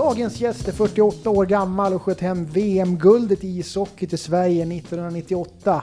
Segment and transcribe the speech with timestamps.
[0.00, 5.82] Dagens gäst är 48 år gammal och sköt hem VM-guldet i ishockey till Sverige 1998.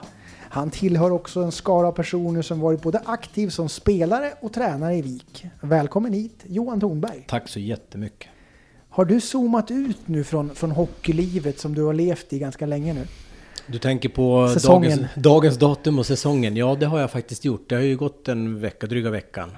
[0.50, 5.02] Han tillhör också en skara personer som varit både aktiv som spelare och tränare i
[5.02, 5.46] VIK.
[5.60, 7.24] Välkommen hit Johan Thornberg.
[7.28, 8.28] Tack så jättemycket.
[8.88, 12.94] Har du zoomat ut nu från, från hockeylivet som du har levt i ganska länge
[12.94, 13.06] nu?
[13.66, 16.56] Du tänker på dagens, dagens, datum och säsongen?
[16.56, 17.68] Ja, det har jag faktiskt gjort.
[17.68, 19.50] Det har ju gått en vecka, dryga veckan.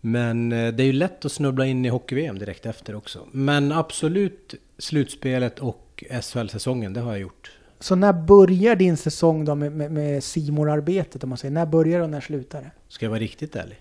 [0.00, 3.26] Men eh, det är ju lätt att snubbla in i hockey-VM direkt efter också.
[3.32, 7.50] Men absolut slutspelet och SHL-säsongen, det har jag gjort.
[7.80, 10.22] Så när börjar din säsong då med, med, med
[10.68, 11.52] arbetet om man säger?
[11.52, 12.70] När börjar och när slutar det?
[12.88, 13.78] Ska jag vara riktigt ärlig?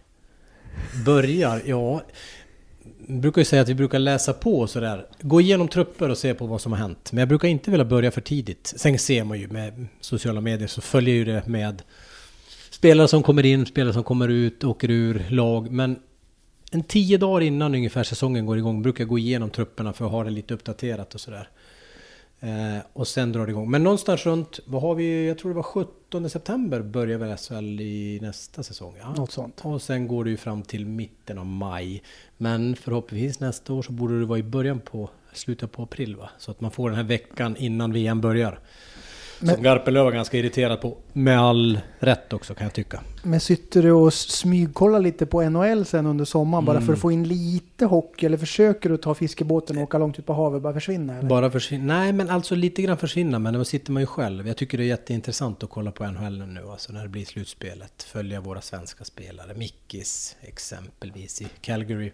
[1.06, 1.62] Börjar?
[1.66, 2.02] Ja...
[3.08, 5.06] Jag brukar ju säga att vi brukar läsa på och sådär.
[5.22, 7.12] Gå igenom trupper och se på vad som har hänt.
[7.12, 8.74] Men jag brukar inte vilja börja för tidigt.
[8.78, 11.82] Sen ser man ju med sociala medier så följer ju det med
[12.70, 15.72] spelare som kommer in, spelare som kommer ut, åker ur lag.
[15.72, 16.00] Men
[16.72, 20.12] en tio dagar innan ungefär säsongen går igång brukar jag gå igenom trupperna för att
[20.12, 21.50] ha det lite uppdaterat och sådär.
[22.40, 23.72] Eh, och sen drar det igång.
[23.72, 27.82] Men någonstans runt, vad har vi, jag tror det var 17 september börjar väl SHL
[27.82, 28.96] i nästa säsong?
[29.00, 29.14] Ja.
[29.14, 29.62] Något sånt.
[29.62, 32.04] Och sen går det ju fram till mitten av maj.
[32.38, 36.30] Men förhoppningsvis nästa år så borde det vara i början på, slutet på april va?
[36.38, 38.60] Så att man får den här veckan innan VM börjar.
[39.40, 40.98] Men, som Garpenlöv var ganska irriterad på.
[41.14, 43.02] Med all rätt också kan jag tycka.
[43.24, 46.66] Men sitter du och smygkollar lite på NHL sen under sommaren mm.
[46.66, 47.00] bara för att mm.
[47.00, 48.26] få in lite hockey?
[48.26, 51.18] Eller försöker du ta fiskebåten och åka långt ut på havet och bara försvinna?
[51.18, 51.30] Eller?
[51.30, 52.00] Bara försvinna?
[52.00, 53.40] Nej, men alltså lite grann försvinna.
[53.40, 54.48] Men då sitter man ju själv.
[54.48, 56.62] Jag tycker det är jätteintressant att kolla på NHL nu.
[56.72, 58.04] Alltså när det blir slutspelet.
[58.04, 59.54] Följa våra svenska spelare.
[59.56, 62.12] Mickis exempelvis i Calgary.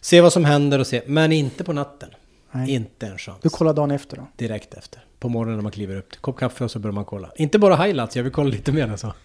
[0.00, 1.02] Se vad som händer och se.
[1.06, 2.10] Men inte på natten.
[2.52, 2.70] Nej.
[2.70, 3.38] Inte en chans.
[3.42, 4.26] Du kollar dagen efter då?
[4.36, 5.04] Direkt efter.
[5.18, 6.16] På morgonen när man kliver upp.
[6.20, 7.30] Kopp kaffe och så börjar man kolla.
[7.36, 9.12] Inte bara highlights, jag vill kolla lite mer än så.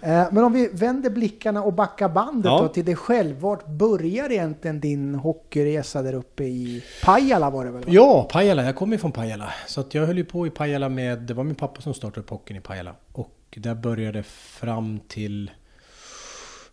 [0.00, 2.62] Eh, men om vi vänder blickarna och backar bandet ja.
[2.62, 3.40] då till dig själv.
[3.40, 7.82] Vart börjar egentligen din hockeyresa där uppe i Pajala var det väl?
[7.86, 8.64] Ja, Pajala.
[8.64, 9.52] Jag kommer från Pajala.
[9.66, 12.20] Så att jag höll ju på i Pajala med, det var min pappa som startade
[12.20, 12.94] upp hockeyn i Pajala.
[13.12, 15.50] Och där började fram till,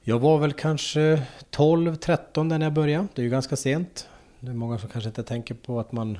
[0.01, 3.07] jag var väl kanske 12-13 när jag började.
[3.15, 4.07] Det är ju ganska sent.
[4.43, 6.17] Det är många som kanske inte tänker på att man...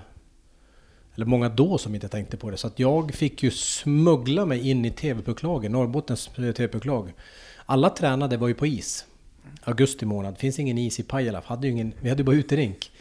[1.15, 2.57] Eller många då som inte tänkte på det.
[2.57, 7.13] Så att jag fick ju smuggla mig in i TV-pucklagen, Norrbottens eh, TV-pucklag.
[7.65, 9.05] Alla tränade var ju på is.
[9.63, 11.41] Augusti månad, finns ingen is i Pajala.
[11.45, 12.91] Hade ingen, vi hade ju bara uterink.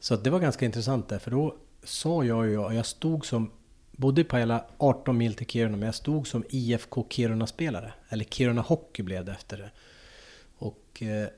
[0.00, 1.54] Så det var ganska intressant där, för då
[1.84, 3.50] sa jag ju, jag stod som,
[3.92, 7.92] bodde i Pajala 18 mil till Kiruna, men jag stod som IFK Kiruna-spelare.
[8.08, 9.70] Eller Kiruna Hockey blev det efter det.
[10.58, 11.28] Och eh,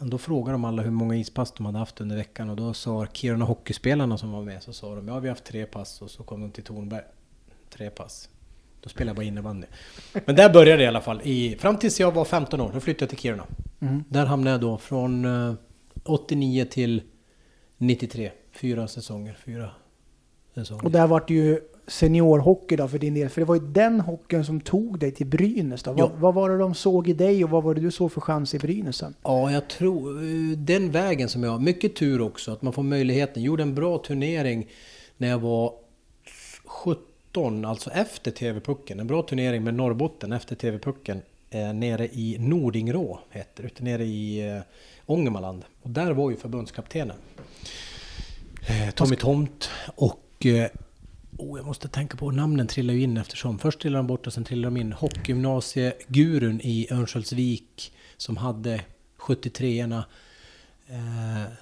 [0.00, 3.06] då frågade de alla hur många ispass de hade haft under veckan och då sa
[3.12, 6.10] Kiruna Hockeyspelarna som var med så sa de ja vi har haft tre pass och
[6.10, 7.02] så kom de till Tornberg.
[7.70, 8.28] Tre pass.
[8.80, 9.66] Då spelade jag bara innebandy.
[10.24, 11.20] Men där började det i alla fall.
[11.24, 13.46] I, fram tills jag var 15 år, då flyttade jag till Kiruna.
[13.80, 14.04] Mm.
[14.08, 15.26] Där hamnade jag då från
[16.04, 17.02] 89 eh, till
[17.78, 18.30] 93.
[18.52, 19.36] Fyra säsonger.
[19.44, 19.70] Fyra
[20.54, 20.84] säsonger.
[20.84, 23.28] Och där vart det ju seniorhockey då för din del?
[23.28, 25.92] För det var ju den hockeyn som tog dig till Brynäs då.
[25.92, 28.20] Vad, vad, var det de såg i dig och vad var det du såg för
[28.20, 29.14] chans i Brynäs sen?
[29.22, 33.42] Ja, jag tror eh, den vägen som jag Mycket tur också att man får möjligheten.
[33.42, 34.66] Gjorde en bra turnering
[35.16, 35.72] när jag var
[36.64, 39.00] 17, alltså efter TV-pucken.
[39.00, 41.22] En bra turnering med Norrbotten efter TV-pucken.
[41.50, 43.84] Eh, nere i Nordingrå, heter det.
[43.84, 44.62] Nere i eh,
[45.06, 45.64] Ångermanland.
[45.82, 47.16] Och där var ju förbundskaptenen.
[48.94, 50.46] Tommy Tomt och
[51.38, 53.58] Oh, jag måste tänka på namnen trillar ju in eftersom.
[53.58, 54.92] Först trillar de bort och sen trillar de in.
[54.92, 58.80] Hockeygymnasiegurun i Örnsköldsvik som hade
[59.18, 60.04] 73orna.
[60.86, 61.52] Eh,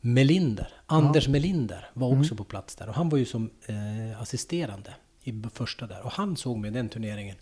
[0.00, 1.32] Melinder, Anders ja.
[1.32, 2.36] Melinder var också mm.
[2.36, 2.88] på plats där.
[2.88, 6.02] Och han var ju som eh, assisterande i första där.
[6.02, 7.36] Och han såg mig den turneringen.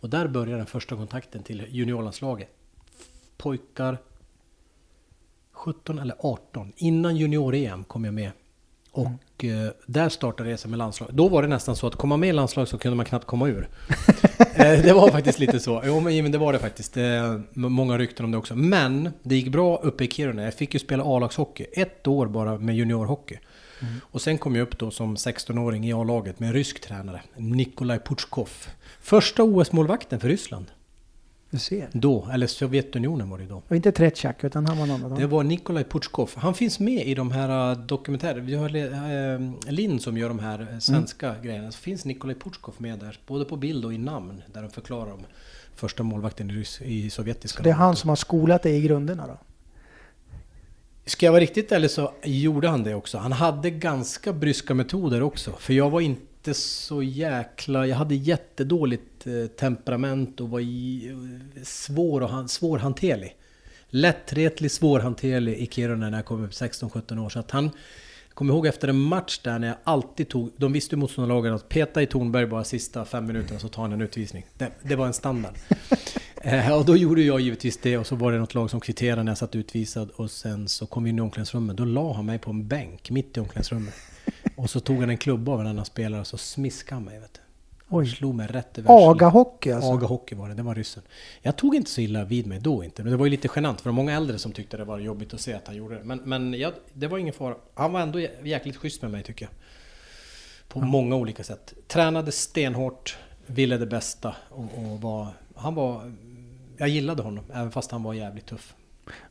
[0.00, 2.48] Och där började den första kontakten till juniorlandslaget.
[3.36, 3.98] Pojkar
[5.52, 6.72] 17 eller 18.
[6.76, 8.30] Innan junior-EM kom jag med
[8.96, 11.08] och eh, där startade resan med landslag.
[11.12, 13.48] Då var det nästan så att komma med i landslag så kunde man knappt komma
[13.48, 13.68] ur.
[14.38, 15.82] eh, det var faktiskt lite så.
[15.86, 16.96] Jo men det var det faktiskt.
[16.96, 18.54] Eh, många rykten om det också.
[18.54, 20.42] Men det gick bra uppe i Kiruna.
[20.42, 21.66] Jag fick ju spela A-lagshockey.
[21.72, 23.38] Ett år bara med juniorhockey.
[23.80, 23.94] Mm.
[24.10, 27.22] Och sen kom jag upp då som 16-åring i A-laget med en rysk tränare.
[27.36, 28.50] Nikolaj Putschkov.
[29.00, 30.66] Första OS-målvakten för Ryssland.
[31.56, 31.88] Du ser.
[31.92, 33.62] Då, eller Sovjetunionen var det då.
[33.68, 35.18] Och inte Tretjak, utan han var någon annan.
[35.18, 36.30] Det var Nikolaj Putschkov.
[36.36, 38.42] Han finns med i de här äh, dokumentärerna.
[38.42, 41.42] Vi har äh, Linn som gör de här äh, svenska mm.
[41.42, 41.72] grejerna.
[41.72, 43.18] Så finns Nikolaj Putschkov med där.
[43.26, 44.42] Både på bild och i namn.
[44.52, 45.20] Där de förklarar om
[45.74, 47.56] första målvakten i, i sovjetiska.
[47.56, 49.38] Så det är han som har skolat dig i grunderna då?
[51.06, 53.18] Ska jag vara riktigt ärlig så gjorde han det också.
[53.18, 55.52] Han hade ganska bryska metoder också.
[55.58, 57.86] För jag var inte inte så jäkla...
[57.86, 61.14] Jag hade jättedåligt eh, temperament och var i,
[61.62, 63.36] svår och svårhanterlig.
[63.90, 67.28] lättretlig, svårhanterlig i Kiruna när jag kom upp 16-17 år.
[67.28, 70.72] Så att han, jag kommer ihåg efter en match där när jag alltid tog, de
[70.72, 74.00] visste ju motståndarlagen att peta i Tornberg bara sista fem minuterna så tar han en
[74.00, 74.46] utvisning.
[74.58, 75.54] Det, det var en standard.
[76.42, 79.22] eh, och då gjorde jag givetvis det och så var det något lag som kvitterade
[79.22, 81.76] när jag satt utvisad och sen så kom vi in i omklädningsrummet.
[81.76, 83.94] Då la han mig på en bänk mitt i omklädningsrummet.
[84.56, 87.18] Och så tog han en klubba av en annan spelare och så smiskade han mig.
[87.20, 87.40] Vet du.
[87.88, 88.06] Oj.
[88.06, 89.22] Slog mig rätt över arslet.
[89.22, 89.90] Aga-hockey alltså?
[89.90, 91.02] Aga-hockey var det, det var ryssen.
[91.42, 93.80] Jag tog inte så illa vid mig då inte, men det var ju lite genant
[93.80, 96.04] för många äldre som tyckte det var jobbigt att se att han gjorde det.
[96.04, 97.56] Men, men jag, det var ingen fara.
[97.74, 99.52] Han var ändå jä- jäkligt schysst med mig tycker jag.
[100.68, 101.74] På många olika sätt.
[101.88, 105.28] Tränade stenhårt, ville det bästa och, och var...
[105.54, 106.12] Han var...
[106.78, 108.74] Jag gillade honom, även fast han var jävligt tuff.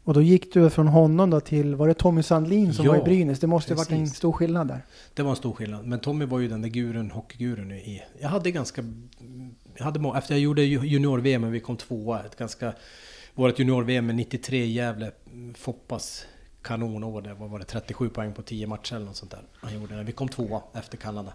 [0.04, 3.00] Och då gick du från honom då till, var det Tommy Sandlin som Ja, var
[3.00, 3.40] i Brynäs?
[3.40, 4.82] Det måste ha varit en stor skillnad där.
[5.14, 5.86] Det var en stor skillnad.
[5.86, 8.04] Men Tommy var ju den där gurun, hockeygurun i...
[8.22, 8.84] Jag hade ganska...
[9.78, 12.74] Jag hade, efter jag gjorde ju- junior-VM, men vi kom tvåa, ett ganska...
[13.34, 15.12] Vårt junior-VM med 93 i Gävle,
[15.56, 16.26] Foppas
[16.62, 19.42] kanonår där, vad var det, 37 poäng på 10 matcher eller något sånt där.
[19.56, 21.34] Han gjorde när vi kom tvåa efter Kanada.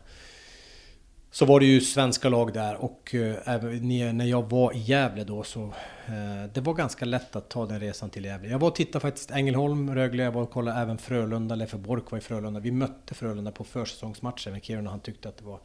[1.32, 5.42] Så var det ju svenska lag där och eh, när jag var i Gävle då
[5.42, 5.62] så
[6.06, 8.48] eh, det var ganska lätt att ta den resan till Gävle.
[8.48, 12.10] Jag var och tittade faktiskt Ängelholm, Rögle, jag var och kollade även Frölunda, Leffe Bork
[12.10, 12.60] var i Frölunda.
[12.60, 15.60] Vi mötte Frölunda på försäsongsmatchen med Kiruna och han tyckte att det var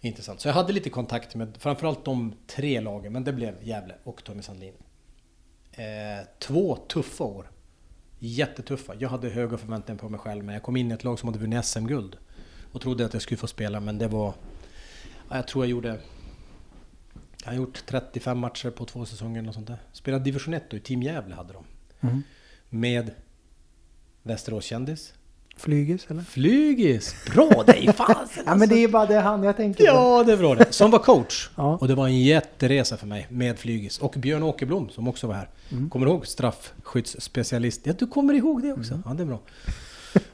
[0.00, 0.40] intressant.
[0.40, 4.24] Så jag hade lite kontakt med framförallt de tre lagen, men det blev Gävle och
[4.24, 4.74] Tommy Sandlin.
[5.72, 7.50] Eh, två tuffa år.
[8.18, 8.94] Jättetuffa.
[8.98, 11.28] Jag hade höga förväntningar på mig själv, men jag kom in i ett lag som
[11.28, 12.16] hade vunnit SM-guld.
[12.72, 14.34] Och trodde att jag skulle få spela, men det var...
[15.32, 15.98] Ja, jag tror jag gjorde...
[17.44, 19.78] Jag har gjort 35 matcher på två säsonger och sånt där.
[19.92, 21.64] Spelade division 1 då, i Team Gävle hade de.
[22.00, 22.22] Mm.
[22.68, 23.10] Med
[24.22, 25.12] Västerås kändis.
[25.56, 26.22] Flygis eller?
[26.22, 27.14] Flygis!
[27.34, 27.92] Bra dig!
[27.92, 29.86] Fasen Ja men det är bara det han jag tänker på.
[29.86, 30.72] Ja, det är bra det.
[30.72, 31.50] Som var coach.
[31.56, 31.76] Ja.
[31.76, 33.98] Och det var en jätteresa för mig med Flygis.
[33.98, 35.48] Och Björn Åkerblom som också var här.
[35.70, 35.90] Mm.
[35.90, 36.26] Kommer du ihåg?
[36.26, 37.80] Straffskyddsspecialist.
[37.84, 39.02] Ja, du kommer ihåg det också.
[39.04, 39.40] Ja, det är bra.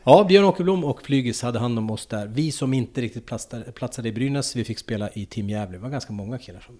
[0.04, 2.26] Ja, Björn Åkerblom och Flygis hade hand om oss där.
[2.26, 5.76] Vi som inte riktigt platsade, platsade i Brynäs, vi fick spela i Team Gävle.
[5.76, 6.78] Det var ganska många killar som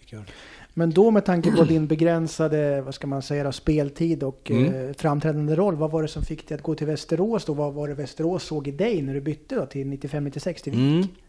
[0.00, 0.32] fick göra det.
[0.74, 4.88] Men då med tanke på din begränsade, vad ska man säga då, speltid och Mm.
[4.88, 5.76] eh, framträdande roll.
[5.76, 7.54] Vad var det som fick dig att gå till Västerås då?
[7.54, 10.80] Vad var det Västerås såg i dig när du bytte då till 95-96 till Vik?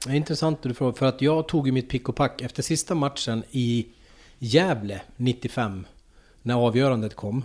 [0.06, 0.94] Mm, intressant att du frågar.
[0.94, 3.88] För att jag tog ju mitt pick och pack efter sista matchen i
[4.40, 5.86] Gävle 95.
[6.42, 7.44] När avgörandet kom.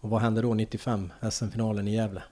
[0.00, 1.12] Och vad hände då 95?
[1.30, 2.22] SM-finalen i Gävle.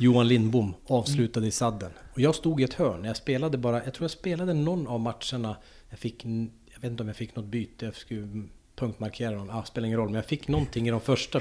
[0.00, 1.90] Johan Lindbom avslutade i sadden.
[2.12, 3.04] Och jag stod i ett hörn.
[3.04, 5.56] Jag spelade bara, jag tror jag spelade någon av matcherna.
[5.90, 7.84] Jag fick, jag vet inte om jag fick något byte.
[7.84, 9.50] Jag skulle punktmarkera dem.
[9.50, 10.08] Ah, spelar ingen roll.
[10.08, 11.40] Men jag fick någonting i de första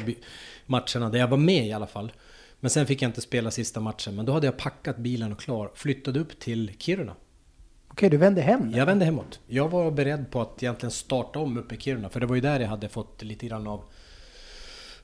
[0.65, 2.12] matcherna där jag var med i alla fall.
[2.59, 4.15] Men sen fick jag inte spela sista matchen.
[4.15, 5.71] Men då hade jag packat bilen och klar.
[5.75, 7.15] Flyttade upp till Kiruna.
[7.88, 8.71] Okej, du vände hem.
[8.71, 9.39] Jag vände hemåt.
[9.48, 12.10] Jag var beredd på att egentligen starta om uppe i Kiruna.
[12.10, 13.83] För det var ju där jag hade fått lite grann av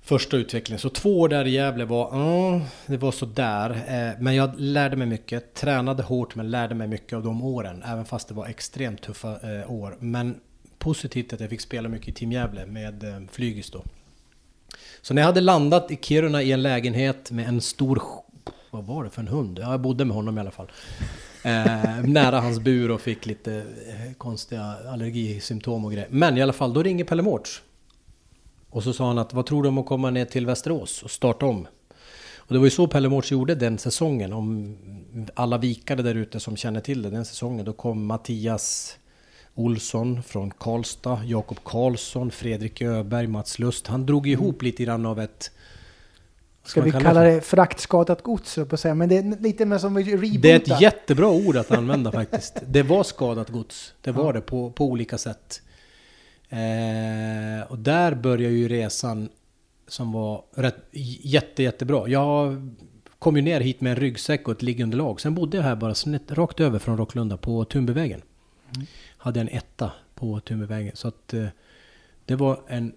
[0.04, 0.80] första utvecklingen.
[0.80, 3.70] Så två år där i Gävle var, mm, det var sådär.
[3.70, 5.54] Eh, men jag lärde mig mycket.
[5.54, 7.84] Tränade hårt men lärde mig mycket av de åren.
[7.86, 9.96] Även fast det var extremt tuffa eh, år.
[10.00, 10.40] Men
[10.78, 13.84] positivt att jag fick spela mycket i Team Gävle med eh, Flygis då.
[15.02, 18.02] Så när jag hade landat i Kiruna i en lägenhet med en stor...
[18.72, 19.60] Vad var det för en hund?
[19.62, 20.72] Ja, jag bodde med honom i alla fall.
[21.44, 23.64] Eh, nära hans bur och fick lite
[24.18, 26.08] konstiga allergisymptom och grejer.
[26.12, 27.62] Men i alla fall, då ringer Pelle Mårts.
[28.74, 31.12] Och så sa han att vad tror du om att komma ner till Västerås och
[31.12, 31.68] starta om?
[32.38, 34.34] Och det var ju så Pelle Mårts gjorde den säsongen.
[34.34, 34.78] Om
[35.34, 37.66] alla vikare där ute som känner till det den säsongen.
[37.66, 38.98] Då kom Mattias
[39.56, 43.88] Olsson från Karlstad, Jakob Karlsson, Fredrik Öberg, Mats Lust.
[43.88, 45.52] Han drog ihop lite grann av ett...
[46.66, 48.96] Ska vi kalla kalla det fraktskadat gods, på säga.
[48.96, 50.40] Men det är lite mer som reboota.
[50.42, 52.54] Det är ett jättebra ord att använda faktiskt.
[52.68, 53.94] Det var skadat gods.
[54.02, 55.62] Det var det på, på olika sätt.
[56.54, 59.30] Eh, och där började ju resan
[59.88, 60.78] som var rätt,
[61.22, 62.08] jätte, jättebra.
[62.08, 62.72] Jag
[63.20, 65.22] kom ju ner hit med en ryggsäck och ett liggunderlag.
[65.22, 68.22] Sen bodde jag här bara snett, rakt över från Rocklunda på Tumbyvägen.
[69.18, 70.96] Hade en etta på Tumbevägen.
[70.96, 71.48] Så att eh,
[72.26, 72.96] det var en,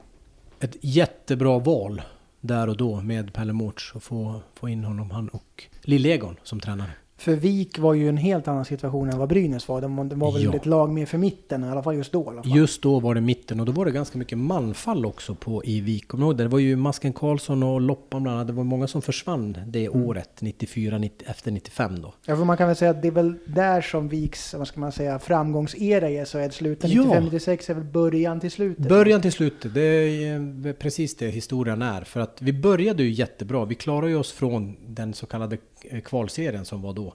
[0.60, 2.02] ett jättebra val
[2.40, 6.60] där och då med Pelle Mårts att få, få in honom, han och Lill-Egon som
[6.60, 6.90] tränare.
[7.18, 9.80] För Vik var ju en helt annan situation än vad Brynäs var.
[9.80, 10.54] De, de var väl Ja.
[10.54, 12.24] ett lag mer för mitten, i alla fall just då.
[12.24, 12.40] Fall.
[12.44, 15.80] Just då var det mitten och då var det ganska mycket manfall också på i
[15.80, 16.08] Vik.
[16.08, 16.42] Kommer det?
[16.42, 18.46] Det var ju Masken Karlsson och Loppan bland annat.
[18.46, 22.14] Det var många som försvann det året, 94, 90, efter 95 då.
[22.26, 24.80] Ja, för man kan väl säga att det är väl där som Viks, vad ska
[24.80, 26.88] man säga, framgångsera i SHL slutar.
[26.88, 27.02] Ja.
[27.02, 28.88] 95-96 är väl början till slutet.
[28.88, 32.02] Början till slutet, det är precis det historien är.
[32.04, 33.64] För att vi började ju jättebra.
[33.64, 35.58] Vi klarade ju oss från den så kallade
[35.90, 37.05] eh, kvalserien som var då.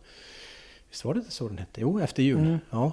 [0.90, 1.82] Visst var det så den hette?
[1.82, 2.40] Jo, efter jul.
[2.40, 2.58] Mm.
[2.72, 2.92] Ja.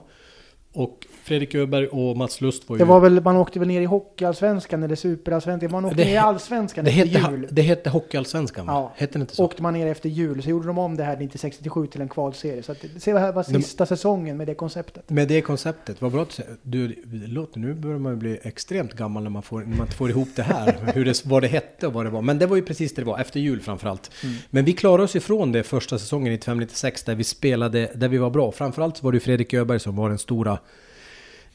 [0.73, 2.79] Och Fredrik Öberg och Mats Lust var ju...
[2.79, 5.71] Det var väl, man åkte väl ner i Hockeyallsvenskan eller Superallsvenskan.
[5.71, 7.49] Man åkte Det- ner i Allsvenskan det, efter hette, jul.
[7.51, 8.73] det hette Hockeyallsvenskan va?
[8.73, 8.93] Ja.
[8.97, 9.45] Hette det inte så?
[9.45, 12.63] Åkte man ner efter jul så gjorde de om det här 1967 till en kvalserie.
[12.63, 15.11] Så att, se vad här var De- sista säsongen med det konceptet.
[15.11, 16.41] Med det konceptet, vad bra att.
[16.63, 16.95] Du,
[17.27, 20.11] låt, nu börjar man ju bli extremt gammal när man, får, när man inte får
[20.11, 20.77] ihop det här.
[20.95, 22.23] hur det, vad det hette och vad det var.
[22.23, 24.11] Men det var ju precis det det var, efter jul framförallt.
[24.25, 24.37] Mm.
[24.51, 28.19] Men vi klarade oss ifrån det första säsongen i 95-96 där vi spelade, där vi
[28.19, 28.53] var bra.
[28.53, 30.59] Framförallt så var det Fredrik Öberg som var den stora,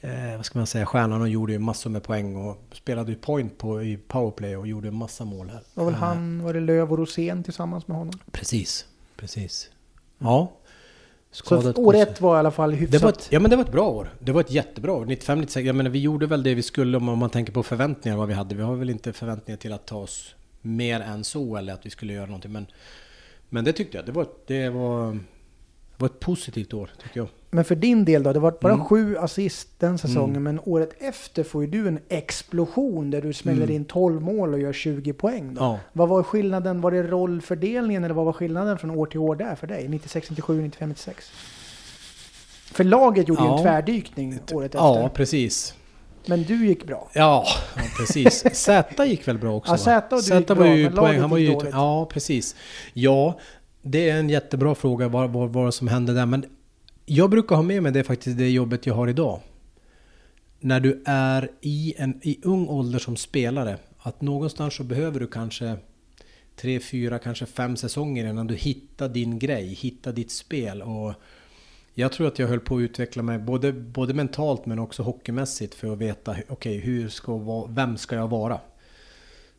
[0.03, 3.17] eh, vad ska man säga, stjärnan och gjorde ju massor med poäng och spelade ju
[3.17, 5.61] point på, i powerplay och gjorde massa mål här.
[5.73, 8.19] Var väl Eh, han, var det Löv och Rosén tillsammans med honom?
[8.31, 9.69] Precis, precis.
[10.17, 10.51] Ja.
[11.31, 11.99] Så Skadat år gosse.
[11.99, 13.01] ett var i alla fall Det hyfsat.
[13.01, 14.09] var ett, ja men det var ett bra år.
[14.19, 15.05] Det var ett jättebra år.
[15.05, 18.17] 95, 96, jag menar vi gjorde väl det vi skulle om man tänker på förväntningar
[18.17, 18.55] vad vi hade.
[18.55, 21.89] Vi har väl inte förväntningar till att ta oss mer än så eller att vi
[21.89, 22.51] skulle göra någonting.
[22.51, 22.65] Men,
[23.49, 24.05] men det tyckte jag.
[24.05, 25.19] Det var, det var,
[25.97, 27.27] det var ett positivt år tycker jag.
[27.49, 28.85] Men för din del då, det var bara Mm.
[28.85, 30.43] sju assist den säsongen, Mm.
[30.43, 33.75] men året efter får ju du en explosion där du smäller Mm.
[33.75, 35.53] in 12 mål och gör 20 poäng.
[35.53, 35.61] Då.
[35.61, 35.79] Ja.
[35.93, 36.81] Vad var skillnaden?
[36.81, 39.87] Var det rollfördelningen eller vad var skillnaden från år till år där för dig?
[39.87, 41.31] 96, 97, 95, 96?
[42.71, 43.61] För laget gjorde ju en Ja.
[43.63, 45.09] tvärdykning året Ja, efter.
[45.09, 45.73] precis.
[46.25, 47.09] Men du gick bra.
[47.13, 47.45] Ja,
[47.75, 48.43] ja precis.
[48.53, 49.71] Z gick väl bra också?
[49.71, 50.01] Ja, va?
[50.01, 51.19] Z och du gick var bra, ju men poäng.
[51.19, 51.69] Han var ju, dåligt.
[51.73, 52.55] ja, precis.
[52.93, 53.39] Ja,
[53.83, 56.25] det är en jättebra fråga vad, vad, vad som hände där.
[56.25, 56.45] Men
[57.05, 59.39] jag brukar ha med mig det faktiskt, det jobbet jag har idag.
[60.59, 65.27] När du är i en i ung ålder som spelare, att någonstans så behöver du
[65.27, 65.77] kanske
[66.55, 70.81] tre, fyra, kanske fem säsonger innan du hittar din grej, hittar ditt spel.
[70.81, 71.13] Och
[71.93, 75.75] jag tror att jag höll på att utveckla mig både, både mentalt men också hockeymässigt
[75.75, 78.59] för att veta okej, hur ska, vem ska jag vara?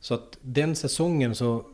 [0.01, 1.65] Så att den säsongen så,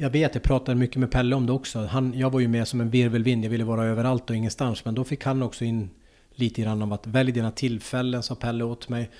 [0.00, 1.78] jag vet, jag pratade mycket med Pelle om det också.
[1.78, 4.84] Han, jag var ju med som en virvelvind, jag ville vara överallt och ingenstans.
[4.84, 5.90] Men då fick han också in
[6.34, 9.10] lite grann av att välj dina tillfällen, sa Pelle åt mig.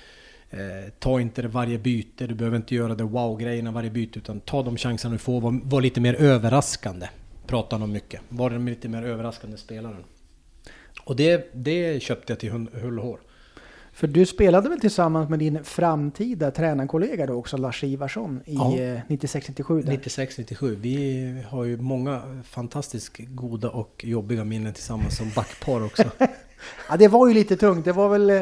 [0.49, 4.39] Eh, ta inte det varje byte, du behöver inte göra det wow-grejerna varje byte, utan
[4.39, 5.41] ta de chanserna du får.
[5.41, 7.07] Var, var lite mer överraskande,
[7.47, 8.21] pratade han om mycket.
[8.29, 10.03] Var den lite mer överraskande spelaren.
[11.03, 13.19] Och det, det köpte jag till hull och hår.
[13.99, 18.77] För du spelade väl tillsammans med din framtida tränarkollega då också, Lars Ivarsson, i Ja.
[18.79, 19.91] eh, 96-97 där.
[19.93, 20.75] 96-97.
[20.81, 26.03] Vi har ju många fantastiskt goda och jobbiga minnen tillsammans som backpar också.
[26.89, 27.85] Ja, det var ju lite tungt.
[27.85, 28.41] Det var väl, eh,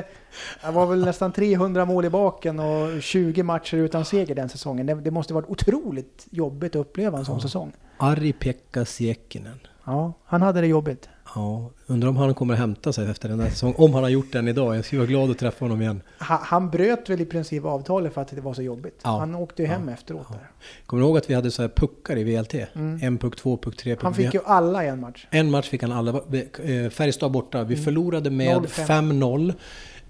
[0.66, 4.86] det var väl nästan 300 mål i baken och 20 matcher utan seger den säsongen.
[4.86, 7.42] Det, det måste varit otroligt jobbigt att uppleva en sån Ja.
[7.42, 7.72] säsong.
[7.98, 9.60] Ari-Pekka Siekkinen.
[9.86, 11.10] Ja, han hade det jobbigt.
[11.38, 13.76] Ja, undrar om han kommer att hämta sig efter den här säsongen.
[13.78, 14.78] Om han har gjort den idag.
[14.78, 16.02] Jag skulle vara glad att träffa honom igen.
[16.20, 19.00] Ha, han bröt väl i princip avtalet för att det var så jobbigt.
[19.04, 19.18] Ja.
[19.20, 19.94] Han åkte ju hem Ja.
[19.94, 20.50] efteråt där.
[20.86, 22.54] Kommer du ihåg att vi hade så här puckar i VLT?
[22.76, 23.00] Mm.
[23.04, 24.04] En puck, två puck, tre puck.
[24.04, 25.28] Han fick ju alla i en match.
[25.32, 26.12] En match fick han alla.
[26.12, 27.64] Eh, Färjestad borta.
[27.64, 27.86] Vi Mm.
[27.86, 28.86] förlorade med 0-5.
[28.88, 29.50] 5-0.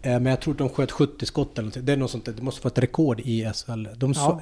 [0.01, 1.85] Eh, Men jag tror att de sköt 70 skott eller något.
[1.85, 2.25] Det är något sånt.
[2.25, 3.87] Det måste vara ett rekord i SHL.
[3.95, 4.41] De så, Ja.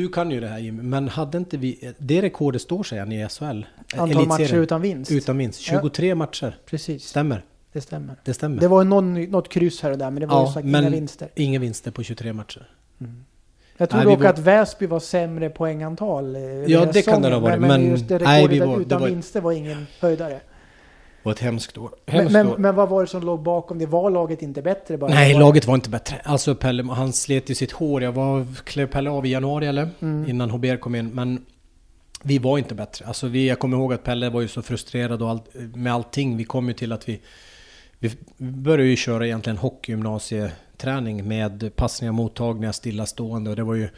[0.00, 1.92] Du kan ju det här Jimmy, men hade inte vi...
[1.98, 3.44] Det rekordet står sig än i SHL.
[3.44, 3.64] Antal
[4.10, 4.28] Elitserien.
[4.28, 5.10] matcher utan vinst.
[5.12, 5.60] Utan minst.
[5.60, 6.56] 23 matcher.
[6.66, 7.44] Precis, Stämmer.
[7.72, 8.14] det stämmer.
[8.24, 8.60] Det stämmer.
[8.60, 10.66] Det var ju någon, något kryss här och där, men det var ju ja, sagt
[10.66, 11.28] inga vinster.
[11.34, 12.68] inga vinster på 23 matcher.
[13.76, 16.36] Jag tror Nej, dock var- att Väsby var sämre poängantal.
[16.36, 18.66] eh, Ja, det kan det ha säsongen, varit, Men, men just det nej, rekordet vi
[18.66, 20.40] var- utan var- vinster var ingen höjdare.
[21.22, 21.90] Var ett hemskt år.
[22.06, 22.56] Men, Hemskt men, år.
[22.58, 23.86] men vad var det som låg bakom det?
[23.86, 25.10] Var laget inte bättre bara?
[25.10, 26.20] Nej, Var- laget var inte bättre.
[26.24, 28.02] Alltså Pelle, han slet ju sitt hår.
[28.02, 29.88] Jag var, klev Pelle av i januari eller?
[30.00, 30.30] Mm.
[30.30, 31.08] Innan Hober kom in.
[31.08, 31.44] Men
[32.22, 33.06] vi var inte bättre.
[33.06, 36.36] Alltså vi, jag kommer ihåg att Pelle var ju så frustrerad och allt, med allting.
[36.36, 37.20] Vi kom ju till att vi...
[37.98, 43.88] Vi började ju köra egentligen hockeygymnasieträning med passningar, mottagningar, stillastående och det var ju...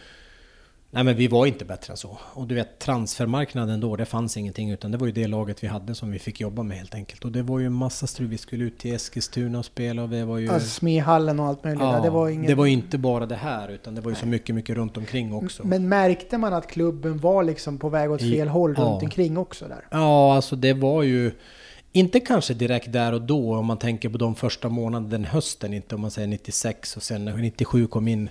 [0.94, 2.18] Nej men vi var inte bättre än så.
[2.34, 5.68] Och du vet transfermarknaden då, det fanns ingenting utan det var ju det laget vi
[5.68, 7.24] hade som vi fick jobba med helt enkelt.
[7.24, 8.28] Och det var ju en massa strul.
[8.28, 10.48] Vi skulle ut till Eskilstuna och spela och det var ju...
[10.48, 11.82] Alltså, Smehallen och allt möjligt.
[11.82, 12.46] Ja, det var ingen...
[12.46, 15.34] det var inte bara det här utan det var ju så mycket, mycket runt omkring
[15.34, 15.66] också.
[15.66, 18.84] Men märkte man att klubben var liksom på väg åt I- fel håll ja.
[18.84, 19.86] runt omkring också där?
[19.90, 21.32] Ja, alltså det var ju...
[21.92, 25.74] Inte kanske direkt där och då om man tänker på de första månaderna, den hösten,
[25.74, 28.28] inte om man säger 96 och sen när 97 kom in.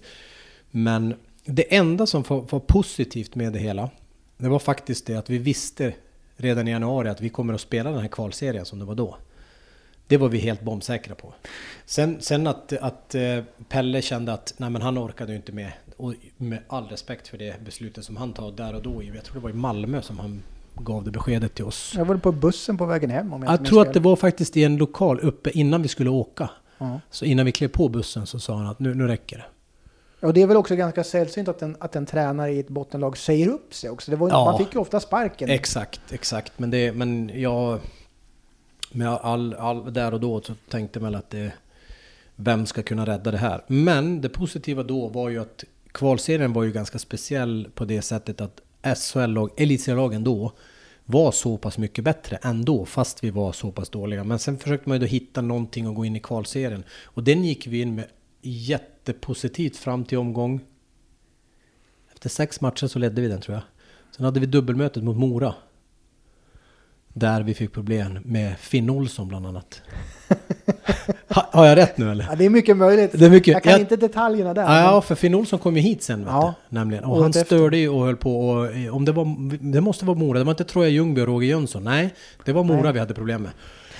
[0.71, 1.13] Men
[1.45, 3.89] det enda som var, var positivt med det hela,
[4.37, 5.93] det var faktiskt det att vi visste
[6.37, 9.17] redan i januari att vi kommer att spela den här kvalserien som det var då.
[10.07, 11.33] Det var vi helt bombsäkra på.
[11.85, 15.71] Sen, sen att, att eh, Pelle kände att nej men han orkade ju inte med.
[15.97, 19.03] Och med all respekt för det beslutet som han tar där och då.
[19.03, 20.43] Jag tror det var i Malmö som han
[20.75, 21.93] gav det beskedet till oss.
[21.97, 24.57] Jag var på bussen på vägen hem om jag, Jag tror att det var faktiskt
[24.57, 26.49] i en lokal uppe innan vi skulle åka.
[26.77, 26.99] Ja.
[27.11, 29.45] Så innan vi klev på bussen så sa han att nu, nu räcker det.
[30.21, 33.17] Och det är väl också ganska sällsynt att en, att en tränare i ett bottenlag
[33.17, 34.11] säger upp sig också.
[34.11, 34.45] Det var, Ja.
[34.45, 35.49] Man fick ju ofta sparken.
[35.49, 36.53] Exakt, exakt.
[36.57, 37.79] Men, det, men jag...
[38.91, 41.51] med all, all, där och då så tänkte man att det,
[42.35, 43.63] vem ska kunna rädda det här?
[43.67, 48.41] Men det positiva då var ju att kvalserien var ju ganska speciell på det sättet
[48.41, 48.61] att
[48.97, 50.51] SHL-lag, elitserielagen då,
[51.05, 54.23] var så pass mycket bättre ändå, fast vi var så pass dåliga.
[54.23, 56.83] Men sen försökte man ju då hitta någonting och gå in i kvalserien.
[57.03, 58.05] Och den gick vi in med
[59.05, 60.61] jättepositivt fram till omgång...
[62.13, 63.63] Efter sex matcher så ledde vi den tror jag.
[64.15, 65.53] Sen hade vi dubbelmötet mot Mora.
[67.13, 69.81] Där vi fick problem med Finn Olsson bland annat.
[71.27, 72.25] ha, har jag rätt nu eller?
[72.29, 73.11] Ja, det är mycket möjligt.
[73.13, 74.61] Det är mycket, jag kan jag, inte detaljerna där.
[74.61, 76.53] Ja, för Finn Olsson kom ju hit sen Ja.
[76.69, 77.03] du, nämligen.
[77.03, 79.25] Och Året han störde ju och höll på och, om det var,
[79.71, 81.83] det måste vara Mora, det var inte Troja Ljungby och Roger Jönsson.
[81.83, 82.13] Nej,
[82.45, 82.93] det var Mora Nej.
[82.93, 83.51] vi hade problem med.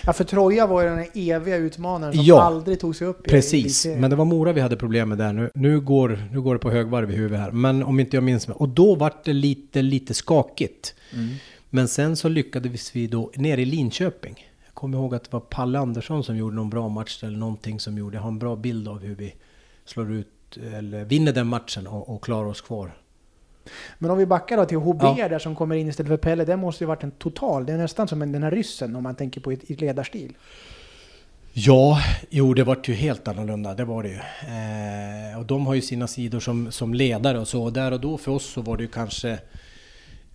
[0.06, 2.42] Ja, för Troja var ju den eviga utmanaren som Ja.
[2.42, 4.02] aldrig tog sig upp i Precis, elitserien.
[4.02, 5.34] men det var Mora vi hade problem med där.
[5.34, 7.52] Nu, nu, går, nu går det på högvarv i huvudet här.
[7.52, 8.56] Men om inte jag minns mig.
[8.60, 10.96] Och då var det lite, lite skakigt.
[11.14, 11.30] Mm.
[11.70, 14.48] Men sen så lyckades vi då ner i Linköping.
[14.66, 17.80] Jag kommer ihåg att det var Palle Andersson som gjorde någon bra match eller någonting
[17.80, 18.18] som gjorde.
[18.18, 19.34] Jag har en bra bild av hur vi
[19.86, 20.28] slår ut
[20.76, 22.92] eller vinner den matchen och, och klarar oss kvar.
[23.98, 25.30] Men om vi backar då till HB Ja.
[25.30, 27.78] där som kommer in istället för Pelle, det måste ju varit en total, det är
[27.78, 30.34] nästan som en, den här ryssen om man tänker på i, ledarstil.
[31.54, 32.00] Ja,
[32.30, 34.16] jo det var ju helt annorlunda, det var det ju.
[34.16, 37.64] Eh, och de har ju sina sidor som, som ledare och så.
[37.64, 39.40] Och där och då för oss så var det ju kanske...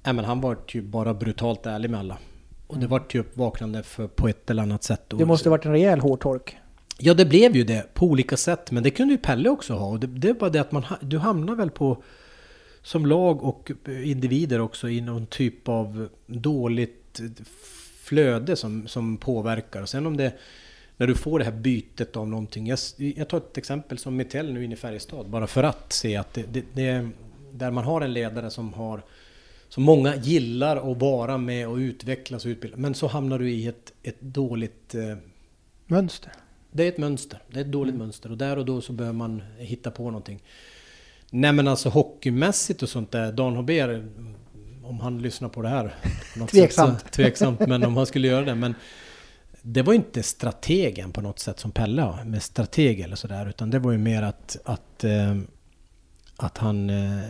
[0.05, 2.19] Nej men han var ju bara brutalt ärlig med alla.
[2.67, 5.03] Och det var ju uppvaknande för, på ett eller annat sätt.
[5.19, 6.57] Det måste varit en rejäl hårtork.
[6.99, 8.71] Ja det blev ju det på olika sätt.
[8.71, 9.87] Men det kunde ju Pelle också ha.
[9.87, 12.03] Och det, det var det att man, du hamnar väl på...
[12.87, 17.21] Som lag och individer också i någon typ av dåligt
[18.01, 19.83] flöde som, som påverkar.
[19.83, 20.33] Och sen om det...
[20.97, 22.67] När du får det här bytet av någonting.
[22.67, 25.29] Jag, jag tar ett exempel som Mitell nu inne i Färjestad.
[25.29, 27.09] Bara för att se att det, det, det...
[27.53, 29.03] Där man har en ledare som har...
[29.69, 32.77] Som många gillar att vara med och utvecklas och utbilda.
[32.77, 34.95] Men så hamnar du i ett, ett dåligt...
[34.95, 35.17] Eh,
[35.87, 36.33] Mönster.
[36.71, 37.43] det är ett mönster.
[37.51, 38.31] Det är ett dåligt mönster.
[38.31, 40.43] Och där och då så behöver man hitta på någonting.
[41.31, 43.33] Nej men alltså hockeymässigt och sånt där.
[43.33, 44.09] Dan Hober,
[44.83, 45.95] om han lyssnar på det här.
[46.39, 47.01] på Tveksamt.
[47.01, 48.55] Sätt, så, tveksamt, men om han skulle göra det.
[48.55, 48.75] Men
[49.63, 52.25] det var inte strategen på något sätt som Pelle har.
[52.25, 53.49] Med strateg eller sådär.
[53.49, 55.37] Utan det var ju mer att, att, eh,
[56.37, 57.21] att han, eh,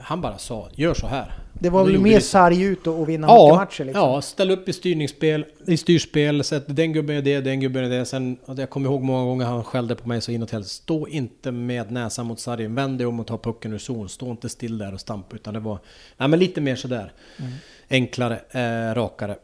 [0.00, 1.32] han bara sa gör så här.
[1.60, 4.02] Det var väl mer sarg ut och, vinna Ja, hockeymatcher liksom.
[4.04, 7.90] ja, ställ upp i styrningsspel, i styrspel, sätt den gubben är det, den gubben är
[7.90, 8.04] det.
[8.04, 10.70] Sen, jag kommer ihåg många gånger han skällde på mig så inåt helvete.
[10.70, 14.08] Stå inte med näsan mot sargen, vänd dig om och ta pucken ur zon.
[14.08, 15.36] Stå inte still där och stampa.
[15.36, 15.78] Utan det var,
[16.16, 17.12] nej men lite mer sådär.
[17.38, 17.52] Mm.
[17.90, 19.36] Enklare, eh, rakare.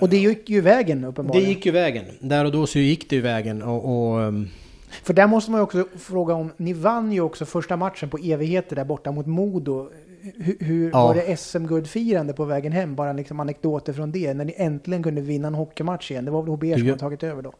[0.00, 1.48] Och det gick ju vägen Det uppenbarligen.
[1.48, 2.04] gick ju vägen.
[2.20, 4.12] Där och då så gick det ju vägen och...
[4.12, 4.48] och ehm,
[4.90, 8.18] För där måste man ju också fråga om, ni vann ju också första matchen på
[8.18, 9.90] evigheter där borta mot Modo.
[10.36, 11.06] Hur, hur Ja.
[11.06, 12.94] var det SM-guldfirande på vägen hem?
[12.94, 14.34] Bara liksom anekdoter från det.
[14.34, 16.24] När ni äntligen kunde vinna en hockeymatch igen.
[16.24, 17.52] Det var väl HBR som har tagit över då.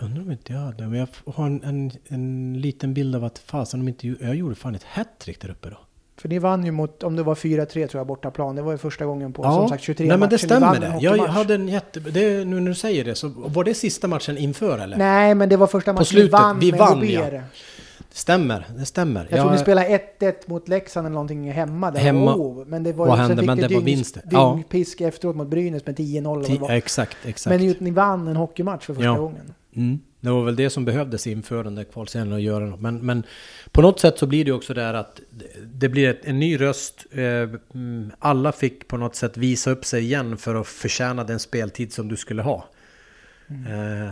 [0.00, 3.38] Undrar om inte jag hade, men jag har en, en, en liten bild av att
[3.38, 5.78] fasen om inte jag gjorde fan ett hattrick där uppe då.
[6.16, 8.56] För ni vann ju mot, om det var 4-3 tror jag, bortaplan.
[8.56, 10.98] Det var ju första gången på som sagt 23 Nej men det stämmer det.
[11.00, 12.00] Jag hade en jätte...
[12.00, 14.96] Det, nu när du säger det, så var det sista matchen inför eller?
[14.96, 16.32] Nej, men det var första matchen slutet.
[16.32, 17.06] ni vann Vi med vann, HBR.
[17.34, 17.40] ja.
[17.98, 19.26] Det stämmer, det stämmer.
[19.30, 21.90] Jag tror ni spelade 1-1 mot Leksand eller någonting hemma.
[21.90, 22.34] Där Hemma.
[22.34, 23.42] Oh, men det var Vad hände?
[23.42, 24.22] Men det det var dygns- vinsten.
[24.30, 24.52] Ja.
[24.54, 26.18] dyngpisk efteråt mot Brynäs med 10-0.
[26.18, 26.70] eller vad det Ti- var.
[26.70, 27.60] Exakt, exakt.
[27.60, 29.16] Men ni vann en hockeymatch för första Ja.
[29.16, 29.54] gången.
[29.76, 30.00] Mm.
[30.24, 32.80] Det var väl det som behövdes inför den där kvalserien att göra något.
[32.80, 33.22] Men, men
[33.70, 36.60] på något sätt så blir det också där att det- det blir ett, en ny
[36.60, 37.06] röst.
[37.12, 37.22] Eh,
[37.74, 41.92] mm, alla fick på något sätt visa upp sig igen för att förtjäna den speltid
[41.92, 42.64] som du skulle ha.
[43.48, 44.02] Mm.
[44.02, 44.10] Eh,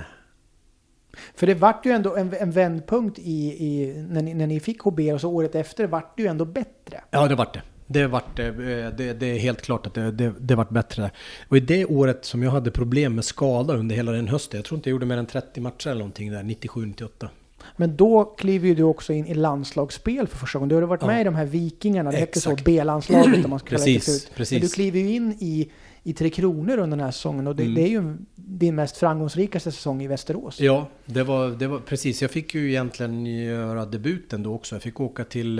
[1.34, 4.80] För det vart ju ändå en, en vändpunkt i, i när, ni, när ni fick
[4.82, 7.00] HB och så året efter vart det ju ändå bättre.
[7.10, 7.62] Ja, det vart det.
[7.92, 8.46] Det vart det.
[8.46, 11.10] Eh, Det, det är helt klart att det, det, det vart bättre.
[11.48, 14.58] Och i det året som jag hade problem med skada under hela den hösten.
[14.58, 17.28] Jag tror inte jag gjorde mer än 30 matcher eller någonting där, 97-98.
[17.76, 20.68] Men då kliver ju du också in i landslagsspel för första gången.
[20.68, 21.06] Du har varit Ja.
[21.06, 22.64] med i de här Vikingarna, det hette så, Exakt.
[22.64, 24.30] B-landslaget om man ska kalla det förut.
[24.34, 24.52] precis.
[24.52, 25.70] Men du kliver ju in i,
[26.02, 27.74] i Tre Kronor under den här säsongen och det, Mm.
[27.74, 30.60] det är ju din mest framgångsrikaste säsong i Västerås.
[30.60, 32.22] Ja, det var, det var precis.
[32.22, 34.74] Jag fick ju egentligen göra debuten då också.
[34.74, 35.58] Jag fick åka till,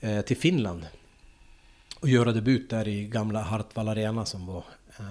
[0.00, 0.82] eh, till Finland.
[2.04, 4.64] Och göra debut där i gamla Hartwall Arena som var...
[4.98, 5.04] Eh,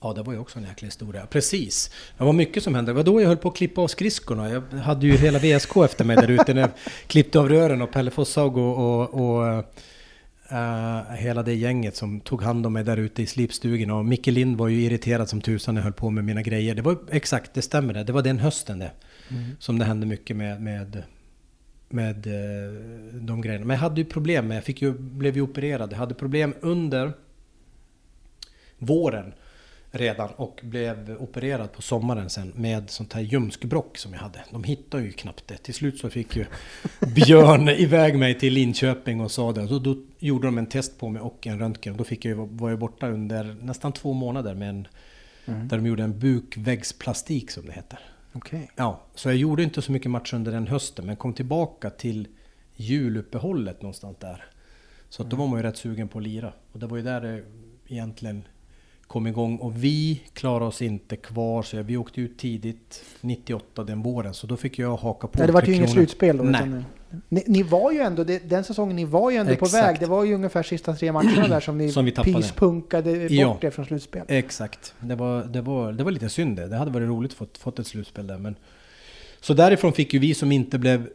[0.00, 1.26] ja, det var ju också en jäkla historia.
[1.26, 1.90] Precis.
[2.18, 2.90] Det var mycket som hände.
[2.90, 4.50] Det var då jag höll på att klippa av skridskorna.
[4.50, 6.70] Jag hade ju hela VSK efter mig där ute när jag
[7.06, 9.64] klippte av rören och Pelle Fosshaug och, och, och
[10.52, 13.90] eh, hela det gänget som tog hand om mig där ute i slipstugan.
[13.90, 16.74] Och Micke Lind var ju irriterad som tusan när jag höll på med mina grejer.
[16.74, 18.04] Det var exakt, det stämmer det.
[18.04, 18.90] Det var den hösten det.
[19.58, 21.02] Som det hände mycket med, med,
[21.88, 22.72] med eh,
[23.12, 23.64] de grejerna.
[23.64, 25.92] Men jag hade ju problem med, jag fick ju, blev ju opererad.
[25.92, 27.12] Jag hade problem under
[28.78, 29.34] våren.
[29.90, 34.44] redan och blev opererad på sommaren sen med sånt här ljumskbråck som jag hade.
[34.50, 35.56] De hittade ju knappt det.
[35.56, 36.44] Till slut så fick ju
[37.14, 39.66] Björn iväg mig till Linköping och sa det.
[39.66, 41.96] Då, då gjorde de en test på mig och en röntgen.
[41.96, 44.88] Då fick jag, var jag borta under nästan två månader med en,
[45.46, 45.68] mm.
[45.68, 47.98] där de gjorde en bukväggsplastik som det heter.
[48.34, 48.66] Okay.
[48.76, 52.28] Ja, så jag gjorde inte så mycket matcher under den hösten men kom tillbaka till
[52.76, 54.44] juluppehållet någonstans där.
[55.08, 55.30] Så mm.
[55.30, 56.52] då var man ju rätt sugen på att lira.
[56.72, 57.42] Och det var ju där det
[57.86, 58.42] egentligen
[59.06, 64.02] kom igång och vi klarade oss inte kvar så vi åkte ut tidigt 98 den
[64.02, 65.38] våren så då fick jag haka på.
[65.38, 66.44] Nej, det var ju inget slutspel då?
[66.44, 66.84] Nej.
[67.28, 69.72] Ni, ni, var ju ändå, den säsongen ni var ju ändå Exakt.
[69.72, 69.96] på väg.
[70.00, 73.58] Det var ju ungefär sista tre matcherna där som ni som vi pyspunkade bort ja.
[73.60, 74.22] det från slutspel.
[74.28, 74.94] Exakt.
[75.00, 76.66] Det var, det, var, det var lite synd det.
[76.66, 78.38] Det hade varit roligt att få fått ett slutspel där.
[78.38, 78.56] Men,
[79.40, 81.08] så därifrån fick ju vi som inte blev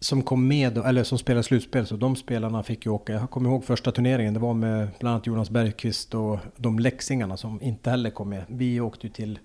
[0.00, 3.12] som kom med, eller som spelade slutspel, så de spelarna fick ju åka.
[3.12, 7.36] Jag kommer ihåg första turneringen, det var med bland annat Jonas Bergqvist och de läxingarna
[7.36, 8.44] som inte heller kom med.
[8.48, 9.38] Vi åkte ju till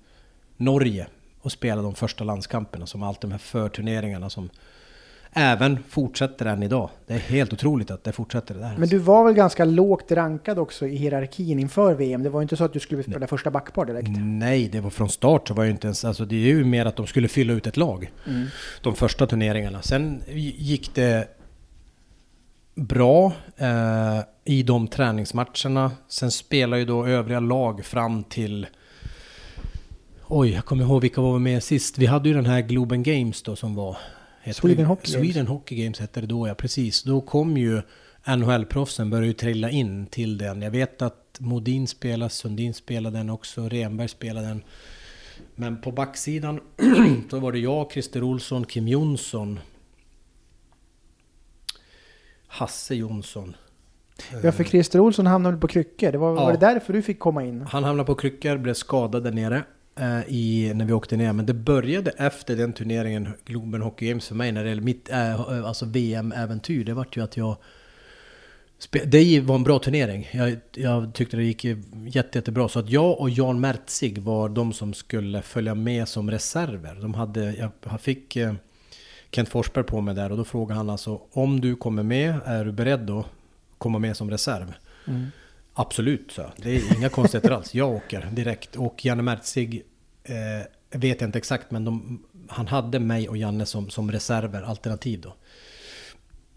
[0.57, 1.07] Norge
[1.41, 4.49] och spelade de första landskamperna, som allt de här förturneringarna som
[5.33, 6.89] även fortsätter än idag.
[7.07, 8.75] Det är helt otroligt att det fortsätter där.
[8.77, 12.23] Men du var väl ganska lågt rankad också i hierarkin inför VM?
[12.23, 14.09] Det var inte så att du skulle spela första backpar direkt?
[14.19, 16.05] Nej, det var från start så var ju inte ens...
[16.05, 18.11] Alltså det är ju mer att de skulle fylla ut ett lag.
[18.27, 18.47] Mm.
[18.81, 19.81] De första turneringarna.
[19.81, 20.23] Sen
[20.57, 21.27] gick det
[22.75, 25.91] bra eh, i de träningsmatcherna.
[26.07, 28.67] Sen spelar ju då övriga lag fram till...
[30.27, 31.97] Oj, jag kommer ihåg vilka var med sist.
[31.97, 33.97] Vi hade ju den här Globen Games då som var
[34.51, 35.49] Sweden Hockey Sweden Games.
[35.49, 37.03] Hockey Games hette det då, ja precis.
[37.03, 37.81] Då kom ju
[38.25, 40.61] NHL-proffsen började ju trilla in till den.
[40.61, 44.63] Jag vet att Modin spelade, Sundin spelade den också, Renberg spelade den.
[45.55, 46.59] Men på backsidan
[47.29, 49.59] så var det jag, Christer Olsson, Kim Jonsson,
[52.47, 53.55] Hasse Jonsson.
[54.43, 56.11] Ja, för Christer Olsson hamnade på kryckor.
[56.11, 56.43] Det var, ja.
[56.43, 57.61] var det därför du fick komma in?
[57.61, 59.63] Han hamnade på kryckor, blev skadad där nere.
[59.95, 61.33] Eh, I, när vi åkte ner.
[61.33, 65.09] Men det började efter den turneringen, Globen Hockey Games för mig, när det gäller mitt
[65.09, 66.83] äh, alltså VM-äventyr.
[66.83, 67.55] Det var ju att jag...
[69.05, 70.29] Det var en bra turnering.
[70.33, 72.69] Jag, jag tyckte det gick jätte, jättebra.
[72.69, 76.95] Så att jag och Jan Mertzig var de som skulle följa med som reserver.
[77.01, 78.37] De hade, jag fick
[79.31, 82.65] Kent Forsberg på mig där och då frågade han alltså om du kommer med, är
[82.65, 83.25] du beredd att
[83.77, 84.73] komma med som reserv?
[85.07, 85.27] Mm.
[85.73, 86.51] Absolut, så.
[86.57, 87.75] Det är inga konstigheter alls.
[87.75, 88.75] Jag åker direkt.
[88.75, 89.83] Och Janne Mertzig
[90.23, 94.61] eh, vet jag inte exakt, men de, han hade mig och Janne som, som reserver,
[94.61, 95.35] alternativ då.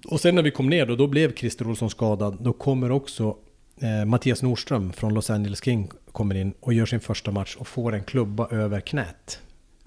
[0.05, 2.37] Och sen när vi kom ner då, då blev Christer Olsson skadad.
[2.40, 3.37] Då kommer också
[3.81, 7.68] eh, Mattias Nordström från Los Angeles King kommer in och gör sin första match och
[7.68, 9.40] får en klubba över knät.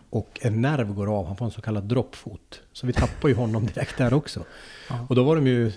[0.09, 2.61] Och en nerv går av, han får en så kallad droppfot.
[2.73, 4.45] Så vi tappar ju honom direkt där också.
[4.89, 5.05] Ja.
[5.09, 5.71] Och då var de ju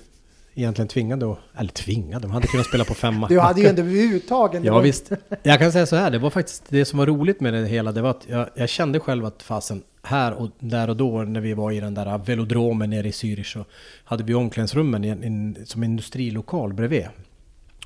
[0.55, 3.29] egentligen tvingade, eller tvingade, de hade kunnat spela på femma.
[3.29, 4.65] Du hade ju ändå blivit uttagen.
[4.65, 5.13] Ja visst.
[5.43, 7.93] Jag kan säga så här, det var faktiskt det som var roligt med det hela,
[7.93, 11.41] det var att jag, jag kände själv att fasen, här och där och då när
[11.41, 13.65] vi var i den där velodromen nere i Zürich så
[14.05, 17.07] hade vi omklädningsrummen i en, in, som industrilokal bredvid.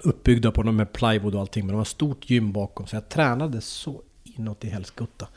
[0.03, 2.87] Uppbyggda på med plywood och allting, men det var ett stort gym bakom.
[2.87, 5.29] Så jag tränade så inåt i helskotta.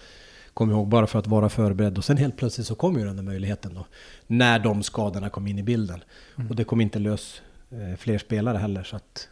[0.60, 1.98] Kom ihåg, bara för att vara förberedd.
[1.98, 3.86] Och sen helt plötsligt så kom ju den där möjligheten då.
[4.28, 6.04] När de skadorna kom in i bilden.
[6.36, 6.50] Mm.
[6.50, 7.42] Och det kom inte lös
[7.72, 8.84] eh, fler spelare heller.
[8.84, 9.28] Så att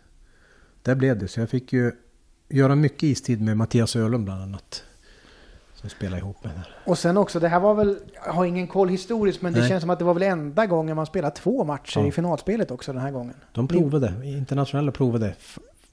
[0.81, 1.27] där blev det.
[1.27, 1.91] Så jag fick ju
[2.49, 4.83] göra mycket istid med Mattias Ölund bland annat.
[5.75, 6.75] Som spelade ihop med där.
[6.85, 9.69] Och sen också, det här var väl, jag har ingen koll historiskt, men det Nej.
[9.69, 12.07] känns som att det var väl enda gången man spelade två matcher ja.
[12.07, 13.35] i finalspelet också den här gången.
[13.51, 15.35] De provade, internationella provade.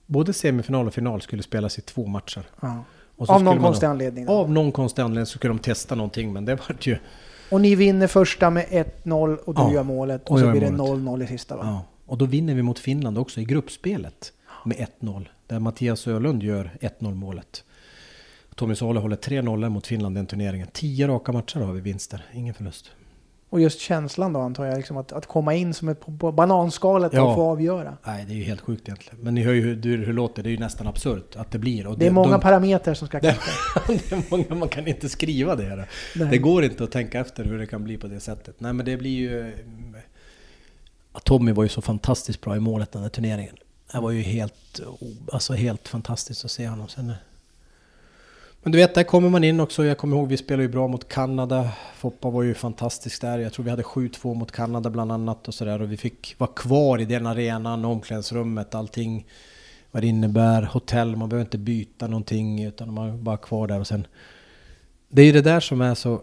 [0.07, 2.43] Både semifinal och final skulle spelas i två matcher.
[2.61, 2.85] Ja
[3.19, 4.27] av någon konstig anledning?
[4.27, 4.33] Då.
[4.33, 6.97] Av någon konstig anledning så skulle de testa någonting, men det var ju...
[7.51, 8.65] Och ni vinner första med
[9.05, 11.63] 1-0 och du ja, gör målet och, och så blir det 0-0 i sista va?
[11.65, 14.33] Ja, och då vinner vi mot Finland också i gruppspelet
[14.65, 15.27] med 1-0.
[15.47, 17.65] Där Mattias Ölund gör 1-0 målet.
[18.55, 20.69] Tommy Salo håller 3-0 mot Finland den turneringen.
[20.73, 22.91] Tio raka matcher har vi vinster, ingen förlust.
[23.55, 27.13] Och just känslan då antar jag, liksom att, att komma in som ett på, bananskalet
[27.13, 27.23] ja.
[27.23, 27.97] och få avgöra.
[28.07, 29.19] Nej, det är ju helt sjukt egentligen.
[29.25, 31.59] Men ni hör ju hur, hur det låter, det är ju nästan absurt att det
[31.59, 31.87] blir.
[31.87, 33.41] Och det, det är många de, parametrar som ska knacka.
[33.87, 35.87] det är många, man kan inte skriva det.
[36.15, 36.29] Nej.
[36.31, 38.57] Det går inte att tänka efter hur det kan bli på det sättet.
[38.59, 39.53] Nej, men det blir ju...
[41.25, 43.57] Tommy var ju så fantastiskt bra i målet den här turneringen.
[43.93, 44.81] Det var ju helt,
[45.33, 46.89] alltså helt fantastiskt att se honom.
[46.89, 47.13] Sen
[48.65, 49.85] men du vet, där kommer man in också.
[49.85, 51.71] Jag kommer ihåg, vi spelade ju bra mot Kanada.
[51.95, 53.39] Foppa var ju fantastisk där.
[53.39, 55.83] Jag tror vi hade 7-2 mot Kanada bland annat och sådär.
[55.83, 59.27] Och vi fick vara kvar i den arenan, omklädningsrummet, allting.
[59.91, 63.81] Vad det innebär, hotell, man behöver inte byta någonting utan man är bara kvar där
[63.81, 64.07] och sen...
[65.09, 66.23] Det är ju det där som är så...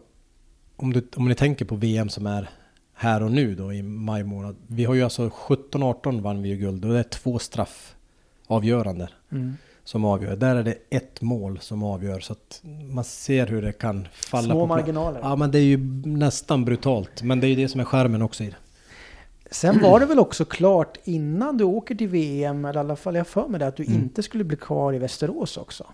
[0.75, 2.49] Om, du, om ni tänker på VM som är
[2.93, 4.56] här och nu då i maj månad.
[4.67, 9.08] Vi har ju alltså 17-18 vann vi ju guld och det är två straffavgöranden.
[9.32, 10.36] Mm som avgör.
[10.36, 12.20] Där är det ett mål som avgör.
[12.20, 12.62] Så att
[12.94, 15.20] man ser hur det kan falla Små på marginaler.
[15.24, 17.24] Ja, men det är ju nästan brutalt.
[17.24, 18.56] Men det är ju det som är skärmen också i det.
[19.52, 23.15] Sen var det väl också klart innan du åker till VM, eller i alla fall
[23.15, 23.96] jag för mig det, att du Mm.
[24.02, 25.86] inte skulle bli kvar i Västerås också.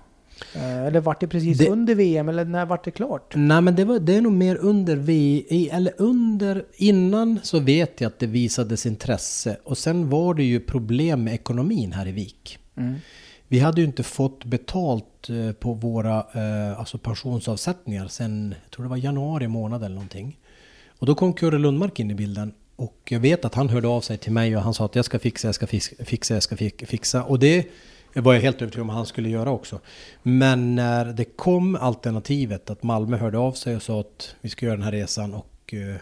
[0.55, 3.33] Eh, Eller vart det precis Det- under VM, eller när vart det klart?
[3.35, 8.01] Nej men det, var, det är nog mer under vi, eller under, innan så vet
[8.01, 9.57] jag att det visades intresse.
[9.63, 12.59] Och sen var det ju problem med ekonomin här i Vik.
[12.77, 12.95] Mm.
[13.47, 18.83] Vi hade ju inte fått betalt eh, på våra eh, alltså pensionsavsättningar sen, jag tror
[18.83, 20.39] det var januari månad eller någonting.
[20.99, 22.53] Och då kom Kurre Lundmark in i bilden.
[22.75, 25.05] Och jag vet att han hörde av sig till mig och han sa att jag
[25.05, 25.67] ska fixa, jag ska
[26.05, 27.23] fixa, jag ska fixa.
[27.23, 27.67] Och det
[28.13, 29.79] var jag helt övertygad om att han skulle göra också.
[30.23, 34.65] Men när det kom alternativet att Malmö hörde av sig och sa att vi ska
[34.65, 35.95] göra den här resan och eh,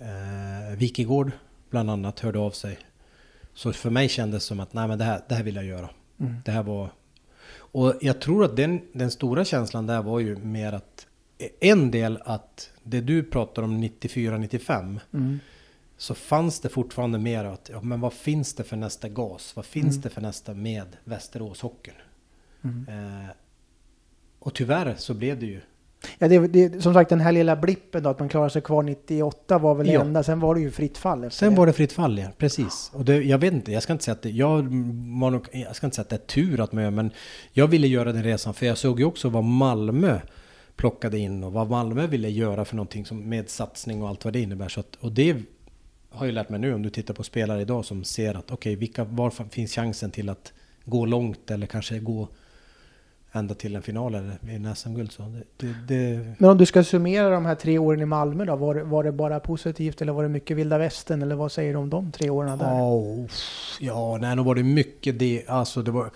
[0.00, 1.30] eh Wikigård
[1.70, 2.78] bland annat hörde av sig.
[3.54, 5.64] Så för mig kändes det som att nej men det här, det här vill jag
[5.64, 5.88] göra.
[6.20, 6.34] Mm.
[6.44, 6.90] Det här var...
[7.50, 11.06] Och jag tror att den, den stora känslan där var ju mer att
[11.60, 15.38] en del att det du pratar om 94-95 Mm.
[15.96, 19.56] så fanns det fortfarande mer att ja, men vad finns det för nästa gas?
[19.56, 20.00] Vad finns Mm.
[20.00, 21.94] det för nästa med Västeråshockeyn?
[22.64, 22.86] Mm.
[22.88, 23.30] Eh,
[24.38, 25.60] och tyvärr så blev det ju
[26.18, 28.82] Ja, det, det, som sagt den här lilla blippen då, att man klarar sig kvar
[28.82, 30.00] 98 var väl det Ja.
[30.00, 31.58] enda, sen var det ju fritt fall efter Sen det.
[31.58, 32.90] var det fritt fall igen, precis.
[32.94, 35.86] Och det, jag vet inte, jag ska inte säga att det, jag, nog, jag ska
[35.86, 37.10] inte säga att det är tur att man gör, men
[37.52, 40.20] jag ville göra den resan för jag såg ju också vad Malmö
[40.76, 44.32] plockade in och vad Malmö ville göra för någonting som, med satsning och allt vad
[44.32, 44.68] det innebär.
[44.68, 45.36] Så att, och det
[46.10, 48.76] har jag lärt mig nu om du tittar på spelare idag som ser att okej,
[48.76, 50.52] vilka, var finns chansen till att
[50.84, 52.28] gå långt eller kanske gå
[53.32, 55.12] ända till en final eller vinna SM-guld.
[55.56, 58.74] Det, det, Men om du ska summera de här tre åren i Malmö då, var,
[58.74, 61.78] det- var det bara positivt eller var det mycket vilda västern eller vad säger du
[61.78, 62.66] om de tre åren där?
[62.66, 63.26] Oh,
[63.80, 65.44] ja, nej, nog var det mycket det.
[65.48, 66.10] Alltså det var...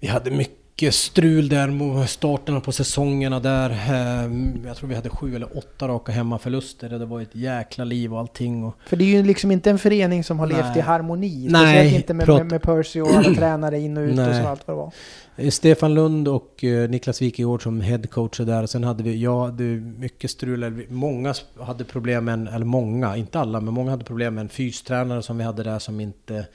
[0.00, 0.58] Vi hade mycket
[0.90, 3.70] strul där mot starten på säsongerna där.
[3.70, 6.88] Ehm, Jag tror vi hade sju eller åtta raka hemmaförluster.
[6.88, 8.64] Det var ett jäkla liv och allting.
[8.64, 10.78] Och För det är ju liksom inte en förening som har levt Nej.
[10.78, 11.48] i harmoni.
[11.50, 14.42] Nej, Speciellt inte med, med, med Percy och alla tränare in och ut och Nej.
[14.42, 14.92] så allt vad det var.
[15.36, 18.66] Eh, Stefan Lund och eh, Niklas Wikegård som headcoacher där.
[18.66, 19.64] Sen hade vi, jag hade
[19.98, 20.86] mycket strul.
[20.88, 24.48] Många hade problem med en, eller många, inte alla, men många hade problem med en
[24.48, 26.46] fystränare som vi hade där som inte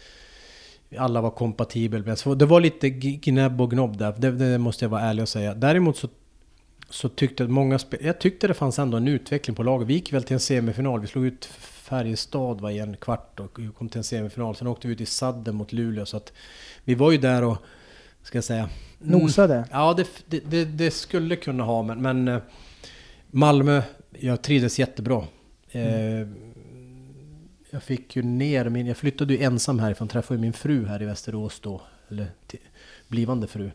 [0.98, 2.18] alla var kompatibel.
[2.18, 5.30] Så det var lite gnäbb och gnobb där, det, det måste jag vara ärlig och
[5.30, 5.54] säga.
[5.54, 6.08] Däremot så,
[6.90, 9.88] så tyckte jag många spe- jag tyckte det fanns ändå en utveckling på laget.
[9.88, 11.46] Vi gick väl till en semifinal, vi slog ut
[11.90, 14.56] Färjestad var i en kvart och kom till en semifinal.
[14.56, 16.34] Sen åkte vi ut i sadden mot Luleå så att
[16.84, 17.58] vi var ju där och,
[18.24, 18.70] ska jag säga,
[19.04, 19.66] mm, Nosade.
[19.72, 22.42] Ja, det, det, det, det skulle kunna ha, men, men eh,
[23.32, 23.82] Malmö,
[24.20, 25.24] jag trivdes jättebra.
[25.72, 26.28] Eh,
[27.70, 31.02] jag fick ju ner min, jag flyttade ju ensam härifrån, träffade ju min fru här
[31.02, 32.60] i Västerås då, eller till,
[33.08, 33.72] blivande fru.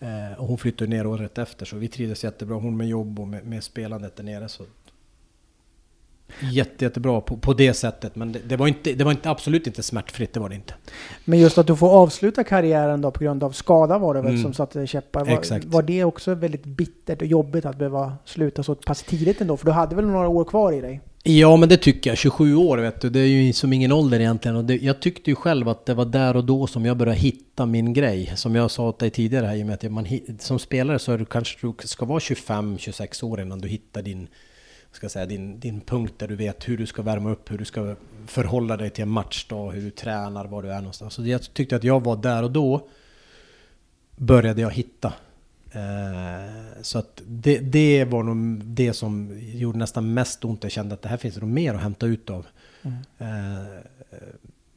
[0.00, 2.56] Eh, och hon flyttade ner året efter, så vi trivdes jättebra.
[2.56, 4.48] Hon med jobb och med, med spelandet där nere.
[4.48, 4.64] Så
[6.40, 9.66] Jätte, jättebra på, på det sättet, men det, det, var inte, det var inte, absolut
[9.66, 10.74] inte smärtfritt, det var det inte.
[11.24, 14.30] Men just att du får avsluta karriären då på grund av skada var det väl
[14.30, 14.42] Mm.
[14.42, 15.24] som satte käppar.
[15.24, 15.64] Var, Exakt.
[15.64, 19.56] var det också väldigt bittert och jobbigt att behöva sluta så pass tidigt ändå?
[19.56, 21.00] För du hade väl några år kvar i dig?
[21.26, 24.20] Ja men det tycker jag, 27 år vet du, det är ju som ingen ålder
[24.20, 24.56] egentligen.
[24.56, 27.18] Och det, jag tyckte ju själv att det var där och då som jag började
[27.18, 28.32] hitta min grej.
[28.36, 30.06] Som jag sa till dig tidigare här, i och med att man,
[30.38, 34.28] som spelare så är du kanske du ska vara 25-26 år innan du hittar din,
[34.92, 37.64] ska säga, din, din punkt där du vet hur du ska värma upp, hur du
[37.64, 41.14] ska förhålla dig till en matchdag, hur du tränar, var du är någonstans.
[41.14, 42.88] Så jag tyckte att jag var där och då
[44.16, 45.12] började jag hitta.
[45.74, 50.62] Eh, så att det, det var nog det som gjorde nästan mest ont.
[50.62, 52.46] Jag kände att det här finns nog mer att hämta ut av.
[52.82, 52.96] Mm.
[53.18, 53.66] Eh,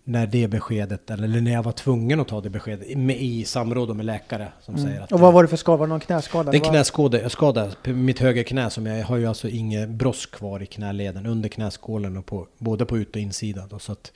[0.03, 3.95] när det beskedet, eller när jag var tvungen att ta det beskedet, med, i samråd
[3.95, 4.87] med läkare som Mm.
[4.87, 5.77] säger att Och vad var det för skada?
[5.77, 6.51] Var det någon knäskada?
[6.51, 6.69] det är var...
[6.69, 10.65] knäskada, jag skada mitt höger knä som jag har ju alltså inget brosk kvar i
[10.65, 13.67] knäleden under knäskålen och på, både på ut och insida.
[13.69, 14.11] Då, så att,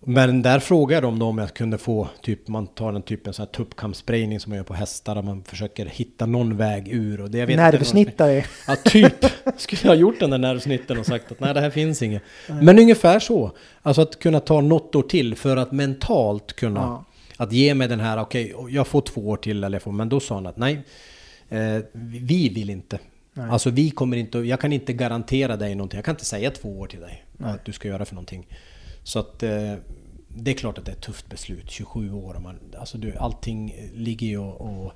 [0.00, 3.32] men där frågade dem då om jag kunde få, typ man tar en typ en
[3.32, 7.20] sån här tuppkampssprayning som man gör på hästar, där man försöker hitta någon väg ur.
[7.20, 8.44] Och det, jag vet Nervsnittare.
[8.66, 9.24] Ja, typ.
[9.56, 12.22] Skulle jag ha gjort den där nervsnitten och sagt att nej, det här finns inget.
[12.48, 13.52] Men ungefär så.
[13.82, 16.80] Alltså att kunna ta något år till för att mentalt kunna...
[16.80, 17.04] Ja.
[17.36, 19.92] Att ge mig den här, okej, jag får två år till eller jag får...
[19.92, 20.80] Men då sa han att nej,
[21.48, 22.98] eh, vi vill inte.
[23.34, 23.50] Nej.
[23.50, 24.38] Alltså vi kommer inte...
[24.38, 25.98] Jag kan inte garantera dig någonting.
[25.98, 27.50] Jag kan inte säga två år till dig Nej.
[27.50, 28.46] att du ska göra för någonting.
[29.08, 29.42] Så att...
[29.42, 29.74] Eh,
[30.40, 32.34] det är klart att det är ett tufft beslut, 27 år.
[32.34, 34.92] Och man, alltså du, allting ligger ju och, och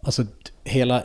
[0.00, 0.24] Alltså
[0.64, 1.02] hela...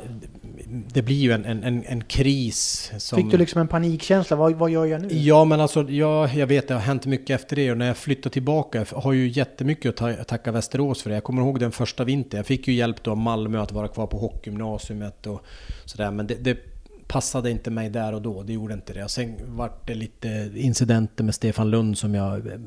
[0.93, 3.17] Det blir ju en, en, en, kris som...
[3.17, 4.35] Fick du liksom en panikkänsla?
[4.35, 5.07] Vad, vad gör jag nu?
[5.11, 7.97] Ja, men alltså ja, jag vet det har hänt mycket efter det och när jag
[7.97, 11.15] flyttade tillbaka jag har ju jättemycket att tacka Västerås för det.
[11.15, 12.37] Jag kommer ihåg den första vintern.
[12.37, 15.41] Jag fick ju hjälp då av Malmö att vara kvar på hockeygymnasiet och
[15.85, 16.11] sådär.
[16.11, 16.70] Men det, det
[17.11, 18.43] passade inte mig där och då.
[18.43, 19.09] Det gjorde inte det.
[19.09, 22.59] Sen vart det lite incidenter med Stefan Lund som jag eh,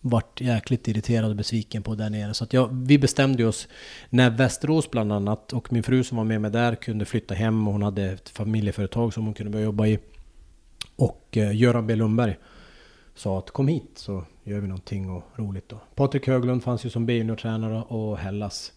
[0.00, 2.34] vart jäkligt irriterad och besviken på där nere.
[2.34, 3.68] Så att jag, vi bestämde oss
[4.10, 7.66] när Västerås bland annat och min fru som var med mig där kunde flytta hem
[7.68, 9.98] och hon hade ett familjeföretag som hon kunde börja jobba i.
[10.96, 12.36] Och eh, Göran B Lundberg
[13.14, 15.80] sa att kom hit så gör vi någonting och roligt då.
[15.94, 18.72] Patrik Höglund fanns ju som B-juniortränare och Hellas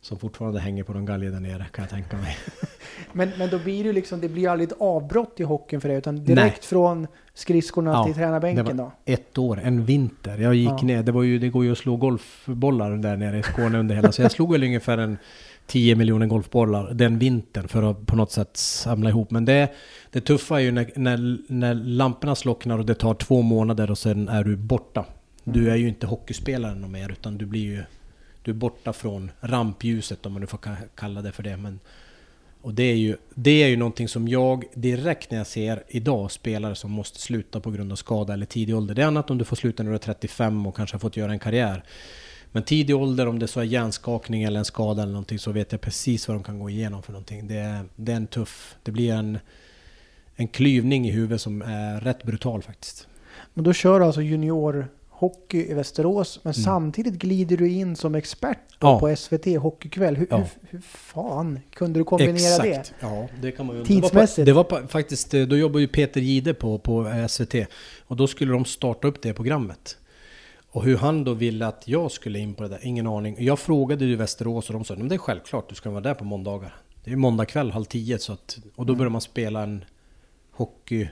[0.00, 2.36] som fortfarande hänger på någon galge där nere kan jag tänka mig.
[3.12, 5.98] men, men då blir det liksom, det blir aldrig ett avbrott i hockeyn för dig
[5.98, 6.68] utan direkt Nej.
[6.68, 8.92] från skridskorna ja, till tränarbänken då?
[9.04, 10.38] ett år, en vinter.
[10.38, 10.82] Jag gick ja.
[10.82, 13.94] ner, det, var ju, det går ju att slå golfbollar där nere i Skåne under
[13.94, 15.18] hela, så jag slog väl ungefär en
[15.66, 19.30] 10 miljoner golfbollar den vintern för att på något sätt samla ihop.
[19.30, 19.68] Men det,
[20.10, 23.98] det tuffa är ju när, när, när lamporna slocknar och det tar två månader och
[23.98, 25.04] sen är du borta.
[25.44, 25.72] Du mm.
[25.72, 27.82] är ju inte hockeyspelare någon mer utan du blir ju
[28.42, 30.58] du är borta från rampljuset om man nu får
[30.94, 31.56] kalla det för det.
[31.56, 31.80] Men,
[32.62, 36.30] och det är, ju, det är ju någonting som jag direkt när jag ser idag
[36.30, 38.94] spelare som måste sluta på grund av skada eller tidig ålder.
[38.94, 41.16] Det är annat om du får sluta när du är 35 och kanske har fått
[41.16, 41.84] göra en karriär.
[42.52, 45.72] Men tidig ålder, om det så är hjärnskakning eller en skada eller någonting så vet
[45.72, 47.48] jag precis vad de kan gå igenom för någonting.
[47.48, 48.76] Det är, det är en tuff...
[48.82, 49.38] Det blir en,
[50.36, 53.08] en klyvning i huvudet som är rätt brutal faktiskt.
[53.54, 54.88] Men då kör du alltså junior
[55.20, 56.64] hockey i Västerås, men mm.
[56.64, 59.00] samtidigt glider du in som expert ja.
[59.00, 60.16] på SVT Hockeykväll.
[60.16, 60.36] Hur, ja.
[60.36, 62.94] hur, hur, fan kunde du kombinera Exakt.
[63.00, 63.06] det?
[63.06, 64.46] Ja, det kan man ju Tidsmässigt?
[64.46, 67.54] Det var, på, det var faktiskt, då jobbade ju Peter Gide på, på SVT
[68.06, 69.96] och då skulle de starta upp det programmet.
[70.72, 73.36] Och hur han då ville att jag skulle in på det där, ingen aning.
[73.38, 76.14] Jag frågade ju Västerås och de sa, men det är självklart, du ska vara där
[76.14, 76.74] på måndagar.
[77.04, 78.98] Det är måndag kväll, halv tio, så att, och då mm.
[78.98, 79.84] börjar man spela en
[80.50, 81.08] hockey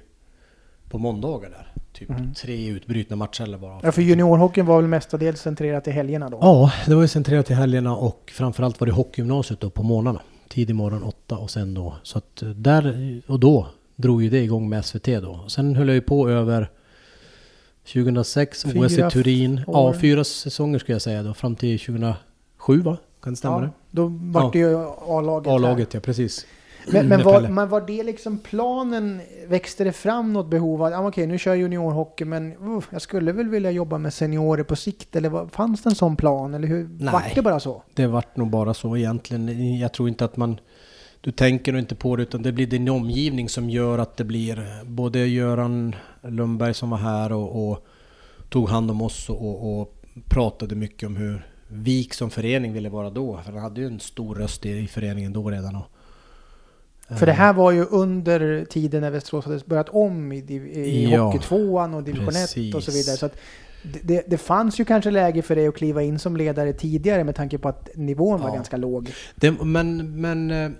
[0.90, 1.68] på måndagar där
[1.99, 2.35] typ mm.
[2.35, 3.81] tre utbrutna matcher eller bara.
[3.83, 6.39] Ja, för juniorhockeyn var väl mestadels centrerat till helgerna då?
[6.41, 10.21] Ja, det var ju centrerat till helgerna och framförallt var det hockeygymnasiet då på morgnarna.
[10.49, 11.95] Tidig morgon åtta och sen då.
[12.03, 15.45] Så att där och då drog ju det igång med SVT då.
[15.49, 16.71] Sen höll jag ju på över
[17.93, 19.61] 2006, fyra OS i Turin.
[19.67, 21.35] Ja, fyra säsonger skulle jag säga då.
[21.35, 22.97] Fram till 2007 va?
[23.23, 23.71] Kan det stämma ja, det?
[23.91, 24.51] Då vart ja.
[24.53, 25.53] det ju A-laget.
[25.53, 26.47] A-laget ja, precis.
[26.92, 29.20] Men, men, var, men var det liksom planen?
[29.48, 33.03] Växte det fram något behov av, ah, okej nu kör jag juniorhockey men uh, jag
[33.03, 35.16] skulle väl vilja jobba med seniorer på sikt?
[35.16, 36.55] Eller var, fanns det en sån plan?
[36.55, 36.88] Eller hur?
[36.98, 37.83] Nej, vart det bara så?
[37.94, 39.79] det vart nog bara så egentligen.
[39.79, 40.61] Jag tror inte att man...
[41.20, 44.24] Du tänker nog inte på det utan det blir din omgivning som gör att det
[44.24, 47.87] blir både Göran Lundberg som var här och, och
[48.48, 49.94] tog hand om oss och, och,
[50.29, 53.40] pratade mycket om hur VIK som förening ville vara då.
[53.44, 55.77] För han hade ju en stor röst i, i föreningen då redan.
[55.77, 55.87] Och,
[57.16, 61.23] för det här var ju under tiden när Västerås hade börjat om i, i ja,
[61.23, 63.16] Hockeytvåan och Division 1 och så vidare.
[63.16, 63.37] Så att
[64.03, 67.35] det, det, fanns ju kanske läge för dig att kliva in som ledare tidigare med
[67.35, 68.47] tanke på att nivån ja.
[68.47, 69.11] var ganska låg.
[69.35, 70.71] Det, men men äh,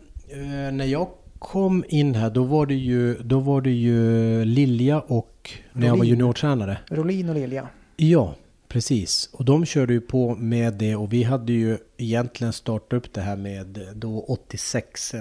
[0.73, 5.51] när jag kom in här då var det ju, då var det ju Lilja och
[5.73, 5.89] när Rolin.
[5.89, 6.79] jag var juniortränare.
[6.89, 7.69] Rolin och Lilja.
[7.97, 8.35] Ja,
[8.69, 13.13] Precis, och de körde ju på med det och vi hade ju egentligen startat upp
[13.13, 15.15] det här med då 86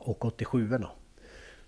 [0.00, 0.90] och 87 erna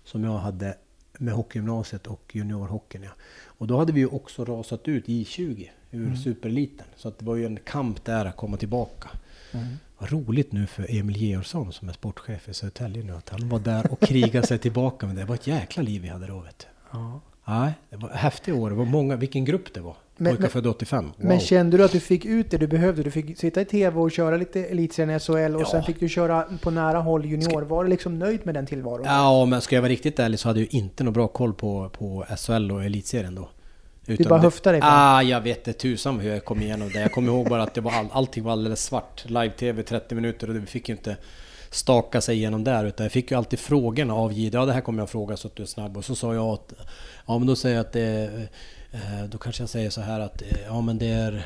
[0.03, 0.77] Som jag hade
[1.17, 3.03] med hockeygymnasiet och juniorhockeyn.
[3.03, 3.09] Ja.
[3.43, 6.17] Och då hade vi ju också rasat ut J20 ur mm.
[6.17, 6.85] supereliten.
[6.95, 9.09] Så att det var ju en kamp där att komma tillbaka.
[9.51, 9.67] Mm.
[9.97, 13.59] Vad roligt nu för Emil Georgsson som är sportchef i Södertälje nu att han var
[13.59, 15.05] där och krigade sig tillbaka.
[15.05, 16.65] Men det var ett jäkla liv vi hade då vet du.
[16.91, 17.21] Ja.
[17.49, 18.69] Nej, det var häftiga år.
[18.69, 19.95] Det var många, vilken grupp det var.
[20.17, 21.05] Men, Pojkar födda 85.
[21.05, 21.13] Wow.
[21.17, 23.03] Men kände du att du fick ut det du behövde?
[23.03, 25.67] Du fick sitta i TV och köra lite elitserien i SHL och ja.
[25.71, 27.61] sen fick du köra på nära håll junior.
[27.61, 29.05] Var du liksom nöjd med den tillvaron?
[29.05, 31.89] Ja, men ska jag vara riktigt ärlig så hade jag inte någon bra koll på,
[31.89, 33.49] på SHL och elitserien då.
[34.05, 34.81] Utan du bara höftade dig?
[34.83, 36.99] Ah, jag vet inte tusan hur jag kom igenom det.
[36.99, 39.25] Jag kommer ihåg bara att det var all, allting var alldeles svart.
[39.27, 41.17] Live-TV 30 minuter och vi fick ju inte
[41.69, 44.57] staka sig igenom där utan jag fick ju alltid frågorna av Jihde.
[44.57, 45.97] Ja det här kommer jag fråga så att du är snabb.
[45.97, 46.73] Och så sa jag att...
[47.27, 48.47] Ja men då säger jag att det Eh,
[49.29, 51.45] då kanske jag säger så här att, eh, ja men det är...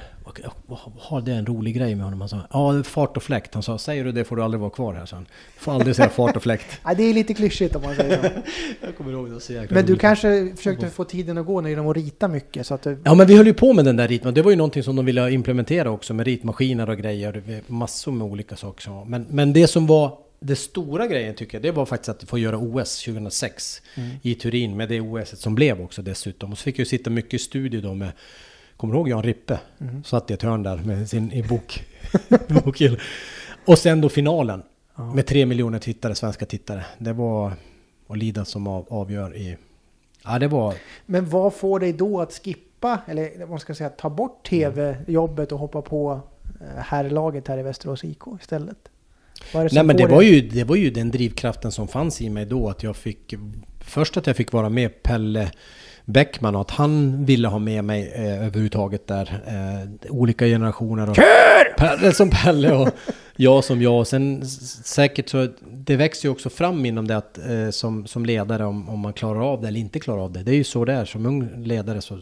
[0.97, 2.21] Har det en rolig grej med honom?
[2.21, 3.53] Han sa, ja fart och fläkt.
[3.53, 5.25] Han sa, säger du det får du aldrig vara kvar här, han.
[5.57, 6.65] Får aldrig säga fart och fläkt.
[6.85, 8.29] Nej, det är lite klyschigt om man säger så.
[8.85, 11.69] jag kommer ihåg det så jäkla Men du kanske försökte få tiden att gå när
[11.69, 12.67] genom att rita mycket?
[12.67, 13.01] Så att du...
[13.03, 14.33] Ja, men vi höll ju på med den där ritmaskinen.
[14.33, 17.61] Det var ju någonting som de ville implementera också med ritmaskiner och grejer.
[17.67, 19.05] Massor med olika saker.
[19.05, 22.37] Men, men det som var det stora grejen tycker jag, det var faktiskt att få
[22.37, 24.09] göra OS 2006 mm.
[24.21, 26.51] i Turin med det OS som blev också dessutom.
[26.51, 28.11] Och så fick jag sitta mycket i studio då med,
[28.77, 29.59] kommer du ihåg Jan Rippe?
[29.79, 30.03] Mm.
[30.03, 31.83] Satt i ett hörn där med sin i bok.
[33.65, 34.63] Och sen då finalen.
[34.95, 35.13] Ja.
[35.13, 36.85] Med tre miljoner tittare, svenska tittare.
[36.97, 37.53] Det var
[38.07, 39.57] och Lida som av, avgör i...
[40.23, 40.75] Ja, det var...
[41.05, 45.51] Men vad får dig då att skippa, eller vad man ska säga, ta bort tv-jobbet
[45.51, 46.21] och hoppa på
[46.61, 48.89] eh, herrlaget här i Västerås IK istället?
[49.53, 52.29] Vad är Nej men det var, ju, det var ju den drivkraften som fanns i
[52.29, 53.33] mig då att jag fick...
[53.79, 55.51] Först att jag fick vara med Pelle
[56.05, 59.41] Bäckman och att han ville ha med mig eh, överhuvudtaget där.
[59.47, 61.09] Eh, olika generationer.
[61.09, 61.17] Och
[61.77, 62.89] Pelle som Pelle och
[63.35, 63.99] jag som jag.
[63.99, 64.47] Och sen
[64.83, 65.47] säkert så...
[65.61, 69.13] Det växer ju också fram inom det att eh, som, som ledare om, om man
[69.13, 70.43] klarar av det eller inte klarar av det.
[70.43, 71.05] Det är ju så det är.
[71.05, 72.19] Som ung ledare så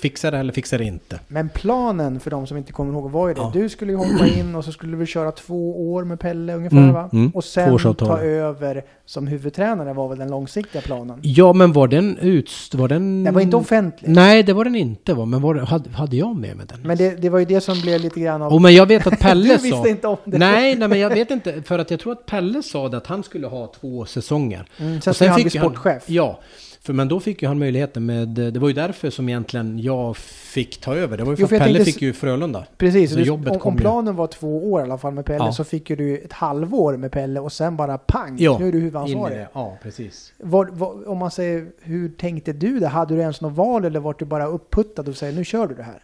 [0.00, 1.20] fixar det eller fixar det inte.
[1.28, 3.40] Men planen för de som inte kommer ihåg var ju det.
[3.40, 3.50] Ja.
[3.54, 6.76] Du skulle ju hoppa in och så skulle vi köra två år med Pelle ungefär
[6.78, 7.10] Mm, va?
[7.12, 7.30] mm.
[7.34, 11.18] Och sen ta över som huvudtränare var väl den långsiktiga planen?
[11.22, 12.50] Ja men var den ut...
[12.74, 13.24] Var den...
[13.24, 14.08] Den var inte offentlig.
[14.10, 15.24] Nej, det var den inte va?
[15.24, 16.80] Men var, det- hade, hade jag med mig den?
[16.82, 18.52] Men det, det var ju det som blev lite grann av...
[18.54, 19.62] Oh, men jag vet att Pelle du sa...
[19.76, 20.38] visste inte om det.
[20.38, 21.62] Nej, nej, men jag vet inte.
[21.62, 24.66] För att jag tror att Pelle sa det att han skulle ha två säsonger.
[24.78, 26.02] Mm, sen Och skulle han bli fick ju sportchef.
[26.10, 26.40] ja,
[26.82, 28.28] för men då fick ju han möjligheten med...
[28.28, 31.16] Det var ju därför som egentligen jag fick ta över.
[31.16, 32.64] Det var ju för Jo, Pelle fick ju Frölunda.
[32.76, 35.44] Precis, Så jobbet om, kom om planen var två år i alla fall med Pelle
[35.44, 35.52] Ja.
[35.52, 38.72] så fick ju du ett halvår med Pelle och sen bara pang, Ja, nu är
[38.72, 39.46] du huvudansvarig.
[39.52, 40.32] Ja, precis.
[40.38, 42.88] Var, var, om man säger, hur tänkte du det?
[42.88, 45.74] Hade du ens något val eller var du bara upputtad och säger nu kör du
[45.74, 46.02] det här?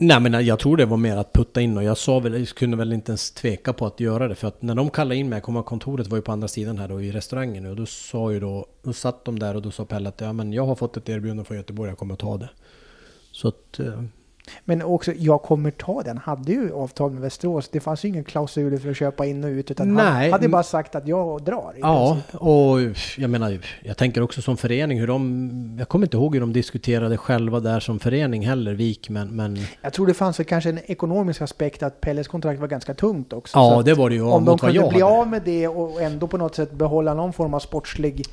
[0.00, 2.48] Nej men jag tror det var mer att putta in och jag sa väl, jag
[2.48, 5.28] kunde väl inte ens tveka på att göra det för att när de kallade in
[5.28, 8.32] mig, kom kontoret var ju på andra sidan här då i restaurangen och då sa
[8.32, 10.74] ju då, då satt de där och då sa Pelle att ja men jag har
[10.74, 12.50] fått ett erbjudande från Göteborg, jag kommer att ta det.
[13.32, 14.02] Så att, eh,
[14.64, 16.18] men också, jag kommer ta den.
[16.18, 17.68] hade ju avtal med Västerås.
[17.68, 19.70] Det fanns ju ingen klausul för att köpa in och ut.
[19.70, 20.30] Utan han Nej.
[20.30, 21.74] hade bara sagt att jag drar.
[21.80, 22.40] ja princip.
[22.42, 22.78] och
[23.22, 26.52] jag menar, jag tänker också som förening hur de, jag kommer inte ihåg hur de
[26.52, 30.70] diskuterade själva där som förening heller, Vik, men, men Jag tror det fanns väl kanske
[30.70, 33.52] en ekonomisk aspekt att Pelles kontrakt var ganska tungt också.
[33.52, 35.04] Så ja det var det ju om de kunde bli hade.
[35.04, 38.24] av med det och ändå på något sätt behålla någon form av sportslig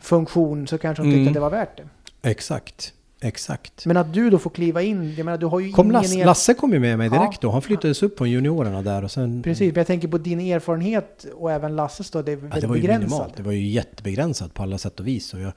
[0.00, 1.28] funktion så kanske de tyckte Mm.
[1.28, 2.28] att det var värt det.
[2.30, 2.92] Exakt,
[3.24, 3.86] exakt.
[3.86, 6.18] Men att du då får kliva in, jag menar du har ju Kom ingen Lasse,
[6.18, 7.18] er- Lasse kom ju med mig Ja.
[7.18, 9.42] direkt då, han flyttades upp från juniorerna där och sen...
[9.42, 12.66] Precis, men jag tänker på din erfarenhet och även Lasses då, det är Ja, det
[12.66, 13.36] var ju minimalt.
[13.36, 15.34] Det var ju jättebegränsat på alla sätt och vis.
[15.34, 15.52] Och jag,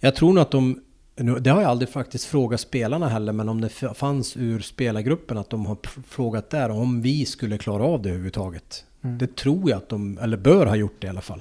[0.00, 0.80] jag tror nog att de...
[1.16, 5.38] nu- Det har jag aldrig faktiskt frågat spelarna heller, men om det fanns ur spelargruppen
[5.38, 5.76] att de har
[6.08, 8.84] frågat där om vi skulle klara av det överhuvudtaget.
[9.04, 9.18] Mm.
[9.18, 11.40] Det tror jag att de, eller bör ha gjort det i alla fall.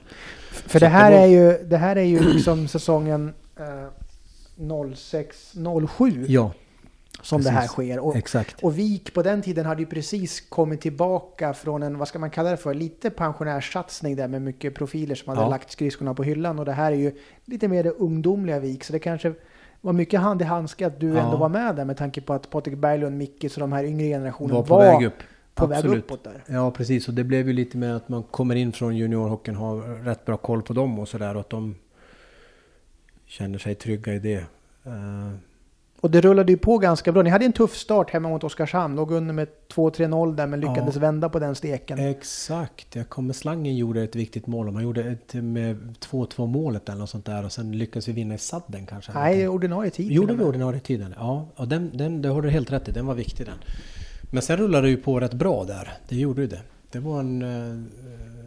[0.51, 3.34] För Så det att det här, var- är ju, det här är ju liksom säsongen
[3.59, 3.65] eh,
[4.62, 6.51] 06-07 Ja,
[7.22, 7.72] som det här precis.
[7.72, 7.99] sker.
[7.99, 8.64] Och, exakt.
[8.64, 12.30] och Vik på den tiden hade ju precis kommit tillbaka från en, vad ska man
[12.30, 15.49] kalla det för, lite pensionärssatsning där med mycket profiler som hade Ja.
[15.49, 16.59] lagt skridskorna på hyllan.
[16.59, 17.12] Och det här är ju
[17.45, 19.34] lite mer det ungdomliga Vik, så det kanske
[19.82, 21.20] var mycket hand i handske att du Ja.
[21.26, 24.07] ändå var med där med tanke på att Patrik Berglund, Mickis och de här yngre
[24.07, 25.14] generationerna Var var, på väg upp.
[25.55, 26.05] på väg Absolut.
[26.05, 26.43] uppåt där.
[26.47, 27.07] Ja, precis.
[27.07, 30.38] Och det blev ju lite med att man kommer in från juniorhockeyn, har rätt bra
[30.38, 31.36] koll på dem och sådär.
[31.36, 31.76] Och att de
[33.32, 34.45] känner sig trygga i det.
[34.86, 35.32] Eh,
[36.01, 37.21] Och det rullade ju på ganska bra.
[37.23, 38.95] Ni hade en tuff start hemma mot Oskarshamn.
[38.95, 41.01] Låg under med 2-3-0 där men lyckades Ja.
[41.01, 41.99] vända på den steken.
[41.99, 44.71] Exakt, jag kommer Slangen gjorde ett viktigt mål.
[44.71, 48.34] Man gjorde ett med 2-2 målet eller något sånt där och sen lyckades vi vinna
[48.36, 49.11] i sadden kanske.
[49.13, 50.11] Nej, ordinarie tid.
[50.11, 51.13] Gjorde vi ordinarie tiden?
[51.17, 52.91] Ja, och den, den, det har du helt rätt i.
[52.91, 53.57] Den var viktig den.
[54.32, 55.93] Men sen rullade det ju på rätt bra där.
[56.09, 56.61] Det gjorde ju det.
[56.91, 57.41] Det var en...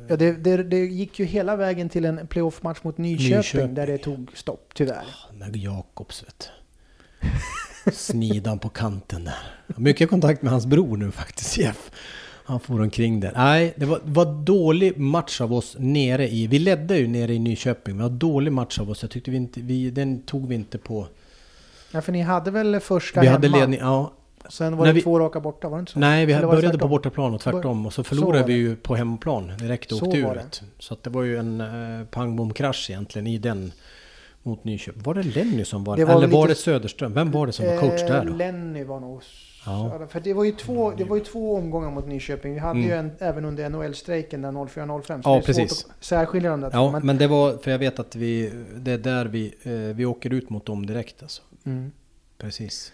[0.09, 3.75] Ja, det, det, det gick ju hela vägen till en playoff-match mot Nyköping, Nyköping.
[3.75, 5.05] där det tog stopp, tyvärr.
[5.39, 6.49] Den där Jakobs vet.
[7.93, 9.39] Snidan på kanten där.
[9.77, 11.91] Mycket kontakt med hans bror nu faktiskt, Jeff.
[12.47, 13.33] Han får omkring där.
[13.35, 16.47] Nej, det var, var dålig match av oss nere i...
[16.47, 19.03] Vi ledde ju nere i Nyköping, men det var dålig match av oss.
[19.03, 19.61] Jag tyckte vi inte...
[19.61, 21.07] Vi, den tog vi inte på...
[21.91, 23.37] Ja, för ni hade väl första Vi hemma?
[23.37, 23.81] hade ledning...
[23.81, 24.13] Ja,
[24.51, 25.99] Sen var När det vi- två raka borta, var det inte så?
[25.99, 27.87] Nej, vi började på bortaplan och tvärtom.
[27.87, 30.35] Och så förlorade var vi ju på hemmaplan direkt och Så åkte ur.
[30.35, 30.63] det.
[30.79, 33.73] Så det var ju en eh, pang bom krasch egentligen i den
[34.43, 35.03] mot Nyköping.
[35.03, 37.13] Var det Lenny som var Det var Eller var det Söderström?
[37.15, 38.33] Vem var det som var coach där Eh, då?
[38.37, 39.23] Lenny var nog...
[39.67, 40.07] Ja.
[40.09, 42.53] För det var, ju två, det var ju två omgångar mot Nyköping.
[42.55, 42.91] Vi hade Mm.
[42.91, 45.23] ju en även under NHL-strejken där 04-05.
[45.23, 45.71] Så Ja, det är precis.
[45.79, 46.71] svårt att särskilja de där.
[46.73, 49.73] Ja, Men, men det var, för jag vet att vi, det är där vi, eh,
[49.97, 51.43] vi åker ut mot dem direkt alltså.
[51.67, 51.93] mm.
[52.39, 52.93] Precis.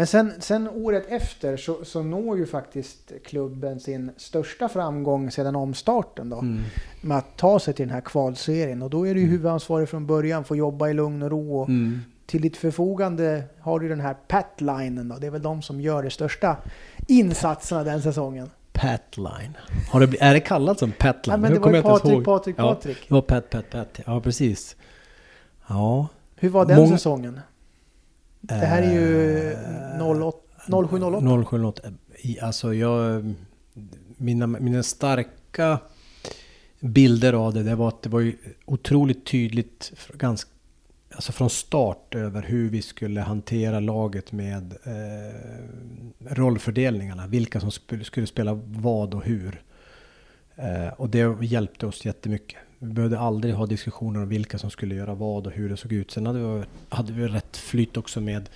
[0.00, 5.56] Men sen, sen året efter så, så når ju faktiskt klubben sin största framgång sedan
[5.56, 6.38] omstarten då.
[6.38, 6.62] Mm.
[7.00, 8.82] Med att ta sig till den här kvalserien.
[8.82, 11.60] Och då är du ju huvudansvarig från början, får jobba i lugn och ro.
[11.60, 12.00] Och Mm.
[12.26, 15.16] till ditt förfogande har du den här Patlinen då.
[15.16, 16.56] Det är väl de som gör de största
[17.08, 18.50] insatserna den säsongen.
[18.72, 19.56] Patline.
[19.90, 21.40] Har det, bli- är det kallat som Patline?
[21.40, 22.24] Men det var ju Patrik, ihåg.
[22.24, 22.98] Patrik, Ja, Patrik.
[23.08, 24.00] det var Pat, Pat, Pat.
[24.06, 24.76] Ja, precis.
[25.68, 26.08] Ja.
[26.36, 27.40] Hur var den Många- säsongen?
[28.40, 30.38] Det här är ju Eh, 08
[30.88, 31.44] 0708.
[31.44, 31.82] 0708.
[32.18, 33.34] I- Alltså jag...
[34.16, 35.78] Mina, mina starka
[36.80, 37.62] bilder av det.
[37.62, 40.50] Det var att det var ju otroligt tydligt ganska,
[41.14, 47.26] alltså från start över hur vi skulle hantera laget med eh, rollfördelningarna.
[47.26, 47.70] Vilka som
[48.04, 49.62] skulle spela vad och hur.
[50.56, 52.58] Eh, och det hjälpte oss jättemycket.
[52.82, 55.92] Vi behövde aldrig ha diskussioner om vilka som skulle göra vad och hur det såg
[55.92, 56.10] ut.
[56.10, 58.48] Sen hade vi, hade vi rätt flyt också med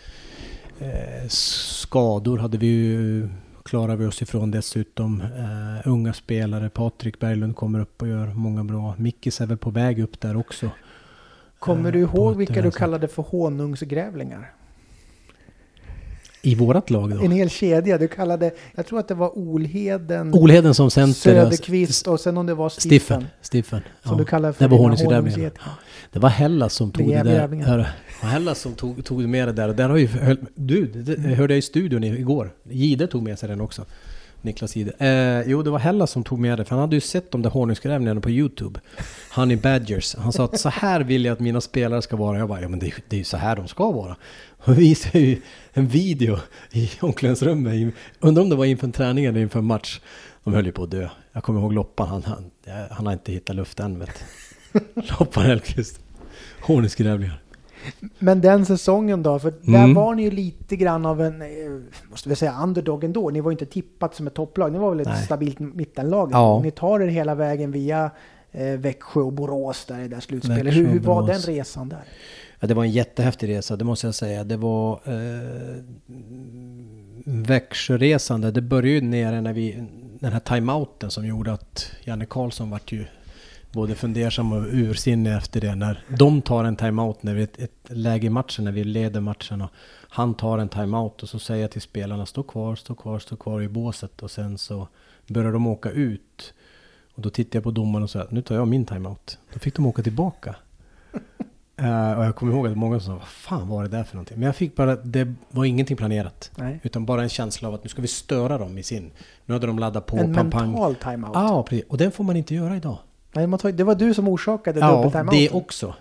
[0.79, 2.39] eh, skador.
[2.39, 3.29] Hade vi ju,
[3.63, 5.21] klarade vi oss ifrån dessutom.
[5.21, 6.71] Eh, unga spelare.
[6.71, 8.95] Patrik Berglund kommer upp och gör många bra.
[8.99, 10.71] Mickis är väl på väg upp där också.
[11.59, 14.53] Kommer du ihåg vilka du kallade för honungsgrävlingar?
[16.47, 17.25] I vårat lag då?
[17.25, 17.99] En hel kedja.
[17.99, 21.15] Du kallade, jag tror att det var Olheden, Olheden som center.
[21.15, 23.27] Söderqvist och sen om det var Stiffen.
[23.41, 23.81] Stiffen.
[24.03, 24.19] Som ja.
[24.19, 25.51] du kallade för det var honungsgrävlingarna.
[26.13, 27.49] Det var Hellas som tog det där.
[27.49, 27.87] Det
[28.23, 29.69] var Hellas som tog, tog med det där.
[29.69, 30.09] Och där har ju,
[30.55, 32.51] du, det hörde jag i studion igår.
[32.71, 33.85] Gide tog med sig den också.
[34.45, 34.93] Niklas Ide.
[34.99, 37.43] Eh, jo, det var Hella som tog med det, för han hade ju sett de
[37.43, 38.81] där honungsgrävningarna på YouTube.
[39.35, 40.15] Honey Badgers.
[40.15, 42.39] Han sa att så här vill jag att mina spelare ska vara.
[42.39, 44.17] Jag bara, ja men det, det är ju så här de ska vara.
[44.65, 45.41] Och visade ju
[45.73, 46.39] en video
[46.73, 47.95] i omklädningsrummet.
[48.21, 50.01] Undrar om det var inför träningen eller inför en match.
[50.45, 51.09] De höll ju på att dö.
[51.33, 52.51] Jag kommer ihåg Loppan, han, han,
[52.91, 54.25] han har inte hittat luft än vet
[55.19, 56.01] Loppan Hellqvist.
[56.61, 57.44] Honungsgrävlingar.
[58.19, 59.95] Men den säsongen då, för där mm.
[59.95, 61.49] var ni ju lite grann av en, eh,
[62.11, 63.31] måste vi säga, underdog ändå.
[63.31, 65.25] Ni var inte tippat som ett topplag, ni var väl ett Nej.
[65.25, 66.31] stabilt mittenlag.
[66.33, 66.61] Ja.
[66.63, 68.11] Ni tar er hela vägen via
[68.53, 70.75] eh, Växjö och Borås där i det slutspelet.
[70.75, 72.05] Hur, hur var den resan där?
[72.61, 74.45] Ja, det var en jättehäftig resa, det måste jag säga.
[74.45, 75.83] Det var eh,
[77.25, 79.85] Växjöresan, det började ju nere när vi,
[80.21, 83.05] den här timeouten som gjorde att Janne Karlsson vart ju
[83.75, 85.75] både fundersam och ursinnig efter det.
[85.75, 88.85] När de tar en timeout när vi är ett, ett läge i matchen, när vi
[88.85, 89.71] leder matchen och
[90.09, 93.37] han tar en timeout och så säger jag till spelarna stå kvar, stå kvar, stå
[93.37, 94.89] kvar i båset och sen så
[95.27, 96.55] börjar de åka ut.
[97.15, 99.39] Och då tittar jag på domaren och säger nu tar jag min timeout.
[99.53, 100.57] Då fick de åka tillbaka.
[101.81, 104.39] uh, och jag kommer ihåg att många sa, vad fan var det där för någonting?
[104.39, 106.51] Men jag fick bara, det var ingenting planerat.
[106.57, 106.81] Nej.
[106.83, 109.11] Utan bara en känsla av att nu ska vi störa dem i sin...
[109.47, 110.17] Nu hade de laddat på.
[110.17, 111.35] En pam, mental timeout.
[111.35, 111.85] Ja, ah, precis.
[111.89, 112.99] Och den får man inte göra idag.
[113.35, 115.39] Nej, man tar, det var du som orsakade ja, dubbeltimeouten.
[115.39, 115.95] Det också.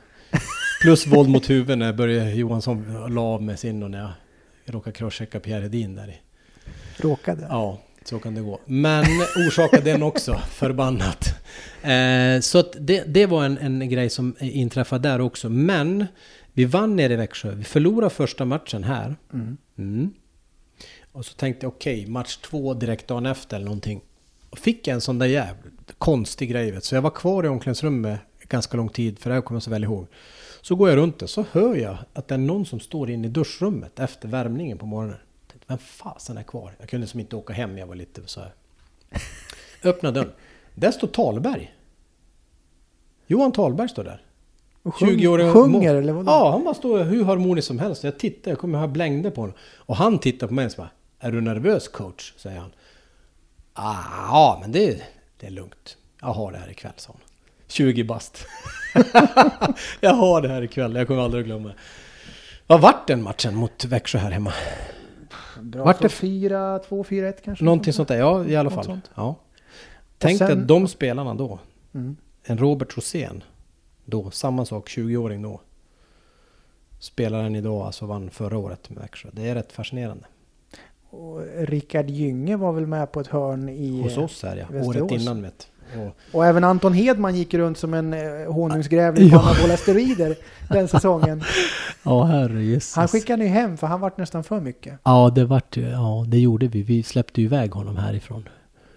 [0.82, 4.12] Plus våld mot huvudet när Börje Johansson la av med sin och när jag
[4.66, 6.22] råkade crosschecka Pierre Hedin där i.
[6.98, 7.48] Råkade?
[7.50, 8.60] Ja, så kan det gå.
[8.66, 9.06] Men
[9.48, 11.28] orsakade den också, förbannat.
[11.82, 15.50] Eh, så att det, det var en, en grej som inträffade där också.
[15.50, 16.06] Men
[16.54, 17.52] vi vann nere i Växjö.
[17.52, 19.16] Vi förlorade första matchen här.
[19.34, 19.58] Mm.
[19.78, 20.14] Mm.
[21.12, 24.02] Och så tänkte jag okej, okay, match två direkt dagen efter eller någonting.
[24.50, 26.84] Och fick jag en sån där jävligt konstig grej vet.
[26.84, 28.20] Så jag var kvar i omklädningsrummet
[28.54, 30.08] ganska lång tid, för det här kommer jag så väl ihåg.
[30.62, 33.28] Så går jag runt det, så hör jag att det är någon som står inne
[33.28, 35.18] i duschrummet efter värmningen på morgonen.
[35.48, 36.76] Tänkte, Vem fasen är kvar?
[36.80, 38.54] Jag kunde som inte åka hem, jag var lite så här.
[39.84, 40.32] Öppna dörren.
[40.76, 41.74] Där står Talberg.
[43.28, 44.22] Johan Talberg står där.
[44.84, 46.32] Och sjung, 20 sjunger eller vadå?
[46.32, 48.04] Ja, han bara står hur harmoniskt som helst.
[48.04, 49.56] Jag tittar, jag kommer ha blängde på honom.
[49.62, 52.34] Och han tittar på mig och bara Är du nervös coach?
[52.38, 52.72] Säger han.
[53.74, 55.02] Ah, ja, men det,
[55.44, 55.98] det är lugnt.
[56.22, 57.22] Jag har det här ikväll, sa hon.
[57.68, 58.46] 20 bast.
[60.00, 61.74] jag har det här ikväll, jag kommer aldrig att glömma.
[62.68, 64.54] Vad vart den matchen mot Växjö här hemma?
[65.62, 67.66] Bra vart det 4-2, 4-1 kanske?
[67.66, 69.00] Någonting sånt där, ja i alla fall.
[69.16, 69.36] Ja.
[70.18, 71.60] Tänk dig de spelarna då.
[71.94, 72.18] Mm.
[72.44, 73.44] En Robert Rosén.
[74.06, 75.62] Då, samma sak, 20-åring då.
[77.00, 79.30] Spelaren idag alltså vann förra året med Växjö.
[79.32, 80.26] Det är rätt fascinerande.
[81.14, 85.12] Och Rickard Gynge var väl med på ett hörn i Hos oss här ja, året
[85.12, 89.42] innan vet och, och, även Anton Hedman gick runt som en eh, honungsgrävling på ja.
[89.42, 90.36] anabola steroider
[90.70, 91.44] den säsongen.
[92.04, 92.96] Ja, herre Jesus.
[92.96, 95.00] Han skickade ju hem för han vart nästan för mycket.
[95.04, 96.84] Ja, det vart ja, det gjorde vi.
[96.84, 98.50] Vi släppte ju iväg honom härifrån.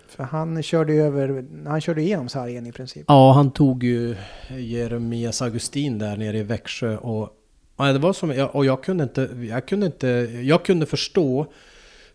[0.08, 3.04] För han körde över, han körde igenom sargen i princip.
[3.08, 4.16] Ja, han tog ju
[4.48, 7.30] Jeremias Augustin där nere i Växjö och
[7.78, 10.08] Ja, det var som, och jag kunde inte, jag kunde inte,
[10.42, 11.46] jag kunde förstå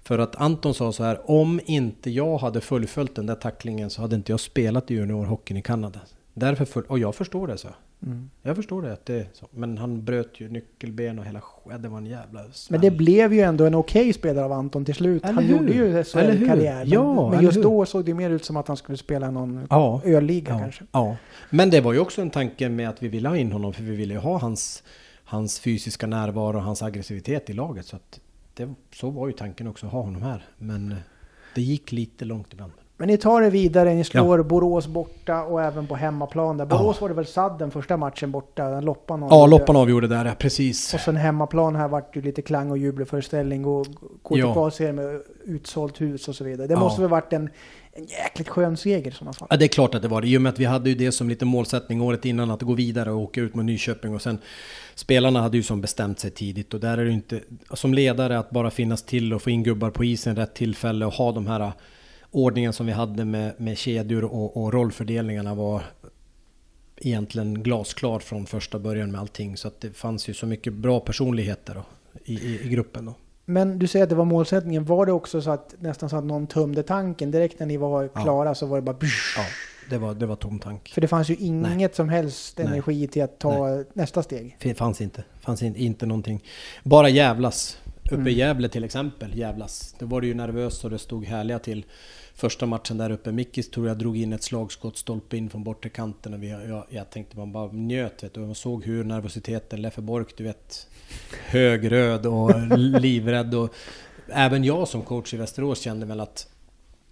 [0.03, 4.01] för att Anton sa så här, om inte jag hade fullföljt den där tacklingen så
[4.01, 5.99] hade inte jag spelat i juniorhockeyn i Kanada.
[6.33, 7.67] Därför full, och jag förstår det så.
[8.05, 8.29] Mm.
[8.41, 9.47] Jag förstår det att det är så.
[9.51, 11.41] Men han bröt ju nyckelben och hela
[11.79, 12.81] det var en jävla smäll.
[12.81, 15.23] Men det blev ju ändå en okej okay spelare av Anton till slut.
[15.23, 15.57] Eller han hur?
[15.57, 16.83] gjorde ju SHL-karriär.
[16.87, 20.01] Ja, men just då såg det mer ut som att han skulle spela någon ja,
[20.05, 20.83] ölliga ja, kanske.
[20.91, 21.15] Ja,
[21.49, 23.83] men det var ju också en tanke med att vi ville ha in honom för
[23.83, 24.83] vi ville ju ha hans,
[25.23, 27.85] hans fysiska närvaro och hans aggressivitet i laget.
[27.85, 28.19] Så att
[28.53, 30.45] det, så var ju tanken också att ha honom här.
[30.57, 30.97] Men eh,
[31.55, 32.71] det gick lite långt ibland.
[33.01, 34.43] Men ni tar er vidare, ni slår ja.
[34.43, 36.65] Borås borta och även på hemmaplan där.
[36.65, 37.01] Borås ja.
[37.01, 40.93] var det väl sadden första matchen borta, Loppan Ja, Loppan avgjorde där, ja, precis.
[40.93, 43.87] Och sen hemmaplan här vart ju lite klang och jubelföreställning och
[44.23, 44.71] KTK ja.
[44.71, 46.67] ser med utsålt hus och så vidare.
[46.67, 47.49] Det måste väl varit en
[47.93, 49.47] en jäkligt skön seger i sådana fall.
[49.51, 50.27] Ja, det är klart att det var det.
[50.27, 52.73] I och med att vi hade ju det som lite målsättning året innan att gå
[52.73, 54.37] vidare och åka ut mot Nyköping och sen
[54.95, 57.41] spelarna hade ju som bestämt sig tidigt och där är det ju inte
[57.73, 61.13] som ledare att bara finnas till och få in gubbar på isen rätt tillfälle och
[61.13, 61.73] ha de här äh,
[62.31, 65.83] ordningen som vi hade med, med kedjor och, och rollfördelningarna var
[66.97, 70.99] egentligen glasklar från första början med allting så att det fanns ju så mycket bra
[70.99, 71.85] personligheter då,
[72.25, 73.15] i, i, i gruppen då.
[73.51, 74.85] Men du säger att det var målsättningen.
[74.85, 78.07] Var det också så att nästan så att någon tömde tanken direkt när ni var
[78.07, 78.55] klara ja.
[78.55, 78.95] så var det bara...
[79.37, 79.43] Ja,
[79.89, 80.91] det var, det var tom tank.
[80.93, 81.89] För det fanns ju inget Nej.
[81.93, 83.07] som helst energi Nej.
[83.07, 83.85] till att ta Nej.
[83.93, 84.57] nästa steg.
[84.61, 85.23] Det fanns inte.
[85.39, 86.43] Det fanns inte någonting.
[86.83, 87.77] Bara jävlas.
[88.11, 88.27] Uppe mm.
[88.27, 89.95] i Gävle till exempel, jävlas.
[89.99, 91.85] Då var det ju nervöst och det stod härliga till
[92.33, 93.31] första matchen där uppe.
[93.31, 96.85] Mickis tror jag drog in ett slagskott stolpe in från bortre kanten och vi, jag,
[96.89, 98.39] jag tänkte man bara njöt vet du.
[98.39, 100.87] Man såg hur nervositeten, Leffe Bork du vet,
[101.47, 103.73] högröd och livrädd och
[104.27, 106.47] även jag som coach i Västerås kände väl att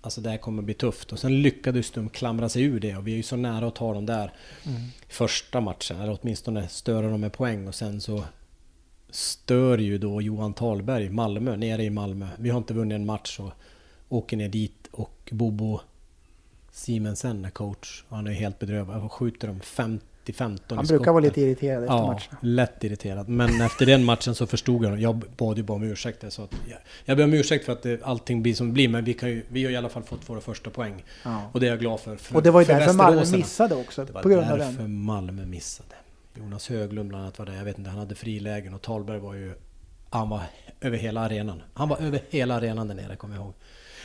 [0.01, 3.07] Alltså det här kommer bli tufft och sen lyckades de klamra sig ur det och
[3.07, 4.33] vi är ju så nära att ta dem där
[4.65, 4.81] mm.
[5.09, 8.23] första matchen, eller åtminstone störa dem med poäng och sen så
[9.11, 12.27] stör ju då Johan Talberg Malmö, nere i Malmö.
[12.37, 13.51] Vi har inte vunnit en match och
[14.09, 15.79] åker ner dit och Bobo
[16.71, 18.03] Simensen är coach.
[18.09, 18.99] Han är helt bedrövad.
[18.99, 22.37] Han skjuter dem 50-15 Han brukar vara lite irriterad efter ja, matcherna.
[22.41, 23.29] lätt irriterad.
[23.29, 25.01] Men efter den matchen så förstod jag.
[25.01, 26.33] Jag bad ju bara om ursäkt.
[26.33, 28.89] Så att jag, jag ber om ursäkt för att det, allting blir som det blir.
[28.89, 31.03] Men vi, kan ju, vi har i alla fall fått våra första poäng.
[31.23, 31.41] Ja.
[31.51, 32.15] Och det är jag glad för.
[32.15, 34.05] för och det var ju därför Malmö missade också.
[34.05, 34.59] Det var av den.
[34.59, 35.95] därför Malmö missade.
[36.33, 37.53] Jonas Höglund bland annat var där.
[37.53, 39.53] Jag vet inte, han hade frilägen och Talberg var ju...
[40.09, 40.41] Han var
[40.81, 41.61] över hela arenan.
[41.73, 43.53] Han var över hela arenan där nere, kommer jag ihåg.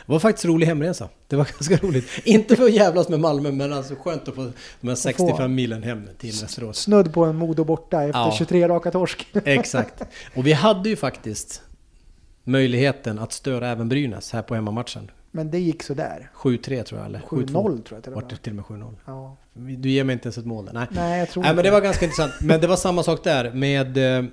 [0.07, 1.09] Det var faktiskt rolig hemresa.
[1.29, 2.09] Det var ganska roligt.
[2.25, 5.83] Inte för att jävlas med Malmö, men alltså skönt att få de här 65 milen
[5.83, 6.79] hem till Västerås.
[6.79, 8.35] Snudd på en Modo borta efter ja.
[8.39, 9.27] 23 raka torsk.
[9.45, 10.03] Exakt.
[10.35, 11.63] Och vi hade ju faktiskt
[12.45, 15.11] möjligheten att störa även Brynäs här på hemmamatchen.
[15.31, 16.31] Men det gick sådär.
[16.35, 17.21] 7-3 tror jag eller?
[17.21, 18.21] 7-0 tror jag det var.
[18.23, 18.95] Vart det till och med 7-0.
[19.07, 19.37] Ja.
[19.57, 21.81] Du ger mig inte ens ett mål Nej, Nej jag tror Nej, men det var
[21.81, 22.33] ganska intressant.
[22.41, 24.25] Men det var samma sak där med eh,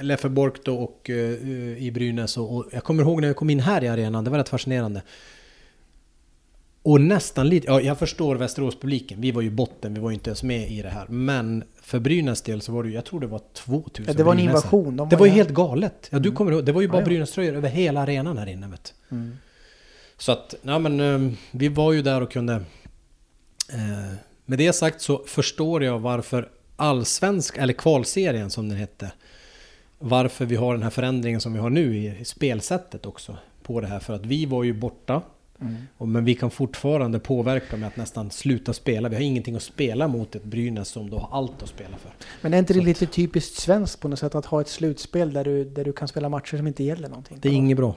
[0.00, 2.36] Leffe Bork då och uh, i Brynäs.
[2.36, 5.02] Och, jag kommer ihåg när jag kom in här i arenan, det var rätt fascinerande.
[6.82, 10.30] Och nästan lite, ja jag förstår Västerås-publiken, vi var ju botten, vi var ju inte
[10.30, 11.06] ens med i det här.
[11.08, 14.22] Men för Brynäs del så var det ju, jag tror det var 2000 ja, Det
[14.22, 14.96] var en invasion.
[14.96, 16.08] De det var ju helt galet.
[16.10, 16.36] Ja, du mm.
[16.36, 17.04] kommer ihåg, det var ju bara ja, ja.
[17.04, 19.36] Brynäs-tröjor över hela arenan här inne vet mm.
[20.18, 22.54] Så att, ja men eh, vi var ju där och kunde...
[23.72, 24.14] Eh,
[24.44, 29.12] med det sagt så förstår jag varför allsvensk, eller kvalserien som den hette,
[29.98, 33.86] varför vi har den här förändringen som vi har nu i spelsättet också på det
[33.86, 34.00] här.
[34.00, 35.22] För att vi var ju borta
[35.62, 36.12] Mm.
[36.12, 39.08] men vi kan fortfarande påverka med att nästan sluta spela.
[39.08, 42.10] Vi har ingenting att spela mot ett Brynäs som då har allt att spela för.
[42.40, 45.32] Men är inte det Så lite typiskt svenskt på något sätt att ha ett slutspel
[45.32, 47.38] där du, där du kan spela matcher som inte gäller någonting?
[47.40, 47.96] Det är inget bra.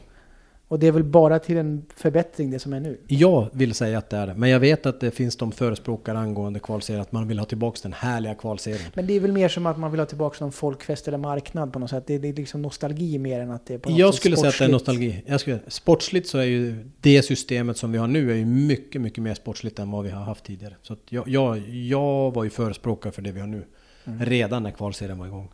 [0.68, 2.98] Och det är väl bara till en förbättring det som är nu?
[3.08, 4.34] Jag vill säga att det är det.
[4.34, 7.80] Men jag vet att det finns de förespråkare angående kvalserien, att man vill ha tillbaka
[7.84, 8.92] den härliga kvalserien.
[8.94, 11.74] Men det är väl mer som att man vill ha tillbaka någon folkfest eller marknad
[11.74, 12.04] på något sätt.
[12.08, 14.58] Det är liksom nostalgi mer än att det är på något Jag skulle säga att
[14.60, 15.24] det är nostalgi.
[15.26, 19.02] Jag skulle, sportsligt så är ju det systemet som vi har nu är ju mycket,
[19.02, 20.74] mycket mer sportsligt än vad vi har haft tidigare.
[20.82, 23.66] Så jag, jag, jag var ju förespråkare för det vi har nu.
[24.06, 24.26] Mm.
[24.26, 25.50] Redan när kvalserien var igång.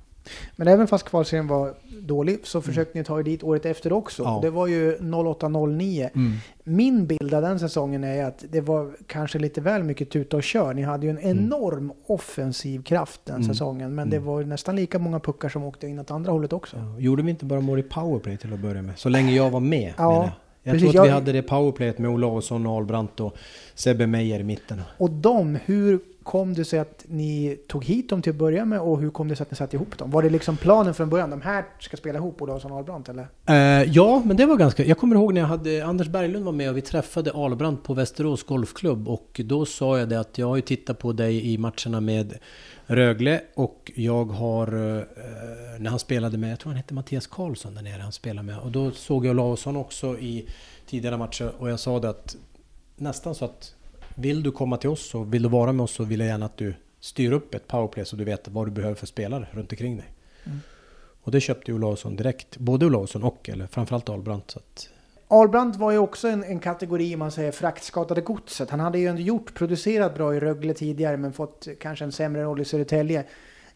[0.55, 2.63] Men även fast kvalserien var dålig så mm.
[2.63, 4.23] försökte ni ta er dit året efter också.
[4.23, 4.39] Ja.
[4.41, 6.09] Det var ju 08-09.
[6.15, 6.33] Mm.
[6.63, 10.43] Min bild av den säsongen är att det var kanske lite väl mycket tuta och
[10.43, 10.73] kör.
[10.73, 11.37] Ni hade ju en mm.
[11.37, 11.91] enorm mm.
[12.07, 13.47] offensiv kraft den mm.
[13.47, 13.95] säsongen.
[13.95, 14.27] Men det mm.
[14.27, 16.77] var nästan lika många puckar som åkte in åt andra hållet också.
[16.77, 16.99] Ja.
[16.99, 18.99] Gjorde vi inte bara mål i powerplay till att börja med?
[18.99, 19.93] Så länge jag var med.
[19.97, 20.31] Ja.
[20.63, 23.37] Jag Precis, tror att vi hade det powerplayet med Olausson, Ahlbrandt och
[23.75, 24.81] Sebbe Meyer i mitten.
[24.97, 28.79] Och de, hur kom det sig att ni tog hit dem till att börja med
[28.79, 30.11] och hur kom det sig att ni satte ihop dem?
[30.11, 31.29] Var det liksom planen från början?
[31.29, 33.27] De här ska spela ihop Olausson och Ahlbrandt eller?
[33.45, 34.85] Eh, ja, men det var ganska...
[34.85, 35.85] Jag kommer ihåg när jag hade...
[35.85, 40.09] Anders Berglund var med och vi träffade Ahlbrandt på Västerås Golfklubb och då sa jag
[40.09, 42.37] det att jag har ju tittat på dig i matcherna med
[42.85, 44.67] Rögle och jag har...
[44.67, 45.03] Eh,
[45.79, 48.59] när han spelade med, jag tror han hette Mattias Karlsson där nere han spelade med
[48.59, 50.45] och då såg jag Olausson också i
[50.85, 52.35] tidigare matcher och jag sa det att
[52.95, 53.75] nästan så att
[54.15, 56.45] vill du komma till oss och vill du vara med oss så vill jag gärna
[56.45, 59.71] att du styr upp ett powerplay så du vet vad du behöver för spelare runt
[59.71, 60.05] omkring dig.
[60.43, 60.59] Mm.
[61.23, 64.51] Och det köpte ju Olausson direkt, både Olausson och, eller framförallt Ahlbrandt.
[64.51, 64.89] Så att...
[65.27, 68.69] Ahlbrandt var ju också en, en kategori, man säger, fraktskadade godset.
[68.69, 72.43] Han hade ju ändå gjort, producerat bra i Rögle tidigare men fått kanske en sämre
[72.43, 73.23] roll i Södertälje.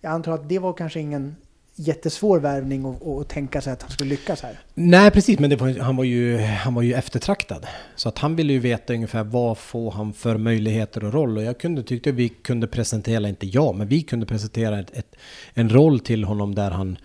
[0.01, 1.35] Jag antar att det var kanske ingen
[1.75, 4.59] jättesvår värvning att tänka sig att han skulle lyckas här.
[4.73, 7.67] Nej precis, men var, han, var ju, han var ju eftertraktad.
[7.95, 11.37] Så att han ville ju veta ungefär vad får han för möjligheter och roll.
[11.37, 15.15] Och jag kunde, tyckte vi kunde presentera, inte jag, men vi kunde presentera ett, ett,
[15.53, 16.97] en roll till honom där han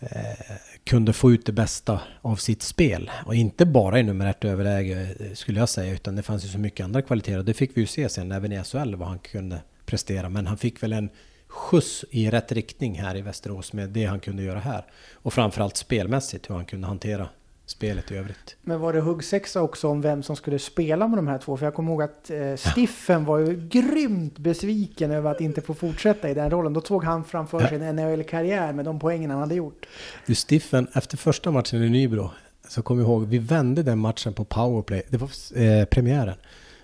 [0.00, 3.10] eh, kunde få ut det bästa av sitt spel.
[3.26, 6.48] Och inte bara i nummer ett överläge eh, skulle jag säga, utan det fanns ju
[6.48, 7.42] så mycket andra kvaliteter.
[7.42, 10.28] Det fick vi ju se sen även i SHL vad han kunde prestera.
[10.28, 11.10] Men han fick väl en
[11.56, 14.84] skjuts i rätt riktning här i Västerås med det han kunde göra här.
[15.14, 17.28] Och framförallt spelmässigt hur han kunde hantera
[17.66, 18.56] spelet i övrigt.
[18.62, 21.56] Men var det huggsexa också om vem som skulle spela med de här två?
[21.56, 25.74] För jag kommer ihåg att eh, Stiffen var ju grymt besviken över att inte få
[25.74, 26.72] fortsätta i den rollen.
[26.72, 29.86] Då såg han framför sig en NHL-karriär med de poängen han hade gjort.
[30.26, 32.30] Du Stiffen, efter första matchen i Nybro
[32.68, 35.02] så kommer jag ihåg, vi vände den matchen på powerplay.
[35.08, 35.30] Det var
[35.60, 36.36] eh, premiären.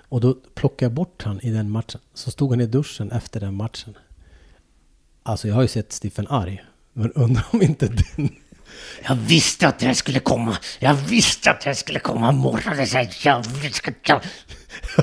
[0.08, 2.00] Och då plockade jag bort han i den matchen.
[2.14, 3.94] Så stod han i duschen efter den matchen.
[5.22, 6.64] Alltså jag har ju sett Stiffen arg.
[6.92, 8.30] Men undrar om inte den
[9.08, 10.56] jag visste att det skulle komma.
[10.78, 12.20] Jag visste att det skulle komma.
[12.20, 13.08] Han morrade så här.
[13.24, 13.44] Jag,
[14.06, 14.24] jag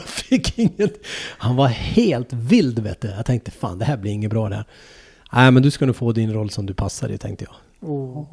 [0.05, 0.93] fick inget.
[1.38, 3.07] Han var helt vild vet du.
[3.07, 4.65] Jag tänkte fan det här blir inget bra det här.
[5.34, 7.89] Nej men du ska nog få din roll som du passar i tänkte jag.
[7.89, 8.26] Oh.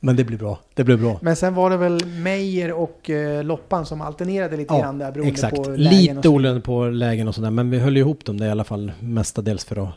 [0.00, 0.58] Men det blir bra.
[0.74, 1.18] Det blir bra.
[1.22, 5.12] Men sen var det väl Meijer och uh, Loppan som alternerade lite ja, grann där
[5.12, 5.56] beroende exakt.
[5.56, 6.16] på lägen.
[6.16, 7.50] Lite olika på lägen och sådär.
[7.50, 9.94] Men vi höll ihop dem det i alla fall mestadels för att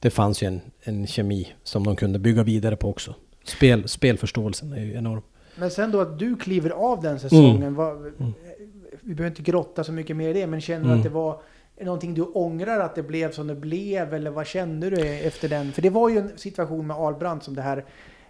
[0.00, 3.14] det fanns ju en, en kemi som de kunde bygga vidare på också.
[3.44, 5.22] Spel, spelförståelsen är ju enorm.
[5.56, 7.56] Men sen då att du kliver av den säsongen.
[7.56, 7.74] Mm.
[7.74, 8.32] Var, mm.
[9.00, 10.98] Vi behöver inte grotta så mycket mer i det, men känner du mm.
[10.98, 11.40] att det var
[11.80, 14.14] någonting du ångrar att det blev som det blev?
[14.14, 15.72] Eller vad kände du efter den?
[15.72, 17.84] För det var ju en situation med Albrandt som det här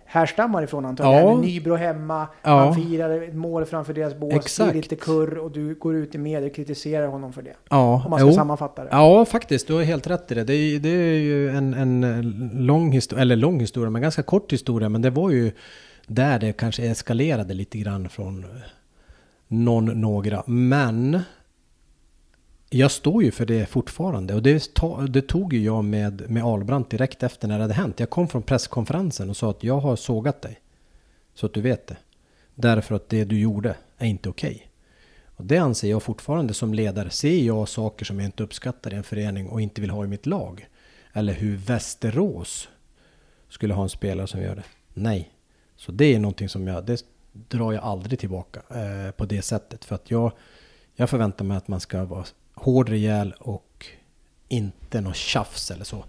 [0.09, 1.27] härstammar ifrån antagligen.
[1.27, 1.41] Ja.
[1.41, 2.59] Nybro hemma, ja.
[2.59, 4.75] han firar ett mål framför deras bås, Exakt.
[4.75, 7.55] lite kurr och du går ut i media och kritiserar honom för det.
[7.71, 8.35] Ja, om man ska jo.
[8.35, 8.89] sammanfatta det.
[8.93, 9.67] Ja, faktiskt.
[9.67, 10.45] Du har helt rätt i det.
[10.45, 14.53] Det är, det är ju en, en lång historia, eller lång historia, men ganska kort
[14.53, 14.89] historia.
[14.89, 15.53] Men det var ju
[16.07, 18.47] där det kanske eskalerade lite grann från
[19.49, 20.43] någon, några.
[20.47, 21.21] Men
[22.71, 24.71] jag står ju för det fortfarande och det,
[25.09, 28.01] det tog ju jag med, med Albrandt direkt efter när det hade hänt.
[28.01, 30.61] Jag kom från presskonferensen och sa att jag har sågat dig.
[31.35, 31.97] Så att du vet det.
[32.55, 34.55] Därför att det du gjorde är inte okej.
[34.55, 34.69] Okay.
[35.37, 37.11] Och det anser jag fortfarande som ledare.
[37.11, 40.09] Ser jag saker som jag inte uppskattar i en förening och inte vill ha i
[40.09, 40.69] mitt lag.
[41.13, 42.69] Eller hur Västerås
[43.49, 44.65] skulle ha en spelare som gör det.
[44.95, 45.31] Nej.
[45.77, 49.85] Så det är någonting som jag, det drar jag aldrig tillbaka eh, på det sättet.
[49.85, 50.33] För att jag,
[50.95, 52.25] jag förväntar mig att man ska vara
[52.73, 53.87] hård, rejäl och
[54.49, 56.05] inte något tjafs eller så.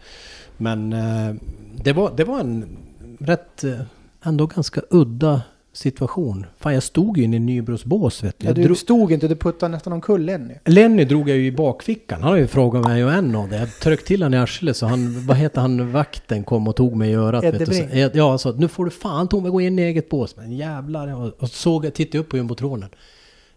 [0.58, 1.36] Men eh,
[1.84, 2.78] det, var, det var en
[3.20, 3.82] rätt, eh,
[4.24, 5.42] ändå ganska udda
[5.74, 6.46] situation.
[6.58, 8.48] Fan jag stod ju inne i Nybros bås vet du.
[8.48, 8.78] Ja, du drog...
[8.78, 10.54] stod inte, du puttade nästan omkull Lenny.
[10.66, 12.22] Lenny drog jag ju i bakfickan.
[12.22, 13.58] Han har ju frågat mig och en av det.
[13.58, 16.96] Jag tryckte till honom i arslet så han, vad heter han, vakten kom och tog
[16.96, 17.44] mig i örat.
[17.44, 17.66] Vet du.
[17.66, 20.36] Så, ja, så nu får du fan tog mig gå in i eget bås.
[20.36, 21.16] Men jävlar.
[21.16, 22.90] Och, och såg, tittade upp på jumbotronen.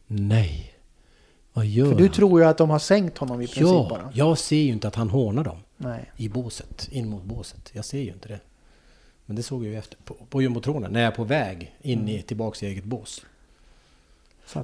[0.06, 0.71] Nej.
[1.52, 2.12] Vad gör För du han?
[2.12, 4.10] tror ju att de har sänkt honom i princip ja, bara.
[4.14, 5.58] jag ser ju inte att han hånar dem.
[5.76, 6.12] Nej.
[6.16, 7.70] I båset, in mot båset.
[7.72, 8.40] Jag ser ju inte det.
[9.26, 11.98] Men det såg jag ju efter på, på jumbotronen när jag är på väg in
[11.98, 12.10] mm.
[12.10, 13.22] i tillbaks i eget bås.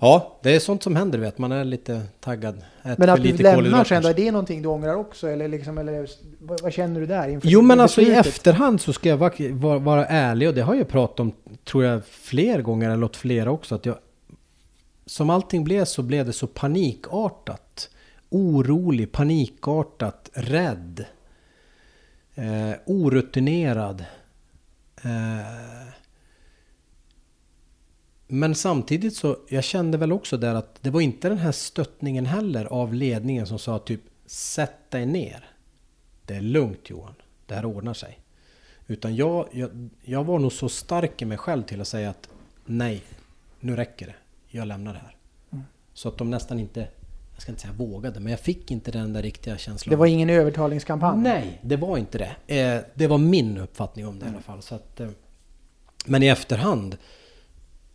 [0.01, 2.65] Ja, det är sånt som händer vet man är lite taggad.
[2.83, 5.29] Men att du lämnar sen då, är det någonting du ångrar också?
[5.29, 6.09] Eller, liksom, eller
[6.63, 7.41] vad känner du där?
[7.43, 10.75] jo men alltså i efterhand så ska jag vara, vara, vara, ärlig och det har
[10.75, 11.33] jag pratat om
[11.65, 13.75] tror jag fler gånger eller åt flera också.
[13.75, 13.97] Att jag
[15.09, 17.91] som allting blev så blev det så panikartat.
[18.29, 21.05] Orolig, panikartat, rädd.
[22.35, 24.05] Eh, orutinerad.
[25.03, 25.93] Eh,
[28.27, 32.27] men samtidigt så, jag kände väl också där att det var inte den här stöttningen
[32.27, 35.51] heller av ledningen som sa typ Sätt dig ner.
[36.25, 37.15] Det är lugnt Johan,
[37.47, 38.19] det här ordnar sig.
[38.87, 42.29] Utan jag, jag, jag var nog så stark i mig själv till att säga att
[42.65, 43.03] nej,
[43.61, 44.15] nu räcker det
[44.49, 45.17] jag lämnar det här.
[45.53, 45.65] Mm.
[45.95, 46.89] Så att de nästan inte,
[47.33, 49.91] jag ska inte säga vågade, men jag fick inte den där riktiga känslan.
[49.91, 51.23] Det var ingen övertalningskampanj?
[51.23, 52.57] Nej, det var inte det.
[52.61, 54.35] Eh, det var min uppfattning om det mm.
[54.35, 54.63] i alla fall.
[54.63, 55.09] Så att, eh,
[56.07, 56.97] men i efterhand,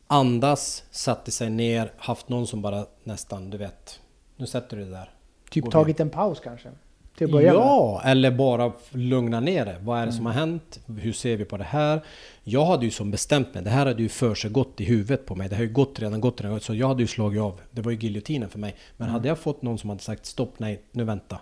[0.07, 3.99] andas, satte sig ner, haft någon som bara nästan, du vet,
[4.35, 5.09] nu sätter du det där.
[5.49, 6.69] Typ tagit en paus kanske?
[7.17, 8.11] Till att börja ja, med.
[8.11, 9.77] eller bara lugna ner det.
[9.81, 10.15] Vad är det mm.
[10.15, 10.79] som har hänt?
[10.85, 12.01] Hur ser vi på det här?
[12.43, 13.63] Jag hade ju som bestämt mig.
[13.63, 15.49] Det här hade ju för sig gått i huvudet på mig.
[15.49, 16.59] Det har ju gått redan, gått redan.
[16.59, 17.59] Så jag hade ju slagit av.
[17.71, 18.75] Det var ju giljotinen för mig.
[18.97, 19.13] Men mm.
[19.13, 21.39] hade jag fått någon som hade sagt stopp, nej, nu vänta.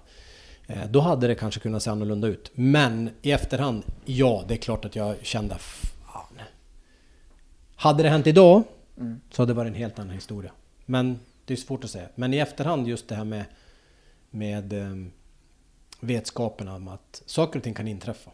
[0.68, 2.52] Eh, då hade det kanske kunnat se annorlunda ut.
[2.54, 6.42] Men i efterhand, ja, det är klart att jag kände fan.
[7.76, 8.64] Hade det hänt idag
[8.98, 9.22] mm.
[9.32, 10.52] så hade det varit en helt annan historia.
[10.86, 12.08] Men det är svårt att säga.
[12.16, 13.46] Men i efterhand just det här med,
[14.30, 15.12] med ehm,
[16.02, 18.32] vetskapen om att saker och ting kan inträffa.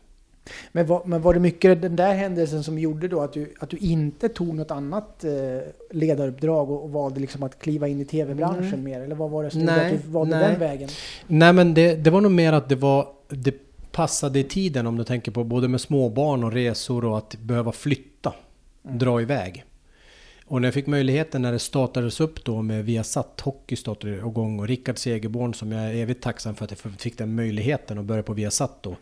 [0.71, 3.69] Men var, men var det mycket den där händelsen som gjorde då att du, att
[3.69, 5.31] du inte tog något annat eh,
[5.91, 8.83] ledaruppdrag och, och valde liksom att kliva in i tv-branschen mm.
[8.83, 9.01] mer?
[9.01, 10.49] Eller vad var det som gjorde att du valde nej.
[10.49, 10.89] den vägen?
[11.27, 13.55] Nej men det, det var nog mer att det var det
[13.91, 17.71] passade i tiden om du tänker på både med småbarn och resor och att behöva
[17.71, 18.33] flytta.
[18.83, 19.63] dra iväg.
[20.49, 24.59] Och när jag fick möjligheten när det startades upp då med Viasat Hockey startade igång
[24.59, 28.05] och Rickard Segerborn som jag är evigt tacksam för att jag fick den möjligheten att
[28.05, 28.95] börja på Viasat då.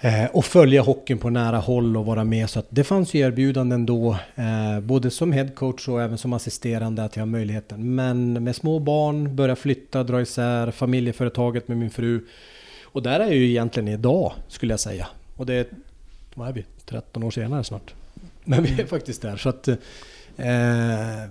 [0.00, 2.50] Eh, och följa hockeyn på nära håll och vara med.
[2.50, 7.04] Så att det fanns ju erbjudanden då, eh, både som headcoach och även som assisterande
[7.04, 7.94] att jag har möjligheten.
[7.94, 12.26] Men med små barn, börja flytta, dra isär, familjeföretaget med min fru.
[12.84, 15.06] Och där är jag ju egentligen idag, skulle jag säga.
[15.36, 15.66] Och det är,
[16.34, 17.94] vad är vi, 13 år senare snart.
[18.44, 19.36] Men vi är faktiskt där.
[19.36, 19.68] Så att...
[20.36, 21.30] Eh,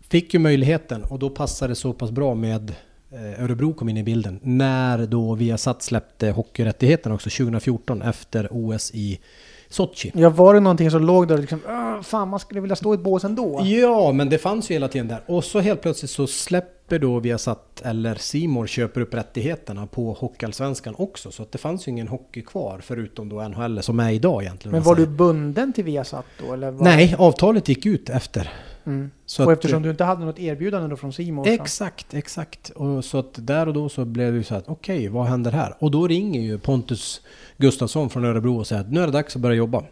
[0.00, 2.74] fick ju möjligheten och då passade det så pass bra med
[3.10, 8.90] Eh, Örebro kom in i bilden när då Viasat släppte hockeyrättigheterna också 2014 efter OS
[8.94, 9.20] i
[9.68, 10.12] Sochi.
[10.14, 11.60] Ja, var det någonting som låg där liksom,
[12.02, 13.60] fan man skulle vilja stå i ett bås ändå?
[13.64, 15.20] Ja, men det fanns ju hela tiden där.
[15.26, 20.94] Och så helt plötsligt så släpper då Viasat, eller Simor köper upp rättigheterna på Hockeyallsvenskan
[20.98, 21.30] också.
[21.30, 24.72] Så att det fanns ju ingen hockey kvar förutom då NHL som är idag egentligen.
[24.72, 26.52] Men var du bunden till Viasat då?
[26.52, 26.84] Eller var...
[26.84, 28.52] Nej, avtalet gick ut efter.
[28.88, 29.10] Mm.
[29.26, 32.70] Så och att, eftersom du inte hade något erbjudande då från Simon Exakt, exakt.
[32.70, 35.52] Och så att där och då så blev det så att okej, okay, vad händer
[35.52, 35.74] här?
[35.78, 37.20] Och då ringer ju Pontus
[37.56, 39.84] Gustafsson från Örebro och säger att nu är det dags att börja jobba.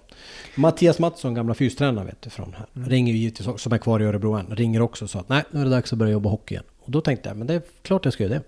[0.54, 2.88] Mattias Mattsson, gamla fystränaren vet du från här, mm.
[2.88, 5.28] ringer ju givetvis också, som är kvar i Örebro än, ringer också och sa att
[5.28, 6.64] nej, nu är det dags att börja jobba hockey igen.
[6.86, 8.42] Och då tänkte jag, men det är klart jag ska göra det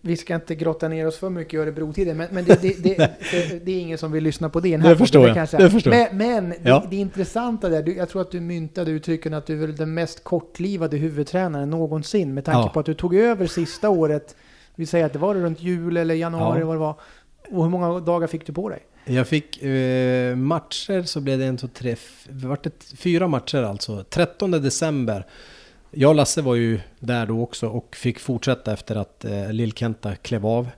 [0.00, 2.96] vi ska inte grotta ner oss för mycket i Örebro-tiden, men, men det, det, det,
[3.64, 4.76] det, är ingen som vill lyssna på det.
[4.76, 5.36] det förstår jag.
[5.36, 5.60] jag.
[5.60, 5.90] Det förstår.
[5.90, 6.86] Men, men ja.
[6.90, 10.96] det, intressanta där, jag tror att du myntade uttrycken att du är den mest kortlivade
[10.96, 12.68] huvudtränaren någonsin med tanke ja.
[12.68, 14.36] på att du tog över sista året,
[14.74, 16.66] vi säger att det var runt jul eller januari ja.
[16.66, 16.94] vad det var.
[17.50, 18.82] Och hur många dagar fick du på dig?
[19.04, 21.96] Jag fick eh, matcher så blev det en, två, tre,
[22.28, 24.04] vart det fyra matcher alltså.
[24.10, 25.26] 13 december
[25.96, 30.14] jag och Lasse var ju där då också och fick fortsätta efter att eh, Lill-Kenta
[30.14, 30.68] klev av.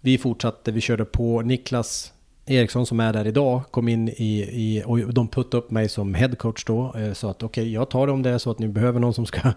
[0.00, 1.42] Vi fortsatte, vi körde på.
[1.42, 2.12] Niklas
[2.46, 6.14] Eriksson som är där idag kom in i, i och de puttade upp mig som
[6.14, 6.94] headcoach då.
[6.96, 9.00] Eh, så att okej, okay, jag tar det om det är så att ni behöver
[9.00, 9.40] någon som ska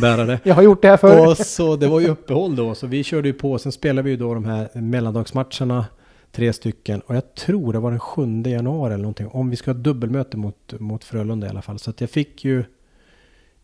[0.00, 0.40] bära det.
[0.42, 1.28] jag har gjort det här förr.
[1.28, 3.58] Och så det var ju uppehåll då, så vi körde ju på.
[3.58, 5.86] Sen spelade vi ju då de här mellandagsmatcherna,
[6.32, 7.00] tre stycken.
[7.00, 9.28] Och jag tror det var den 7 januari eller någonting.
[9.28, 11.78] Om vi ska ha dubbelmöte mot, mot Frölunda i alla fall.
[11.78, 12.64] Så att jag fick ju...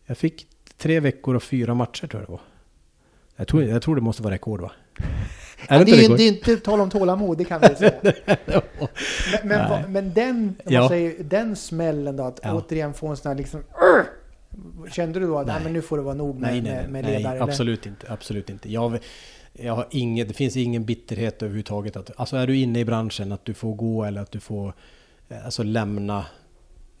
[0.07, 0.47] Jag fick
[0.77, 2.41] tre veckor och fyra matcher tror jag det var.
[3.35, 4.71] Jag tror, jag tror det måste vara rekord va?
[5.67, 7.93] Är det, det, är, det är inte tal om tålamod, det kan vi säga.
[9.43, 10.89] men, men, men, den, ja.
[10.89, 12.53] säger, den smällen då, att ja.
[12.53, 13.63] återigen få en sån här liksom...
[14.91, 15.59] Kände du då att nej.
[15.63, 17.33] men nu får det vara nog med, nej, nej, med, med ledare?
[17.33, 18.11] Nej, absolut inte.
[18.11, 18.71] Absolut inte.
[18.71, 18.99] Jag,
[19.53, 21.97] jag har inget, det finns ingen bitterhet överhuvudtaget.
[21.97, 24.73] Att, alltså är du inne i branschen, att du får gå eller att du får
[25.29, 26.25] eh, alltså, lämna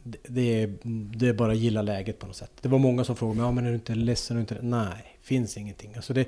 [0.05, 0.77] det är,
[1.17, 2.51] det är bara att gilla läget på något sätt.
[2.61, 4.37] Det var många som frågade mig, ja men är du inte ledsen?
[4.37, 4.57] Är du inte...
[4.61, 5.91] Nej, finns ingenting.
[5.95, 6.27] Alltså det,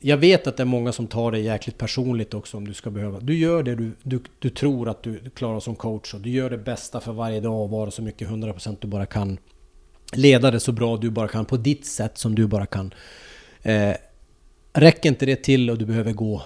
[0.00, 2.90] jag vet att det är många som tar det jäkligt personligt också om du ska
[2.90, 3.20] behöva.
[3.20, 6.50] Du gör det du, du, du tror att du klarar som coach och du gör
[6.50, 9.38] det bästa för varje dag och vara så mycket 100% du bara kan.
[10.12, 12.94] Leda det så bra du bara kan på ditt sätt som du bara kan.
[13.62, 13.94] Eh,
[14.72, 16.42] räcker inte det till och du behöver gå,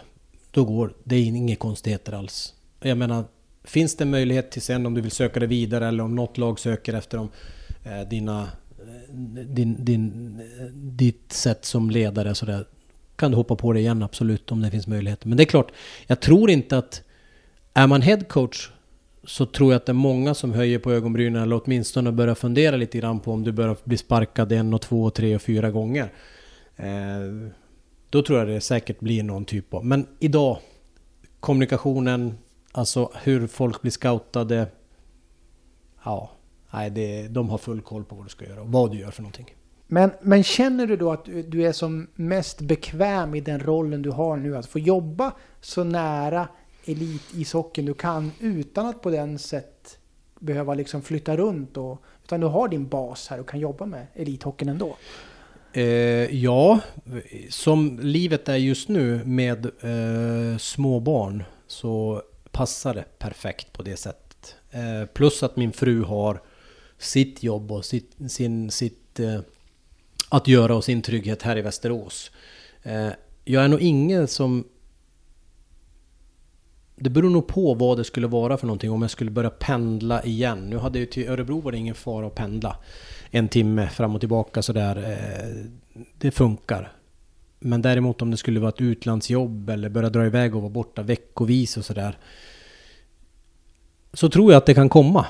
[0.50, 1.16] då går det.
[1.16, 2.54] är inga konstigheter alls.
[2.80, 3.24] Jag menar,
[3.64, 6.58] Finns det möjlighet till sen om du vill söka dig vidare eller om något lag
[6.58, 7.28] söker efter dem,
[7.84, 8.42] eh, dina,
[8.78, 12.66] eh, din, din, eh, ditt sätt som ledare så där,
[13.16, 15.24] kan du hoppa på det igen absolut om det finns möjlighet.
[15.24, 15.72] Men det är klart,
[16.06, 17.02] jag tror inte att
[17.74, 18.70] är man headcoach
[19.26, 22.76] så tror jag att det är många som höjer på ögonbrynen eller åtminstone börjar fundera
[22.76, 25.70] lite grann på om du börjar bli sparkad en och två och tre och fyra
[25.70, 26.12] gånger.
[26.76, 27.50] Eh,
[28.10, 29.84] då tror jag det säkert blir någon typ av...
[29.84, 30.58] Men idag,
[31.40, 32.34] kommunikationen,
[32.76, 34.66] Alltså hur folk blir scoutade.
[36.04, 36.30] Ja,
[36.70, 39.10] nej, det, de har full koll på vad du ska göra och vad du gör
[39.10, 39.54] för någonting.
[39.86, 44.10] Men, men känner du då att du är som mest bekväm i den rollen du
[44.10, 44.56] har nu?
[44.56, 46.48] Att få jobba så nära
[46.84, 49.98] elitisockeln du kan utan att på den sätt
[50.38, 51.76] behöva liksom flytta runt.
[51.76, 54.96] Och, utan du har din bas här och kan jobba med elithockeyn ändå.
[55.72, 55.84] Eh,
[56.44, 56.80] ja,
[57.50, 62.22] som livet är just nu med eh, små barn så
[62.54, 64.56] passade perfekt på det sättet.
[64.70, 66.42] Eh, plus att min fru har
[66.98, 69.40] sitt jobb och sitt, sin, sitt eh,
[70.28, 72.30] att göra och sin trygghet här i Västerås.
[72.82, 73.08] Eh,
[73.44, 74.68] jag är nog ingen som...
[76.96, 80.24] Det beror nog på vad det skulle vara för någonting om jag skulle börja pendla
[80.24, 80.70] igen.
[80.70, 82.76] Nu hade ju till Örebro var det ingen fara att pendla
[83.30, 84.96] en timme fram och tillbaka sådär.
[84.96, 85.70] Eh,
[86.18, 86.92] det funkar.
[87.66, 91.02] Men däremot om det skulle vara ett utlandsjobb eller börja dra iväg och vara borta
[91.02, 92.18] veckovis och sådär.
[94.12, 95.26] Så tror jag att det kan komma.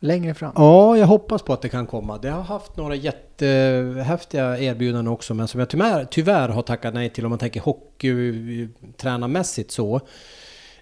[0.00, 0.52] Längre fram?
[0.56, 2.18] Ja, jag hoppas på att det kan komma.
[2.18, 7.10] Det har haft några jättehäftiga erbjudanden också, men som jag tyvärr, tyvärr har tackat nej
[7.10, 9.96] till om man tänker hockeytränarmässigt så.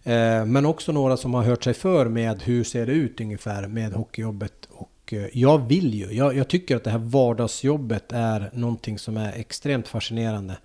[0.02, 3.66] Eh, men också några som har hört sig för med hur ser det ut ungefär
[3.66, 4.68] med hockeyjobbet.
[4.70, 9.16] Och Eh, jag vill ju, jag, jag tycker att det här vardagsjobbet är någonting som
[9.16, 10.58] är extremt fascinerande.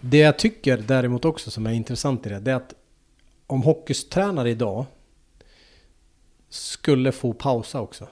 [0.00, 2.74] Det jag tycker däremot också som är intressant i det, det är att
[3.46, 4.84] om hockeytränare idag
[6.48, 8.08] skulle få pausa också.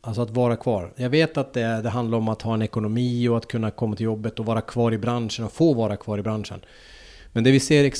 [0.00, 0.92] Alltså att vara kvar.
[0.96, 3.96] Jag vet att det, det handlar om att ha en ekonomi och att kunna komma
[3.96, 6.60] till jobbet och vara kvar i branschen och få vara kvar i branschen.
[7.36, 7.92] Men det vi ser,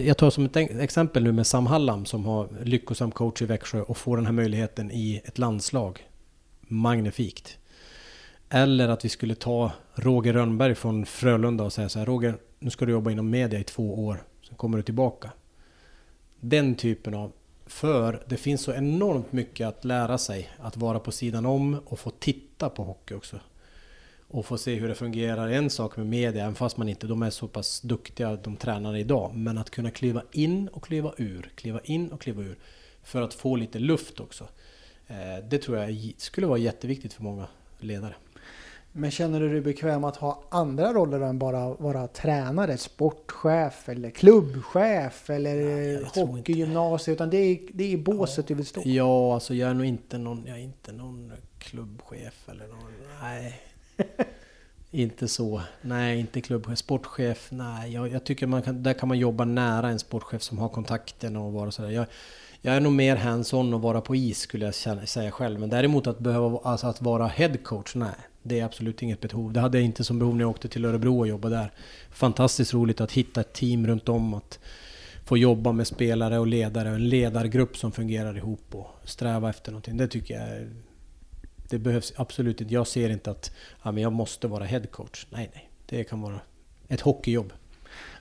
[0.00, 3.82] jag tar som ett exempel nu med Sam Hallam som har lyckosam coach i Växjö
[3.82, 6.06] och får den här möjligheten i ett landslag.
[6.60, 7.58] Magnifikt.
[8.48, 12.70] Eller att vi skulle ta Roger Rönnberg från Frölunda och säga så här Roger, nu
[12.70, 15.30] ska du jobba inom media i två år, sen kommer du tillbaka.
[16.40, 17.32] Den typen av
[17.66, 21.98] för det finns så enormt mycket att lära sig, att vara på sidan om och
[21.98, 23.40] få titta på hockey också.
[24.32, 25.48] Och få se hur det fungerar.
[25.48, 28.98] En sak med media, även fast man inte, de är så pass duktiga, de tränare
[28.98, 29.34] idag.
[29.34, 32.58] Men att kunna kliva in och kliva ur, kliva in och kliva ur.
[33.02, 34.44] För att få lite luft också.
[35.06, 37.46] Eh, det tror jag skulle vara jätteviktigt för många
[37.78, 38.14] ledare.
[38.92, 44.10] Men känner du dig bekväm att ha andra roller än bara vara tränare, sportchef eller
[44.10, 47.14] klubbchef eller hockeygymnasium?
[47.14, 48.44] Utan det är, det är båset ja.
[48.48, 52.48] du vill stå Ja, alltså jag är nog inte någon, jag är inte någon klubbchef
[52.48, 53.71] eller någon, nej
[54.90, 55.62] inte så.
[55.82, 56.78] Nej, inte klubbchef.
[56.78, 57.92] Sportchef, nej.
[57.92, 61.36] Jag, jag tycker man kan, där kan man jobba nära en sportchef som har kontakten
[61.36, 61.90] och vara sådär.
[61.90, 62.06] Jag,
[62.60, 64.74] jag är nog mer hands-on och vara på is skulle jag
[65.08, 65.60] säga själv.
[65.60, 68.14] Men däremot att behöva, alltså att vara headcoach, nej.
[68.42, 69.52] Det är absolut inget behov.
[69.52, 71.72] Det hade jag inte som behov när jag åkte till Örebro och jobbade där.
[72.10, 74.34] Fantastiskt roligt att hitta ett team runt om.
[74.34, 74.58] Att
[75.24, 79.72] få jobba med spelare och ledare och en ledargrupp som fungerar ihop och sträva efter
[79.72, 79.96] någonting.
[79.96, 80.70] Det tycker jag är
[81.72, 82.74] det behövs absolut inte.
[82.74, 83.52] Jag ser inte att
[83.82, 85.26] ja, men jag måste vara headcoach.
[85.30, 85.70] Nej, nej.
[85.86, 86.40] Det kan vara
[86.88, 87.52] ett hockeyjobb.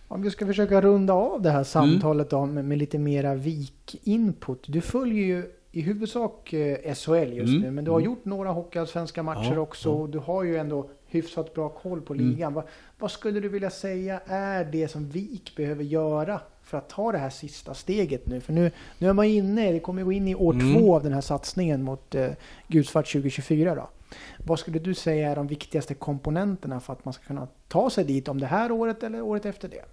[0.08, 2.56] Om vi ska försöka runda av det här samtalet mm.
[2.56, 4.64] då med, lite mera vik-input.
[4.68, 7.62] Du följer ju i huvudsak eh, SHL just mm.
[7.62, 8.12] nu, men du har mm.
[8.12, 9.90] gjort några hockeyallsvenska matcher ja, också.
[9.90, 10.08] Ja.
[10.08, 12.42] Du har ju ändå hyfsat bra koll på ligan.
[12.42, 12.54] Mm.
[12.54, 12.64] Vad,
[13.00, 16.42] vad, skulle du vilja säga är det som VIK behöver göra
[16.72, 18.42] för att ta det här sista steget nu?
[18.42, 20.74] För nu, nu är man inne, det kommer gå in i år mm.
[20.74, 22.28] två av den här satsningen mot eh,
[22.68, 23.90] Gulsvart 2024 då.
[24.38, 28.04] Vad skulle du säga är de viktigaste komponenterna för att man ska kunna ta sig
[28.04, 29.86] dit om det här året eller året efter det?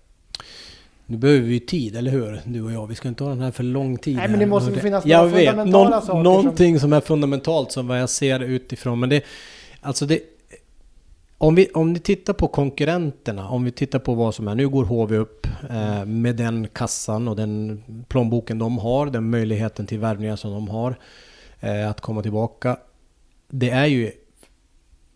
[1.07, 2.41] Nu behöver vi ju tid, eller hur?
[2.45, 2.87] Du och jag.
[2.87, 4.17] Vi ska inte ha den här för lång tid.
[4.17, 6.23] Nej, men det måste det, finnas några fundamentala någon, saker.
[6.23, 6.81] Någonting som...
[6.81, 9.01] som är fundamentalt som vad jag ser utifrån.
[9.01, 9.23] Men det...
[9.81, 10.21] Alltså det...
[11.41, 14.69] Om vi, om ni tittar på konkurrenterna, om vi tittar på vad som är, nu
[14.69, 19.99] går HV upp eh, med den kassan och den plånboken de har, den möjligheten till
[19.99, 20.99] värvningar som de har
[21.61, 22.79] eh, att komma tillbaka.
[23.49, 24.13] Det är ju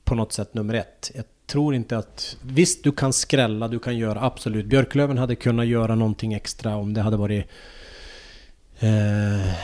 [0.05, 1.11] på något sätt nummer ett.
[1.15, 2.37] Jag tror inte att...
[2.43, 4.67] Visst, du kan skrälla, du kan göra absolut.
[4.67, 7.47] Björklöven hade kunnat göra någonting extra om det hade varit...
[8.79, 9.55] Eh,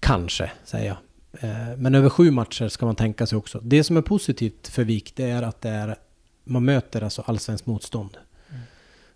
[0.00, 0.96] kanske, säger jag.
[1.40, 3.60] Eh, men över sju matcher ska man tänka sig också.
[3.62, 5.96] Det som är positivt för Vik, det är att det är,
[6.44, 8.16] man möter alltså allsvenskt motstånd.
[8.50, 8.62] Mm.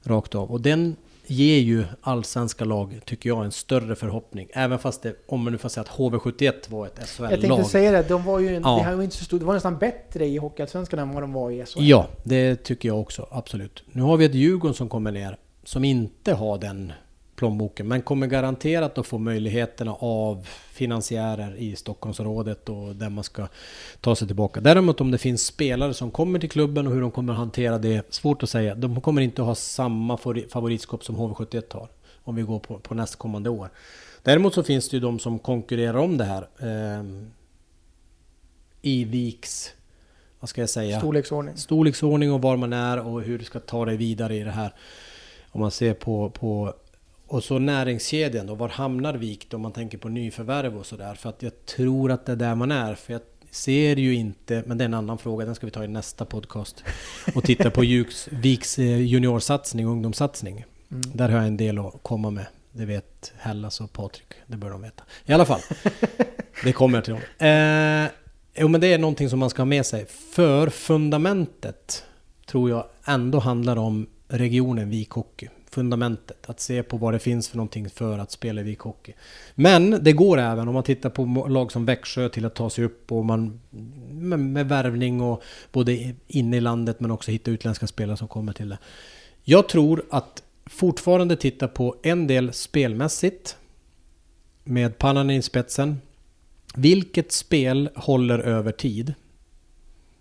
[0.02, 0.50] Rakt av.
[0.50, 0.96] Och den
[1.26, 4.48] ger ju allsvenska lag, tycker jag, en större förhoppning.
[4.52, 7.32] Även fast det, om man nu får säga att HV71 var ett SHL-lag.
[7.32, 8.86] Jag tänkte säga det, de var ju en, ja.
[8.90, 11.50] det, var inte så stort, det var nästan bättre i Hockeyallsvenskan än vad de var
[11.50, 11.78] i SHL.
[11.82, 13.84] Ja, det tycker jag också, absolut.
[13.92, 16.92] Nu har vi ett Djurgården som kommer ner, som inte har den
[17.37, 17.89] plånboken.
[17.89, 23.49] Men kommer garanterat att få möjligheterna av finansiärer i Stockholmsområdet och där man ska
[24.01, 24.61] ta sig tillbaka.
[24.61, 27.78] Däremot om det finns spelare som kommer till klubben och hur de kommer att hantera
[27.78, 28.74] det, svårt att säga.
[28.74, 30.16] De kommer inte att ha samma
[30.49, 31.89] favoritskap som HV71 har.
[32.24, 33.70] Om vi går på, på nästkommande år.
[34.22, 36.49] Däremot så finns det ju de som konkurrerar om det här.
[36.59, 37.05] Eh,
[38.82, 39.72] I Viks,
[40.41, 40.99] vad ska jag säga?
[40.99, 41.57] Storleksordning.
[41.57, 44.74] Storleksordning och var man är och hur du ska ta dig vidare i det här.
[45.51, 46.74] Om man ser på, på
[47.27, 51.14] och så näringskedjan då, var hamnar Vik om man tänker på nyförvärv och sådär?
[51.14, 52.95] För att jag tror att det är där man är.
[52.95, 55.85] För jag ser ju inte, men det är en annan fråga, den ska vi ta
[55.85, 56.85] i nästa podcast.
[57.35, 57.81] Och titta på
[58.31, 60.64] Viks eh, juniorsatsning och ungdomssatsning.
[60.91, 61.03] Mm.
[61.14, 62.47] Där har jag en del att komma med.
[62.72, 65.05] Det vet Hellas och Patrik, det bör de veta.
[65.27, 65.61] I alla fall,
[66.64, 67.49] det kommer jag till dem.
[67.49, 68.11] Eh,
[68.55, 70.07] jo men det är någonting som man ska ha med sig.
[70.07, 72.05] För fundamentet
[72.47, 76.51] tror jag ändå handlar om regionen Vik Hockey fundamentet.
[76.51, 79.12] Att se på vad det finns för någonting för att spela i Hockey.
[79.55, 82.85] Men det går även om man tittar på lag som Växjö till att ta sig
[82.85, 83.61] upp och man
[84.11, 88.53] med, med värvning och både inne i landet men också hitta utländska spelare som kommer
[88.53, 88.79] till det.
[89.45, 93.57] Jag tror att fortfarande titta på en del spelmässigt
[94.64, 96.01] med Pannan i spetsen.
[96.77, 99.14] Vilket spel håller över tid?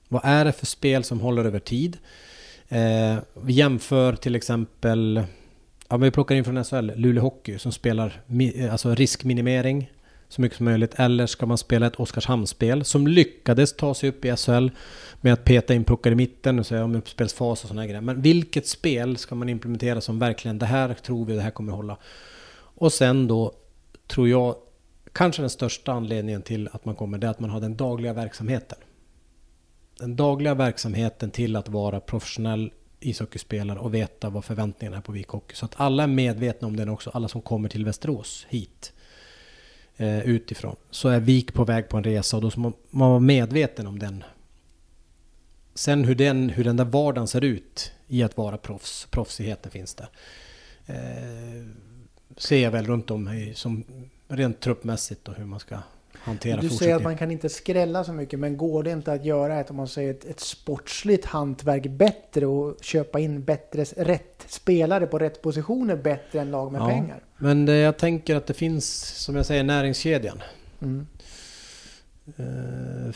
[0.08, 1.98] Vad är det för spel som håller över tid?
[2.70, 5.24] Eh, vi jämför till exempel
[5.90, 8.22] Ja, men vi plockar in från SHL, Luleå Hockey, som spelar
[8.56, 9.92] eh, alltså riskminimering
[10.28, 10.94] så mycket som möjligt.
[10.98, 14.68] Eller ska man spela ett Oskarshamnsspel som lyckades ta sig upp i SHL
[15.22, 18.02] med att peta in puckar i mitten och säga om uppspelsfas och sådana grejer.
[18.02, 21.74] Men vilket spel ska man implementera som verkligen det här tror vi det här kommer
[21.74, 21.98] hålla?
[22.58, 23.54] Och sen då
[24.08, 24.56] tror jag
[25.14, 28.14] kanske den största anledningen till att man kommer det är att man har den dagliga
[28.14, 28.78] verksamheten.
[30.00, 32.72] Den dagliga verksamheten till att vara professionell
[33.06, 35.56] ishockeyspelare och veta vad förväntningarna är på Vik Hockey.
[35.56, 38.94] Så att alla är medvetna om den också, alla som kommer till Västerås hit
[39.98, 40.76] eh, utifrån.
[40.90, 43.88] Så är Vik på väg på en resa och då ska man, man vara medveten
[43.88, 44.24] om den.
[45.74, 49.96] Sen hur den, hur den där vardagen ser ut i att vara proffs, proffsigheten finns
[49.96, 50.10] där.
[50.86, 51.66] Eh,
[52.38, 53.84] ser jag väl runt om som
[54.28, 55.78] rent truppmässigt och hur man ska
[56.26, 59.26] hantera Du säger att man kan inte skrälla så mycket, men går det inte att
[59.26, 64.46] göra ett, om man säger ett, ett sportsligt hantverk bättre och köpa in bättre, rätt
[64.48, 66.88] spelare på rätt positioner bättre än lag med Ja.
[66.88, 67.20] pengar?
[67.38, 70.42] Men det, jag tänker att det finns, som jag säger, näringskedjan.
[70.82, 71.08] Mm.
[72.38, 73.16] Eh,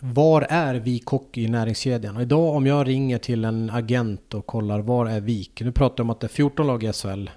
[0.00, 2.16] var är Vik Hockey i näringskedjan?
[2.16, 5.60] Och idag om jag ringer till en agent och kollar var är Vik?
[5.60, 7.30] Nu pratar jag om att det är 14 lag i SHL.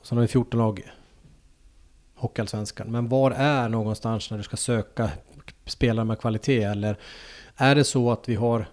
[0.00, 0.82] Och sen har vi 14 lag
[2.18, 2.92] Hockeyallsvenskan.
[2.92, 5.10] Men var är någonstans när du ska söka
[5.66, 6.62] spelare med kvalitet?
[6.62, 6.96] Eller
[7.56, 8.66] är det så att vi har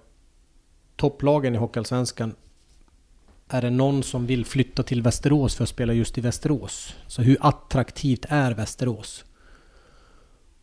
[0.95, 2.35] topplagen i Hockeyallsvenskan
[3.49, 6.95] är det någon som vill flytta till Västerås för att spela just i Västerås?
[7.07, 9.25] Så hur attraktivt är Västerås?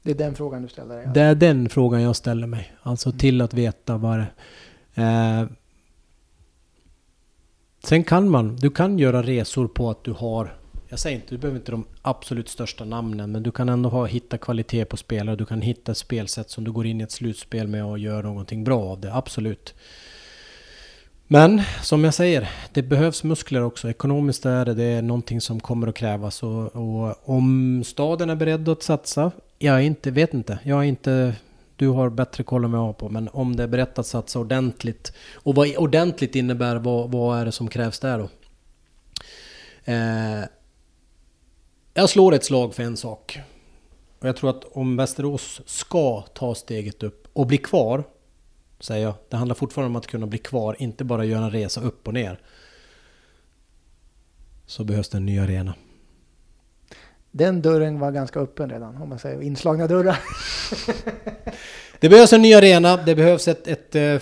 [0.02, 1.08] Det är den frågan du ställer dig?
[1.14, 2.72] Det är den frågan jag ställer mig.
[2.82, 5.46] Alltså till att veta vad det eh,
[7.84, 10.56] Sen kan man, du kan göra resor på att du har
[10.92, 14.06] jag säger inte, du behöver inte de absolut största namnen men du kan ändå ha,
[14.06, 15.36] hitta kvalitet på spelare.
[15.36, 18.22] Du kan hitta ett spelsätt som du går in i ett slutspel med och gör
[18.22, 19.74] någonting bra av det, absolut.
[21.26, 23.90] Men som jag säger, det behövs muskler också.
[23.90, 26.42] Ekonomiskt är det, det är någonting som kommer att krävas.
[26.42, 30.58] Och, och om staden är beredd att satsa, jag är inte, vet inte.
[30.62, 31.34] Jag är inte,
[31.76, 33.08] du har bättre koll än jag har på.
[33.08, 35.12] Men om det är berett att satsa ordentligt.
[35.34, 38.28] Och vad ordentligt innebär, vad, vad är det som krävs där då?
[39.92, 40.44] Eh,
[41.94, 43.40] jag slår ett slag för en sak.
[44.18, 48.04] Och jag tror att om Västerås ska ta steget upp och bli kvar
[48.80, 49.14] säger jag.
[49.28, 52.14] Det handlar fortfarande om att kunna bli kvar, inte bara göra en resa upp och
[52.14, 52.40] ner.
[54.66, 55.74] Så behövs det en ny arena.
[57.30, 60.18] Den dörren var ganska öppen redan, om man säger inslagna dörrar.
[62.00, 64.18] Det behövs en ny arena, det behövs ett, ett, eh,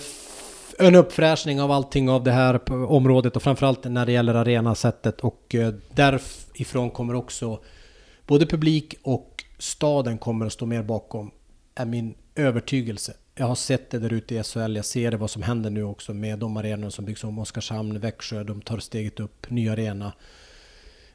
[0.87, 5.55] en uppfräschning av allting av det här området och framförallt när det gäller arenasättet och
[5.55, 7.59] eh, därifrån kommer också
[8.27, 11.31] både publik och staden kommer att stå mer bakom,
[11.75, 13.13] är min övertygelse.
[13.35, 15.83] Jag har sett det där ute i SHL, jag ser det vad som händer nu
[15.83, 17.39] också med de arenorna som byggs om.
[17.39, 20.13] Oskarshamn, Växjö, de tar steget upp, ny arena.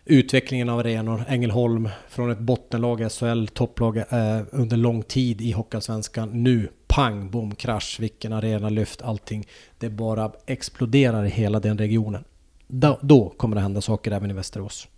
[0.05, 5.53] Utvecklingen av arenor, Ängelholm från ett bottenlag i SHL, topplag eh, under lång tid i
[5.53, 6.43] Hockeyallsvenskan.
[6.43, 9.47] Nu, pang, bom, krasch, vilken arena, lyft, allting.
[9.79, 12.25] Det bara exploderar i hela den regionen.
[12.67, 14.89] Då, då kommer det hända saker även i Västerås.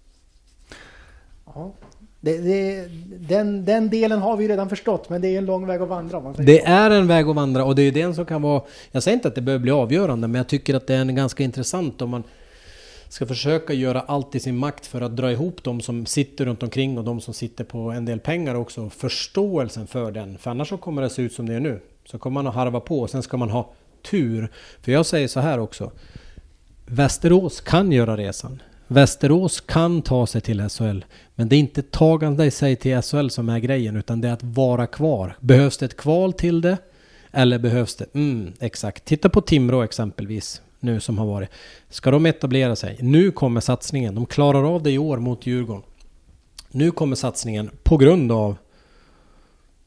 [1.47, 1.73] Ja.
[2.21, 2.89] Det, det,
[3.19, 6.21] den, den delen har vi redan förstått, men det är en lång väg att vandra
[6.21, 8.63] man säger Det är en väg att vandra och det är den som kan vara...
[8.91, 11.15] Jag säger inte att det behöver bli avgörande, men jag tycker att det är en
[11.15, 12.25] ganska intressant om man
[13.09, 16.63] ska försöka göra allt i sin makt för att dra ihop de som sitter runt
[16.63, 18.91] omkring och de som sitter på en del pengar också.
[18.91, 20.39] Förståelsen för den.
[20.39, 21.81] För annars så kommer det se ut som det är nu.
[22.05, 23.73] Så kommer man att harva på och sen ska man ha
[24.11, 24.51] tur.
[24.83, 25.91] För jag säger så här också.
[26.87, 28.63] Västerås kan göra resan.
[28.87, 31.01] Västerås kan ta sig till SHL.
[31.35, 34.32] Men det är inte tagande i sig till SHL som är grejen utan det är
[34.32, 35.37] att vara kvar.
[35.41, 36.78] Behövs det ett kval till det?
[37.32, 38.15] Eller behövs det...
[38.15, 39.05] Mm, exakt.
[39.05, 40.62] Titta på Timrå exempelvis.
[40.81, 41.51] Nu som har varit.
[41.89, 42.97] Ska de etablera sig?
[43.01, 44.15] Nu kommer satsningen.
[44.15, 45.83] De klarar av det i år mot Djurgården.
[46.71, 48.57] Nu kommer satsningen på grund av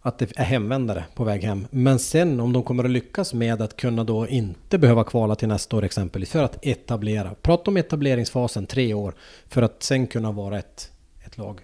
[0.02, 1.68] att det är hemvändare på väg hem.
[1.72, 5.48] Men sen om de kommer att lyckas med att kunna då inte behöva kvala till
[5.48, 7.36] nästa år exempelvis för att etablera.
[7.42, 9.16] Prata om etableringsfasen tre år
[9.48, 10.92] för att sen kunna vara ett,
[11.26, 11.62] ett lag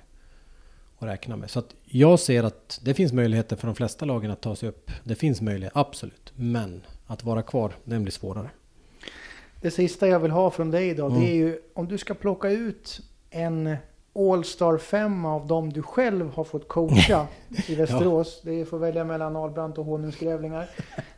[1.00, 1.50] att räkna med.
[1.50, 4.70] Så att jag ser att det finns möjligheter för de flesta lagen att ta sig
[4.70, 4.92] upp.
[5.04, 6.34] Det finns möjligheter, absolut.
[6.36, 8.50] Men att vara kvar, den blir svårare.
[9.62, 11.20] Det sista jag vill ha från dig då, Mm.
[11.20, 13.76] det är ju om du ska plocka ut en
[14.16, 17.28] All-star 5 av dem du själv har fått coacha
[17.68, 18.42] i Västerås.
[18.44, 20.68] Det får välja mellan Ahlbrandt och honungsgrävlingar.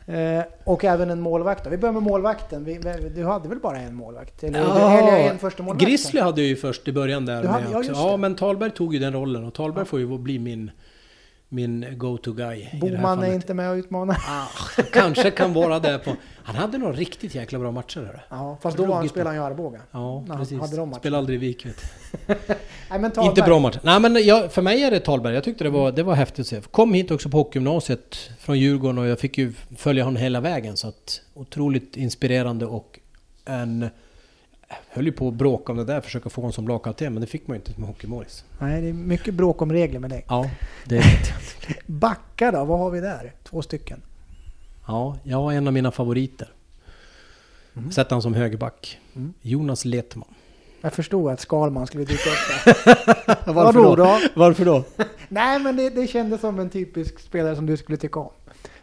[0.06, 1.66] Eh, och även en målvakt.
[1.66, 2.64] Vi börjar med målvakten.
[2.64, 2.80] Vi,
[3.14, 4.44] du hade väl bara en målvakt?
[4.44, 4.60] Eller,
[4.98, 5.84] eller en första målvakt?
[5.86, 9.12] Grizzly hade ju först i början där hade- ja, Ja, men Talberg tog ju den
[9.12, 10.70] rollen och Talberg får ju bli min
[11.52, 12.58] min go-to-guy.
[12.58, 14.16] i det Boman är inte med och utmanar.
[14.28, 14.46] Ah,
[14.92, 16.16] kanske kan vara där på...
[16.42, 18.24] Han hade några riktigt jäkla bra matcher där.
[18.28, 19.80] Ja, fast då var han han ju Arboga.
[19.90, 20.60] Ja, han precis.
[20.60, 20.94] hade de.
[20.94, 21.84] Spelade aldrig i Vik vet.
[22.90, 23.12] Nej men.
[23.22, 23.78] Inte bra match.
[23.82, 25.34] Nej men jag, för mig är det Talberg.
[25.34, 26.60] Jag tyckte det var, det var häftigt att se.
[26.70, 30.76] Kom hit också på hockeygymnasiet från Djurgården och jag fick ju följa honom hela vägen.
[30.76, 32.98] Så att otroligt inspirerande och
[33.44, 33.90] en...
[34.90, 37.26] Höll ju på att bråka om det där, försöka få honom som lagkapten, men det
[37.26, 38.44] fick man ju inte med Hockey-Morris.
[38.58, 40.24] Nej, det är mycket bråk om regler med dig.
[40.28, 40.50] Ja,
[40.84, 41.76] det vet jag.
[41.86, 43.32] Backar då, vad har vi där?
[43.44, 44.02] Två stycken.
[44.86, 46.52] Ja, jag har en av mina favoriter.
[47.76, 47.92] Mm.
[47.92, 48.98] Sätter han som högerback.
[49.16, 49.34] Mm.
[49.42, 50.34] Jonas Letman.
[50.80, 52.74] Jag förstod att Skalman skulle dyka upp där.
[53.52, 54.18] Varför Vadå då?
[54.34, 54.84] Varför då?
[55.28, 58.30] Nej men det, det kändes som en typisk spelare som du skulle tycka om.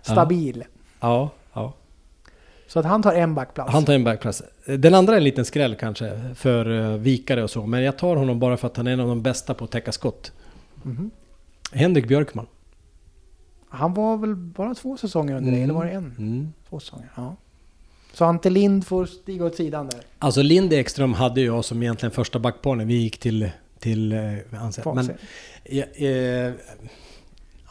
[0.02, 0.64] Stabil.
[1.00, 1.74] Ja, ja.
[2.68, 3.72] Så att han tar en backplats.
[3.72, 4.44] Han tar en backplats.
[4.66, 7.66] Den andra är en liten skräll kanske för uh, vikare och så.
[7.66, 9.72] Men jag tar honom bara för att han är en av de bästa på att
[9.72, 10.32] täcka skott.
[10.84, 11.12] Mhm.
[11.72, 12.48] Henrik Björkman.
[13.70, 16.16] Han var väl bara två säsonger under dig, eller var det en?
[16.18, 16.54] Mm.
[16.70, 17.36] Två säsonger, ja.
[18.14, 20.00] Så Ante Lind får stiga åt sidan där.
[20.20, 23.50] Alltså Lind Ekström hade jag som egentligen första backpar när vi gick till...
[23.80, 24.14] till
[24.52, 24.82] Anse.
[24.96, 25.12] Men,
[25.64, 26.54] ja, eh,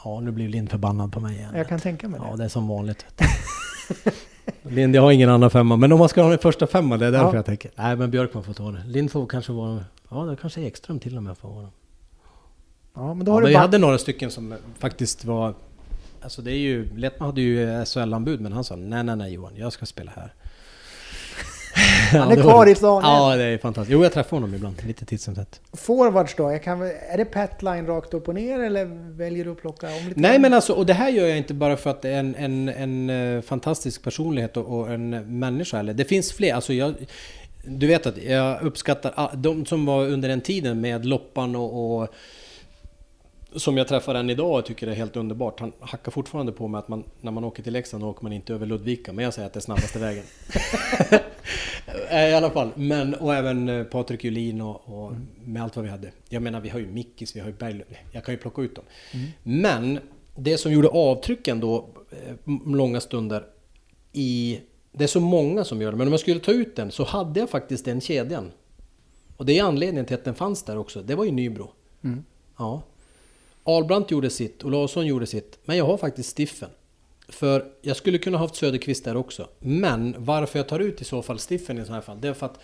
[0.05, 1.51] ja, nu blir Lind förbannad på mig igen.
[1.57, 2.27] Jag kan tänka mig det.
[2.31, 3.07] Ja, det är som vanligt.
[4.71, 7.07] Lind, jag har ingen annan femma, men om man ska ha den första femman, det
[7.07, 7.35] är därför Ja.
[7.35, 7.71] jag tänker.
[7.77, 8.83] Nej, men Björkman får ta det.
[8.87, 9.85] Lind får kanske vara...
[10.11, 11.69] Ja, det kanske Ekström till och med får vara.
[12.95, 15.55] Ja, men då Ja, har men du vi hade några stycken som faktiskt var...
[16.21, 16.97] Alltså det är ju...
[16.97, 20.33] Letman hade ju SHL-anbud men han sa nej, nej, nej Johan, jag ska spela här.
[22.13, 22.73] Han är det kvar var det.
[22.73, 23.03] i stan.
[23.05, 23.93] Ja, det är fantastiskt.
[23.93, 25.61] Jo, jag träffar honom ibland, lite titt som tätt.
[25.73, 26.53] Forwards då?
[26.53, 28.85] Jag kan, är det Petline rakt upp och ner eller
[29.17, 30.21] väljer du att plocka om lite?
[30.21, 30.43] Nej grann?
[30.43, 32.69] men alltså, och det här gör jag inte bara för att det är en, en,
[32.69, 35.79] en eh, fantastisk personlighet och, och en människa.
[35.79, 35.95] Eller.
[35.95, 36.55] Det finns fler.
[36.55, 36.95] Alltså jag,
[37.65, 42.09] du vet att jag uppskattar de som var under den tiden med Loppan och, och
[43.57, 45.61] som jag träffar än idag och tycker är helt underbart.
[45.61, 48.55] Han hackar fortfarande på mig att man, när man åker till Leksand åker man inte
[48.55, 49.13] över Ludvika.
[49.13, 50.25] Men jag säger att det är snabbaste vägen.
[52.11, 52.71] Eh, I alla fall.
[52.75, 55.13] Men, och även eh, Patrik Julin och, och
[55.45, 56.11] med allt vad vi hade.
[56.29, 57.97] Jag menar vi har ju Mickis, vi har ju Berglund.
[58.13, 58.85] Jag kan ju plocka ut dem.
[59.43, 59.99] Men
[60.37, 63.45] det som gjorde avtrycken då eh, långa stunder
[64.13, 64.61] i...
[64.93, 67.05] Det är så många som gör det, men om jag skulle ta ut den så
[67.05, 68.53] hade jag faktiskt den kedjan.
[69.37, 71.03] Och det är anledningen till att den fanns där också.
[71.03, 71.71] Det var ju Nybro.
[72.05, 72.25] Mm.
[72.59, 72.83] Ja.
[73.63, 75.59] Ahlbrandt gjorde sitt, Olausson gjorde sitt.
[75.65, 76.71] Men jag har faktiskt Stiffen.
[77.29, 79.49] För jag skulle kunna haft Söderqvist där också.
[79.59, 82.35] Men varför jag tar ut i så fall Stiffen i så här fall, det är
[82.35, 82.59] för att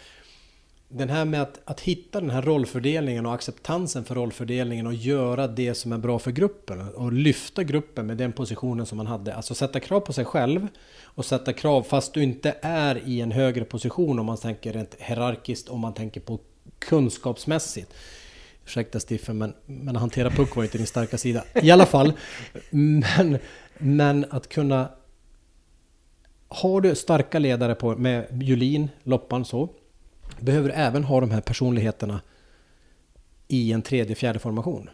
[0.94, 5.46] den här med att, att hitta den här rollfördelningen och acceptansen för rollfördelningen och göra
[5.46, 9.34] det som är bra för gruppen och lyfta gruppen med den positionen som man hade.
[9.34, 10.68] Alltså sätta krav på sig själv
[11.02, 14.96] och sätta krav fast du inte är i en högre position om man tänker rent
[14.98, 16.38] hierarkiskt, om man tänker på
[16.78, 17.94] kunskapsmässigt.
[18.64, 21.44] Ursäkta Stiffen, men, men att hantera puck var inte din starka sida.
[21.62, 22.12] I alla fall,
[22.70, 23.38] men,
[23.82, 24.90] men att kunna...
[26.48, 29.68] Har du starka ledare på, med Julin, Loppan så,
[30.40, 32.20] behöver du även ha de här personligheterna
[33.48, 34.90] i en tredje, fjärde formation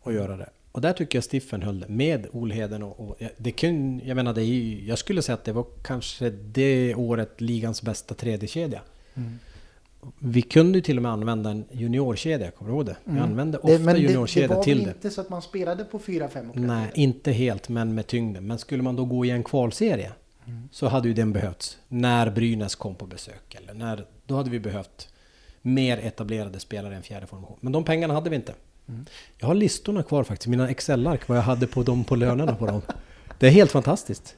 [0.00, 0.48] och göra det.
[0.72, 4.34] Och där tycker jag Stiffen höll det med Olheden och, och det kun, jag menar
[4.34, 8.48] det är ju, jag skulle säga att det var kanske det året ligans bästa tredje
[8.48, 8.80] kedja.
[9.14, 9.38] Mm.
[10.18, 12.96] Vi kunde ju till och med använda en juniorkedja, kommer du ihåg det?
[13.04, 13.22] Vi Mm.
[13.22, 14.90] använde Det- ofta det, det juniorkedja var till väl det.
[14.92, 18.46] inte så att man spelade på 4-5 Nej, inte helt, men med tyngden.
[18.46, 20.10] Men skulle man då gå i en kvalserie
[20.70, 21.78] så hade ju den behövts.
[21.88, 23.54] När Brynäs kom på besök.
[23.54, 25.08] Eller när, då hade vi behövt
[25.62, 27.56] mer etablerade spelare än fjärde formation.
[27.60, 28.54] Men de pengarna hade vi inte.
[29.38, 32.66] Jag har listorna kvar faktiskt, mina Excel-ark, vad jag hade på dem på lönerna på
[32.66, 32.82] dem.
[33.38, 34.36] Det är helt fantastiskt.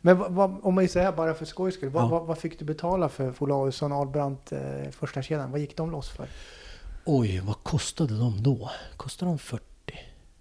[0.00, 2.18] Men vad, vad, om man säger bara för skojs skull, vad, Ja.
[2.20, 5.50] vad, fick du betala för Olausson och Ahlbrandt eh, första kedjan?
[5.50, 6.26] Vad gick de loss för?
[7.04, 8.70] Oj, vad kostade de då?
[8.96, 9.64] Kostade de 40?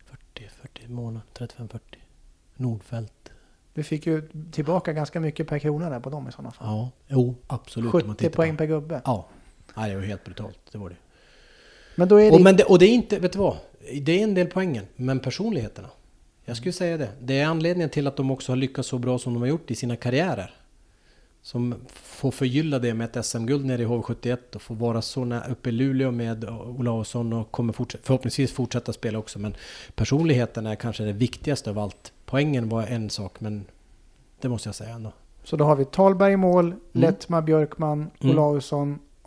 [0.05, 1.21] 40, 40 i månaden?
[1.33, 1.79] 35-40?
[2.55, 3.13] Nordfält?
[3.73, 6.67] Du fick ju tillbaka ganska mycket per krona där på dem i sådana fall.
[6.67, 7.93] Ja, jo, absolut.
[7.93, 9.01] om man 70 tittar på- poäng per gubbe.
[9.05, 9.27] Ja.
[9.75, 10.59] Nej, det var helt brutalt.
[10.71, 10.95] Det var det.
[11.95, 12.35] Men då är det...
[12.37, 13.57] Och, men det, och det är inte, vet du vad?
[14.01, 15.89] Det är en del poängen, men personligheterna.
[16.49, 17.09] Jag skulle säga det.
[17.21, 19.71] Det är anledningen till att de också har lyckats så bra som de har gjort
[19.71, 20.53] i sina karriärer.
[21.41, 25.41] Som får förgylla det med ett SM-guld nere i HV71 och får vara så nä-
[25.49, 29.39] uppe i Luleå med Olausson och kommer fortsätta, förhoppningsvis fortsätta spela också.
[29.39, 29.55] Men
[29.95, 32.11] personligheten är kanske det viktigaste av allt.
[32.25, 33.65] Poängen var en sak, men
[34.41, 35.11] det måste jag säga ändå.
[35.43, 38.35] Så då har vi Talberg i mål, Lettma, Björkman, Mm.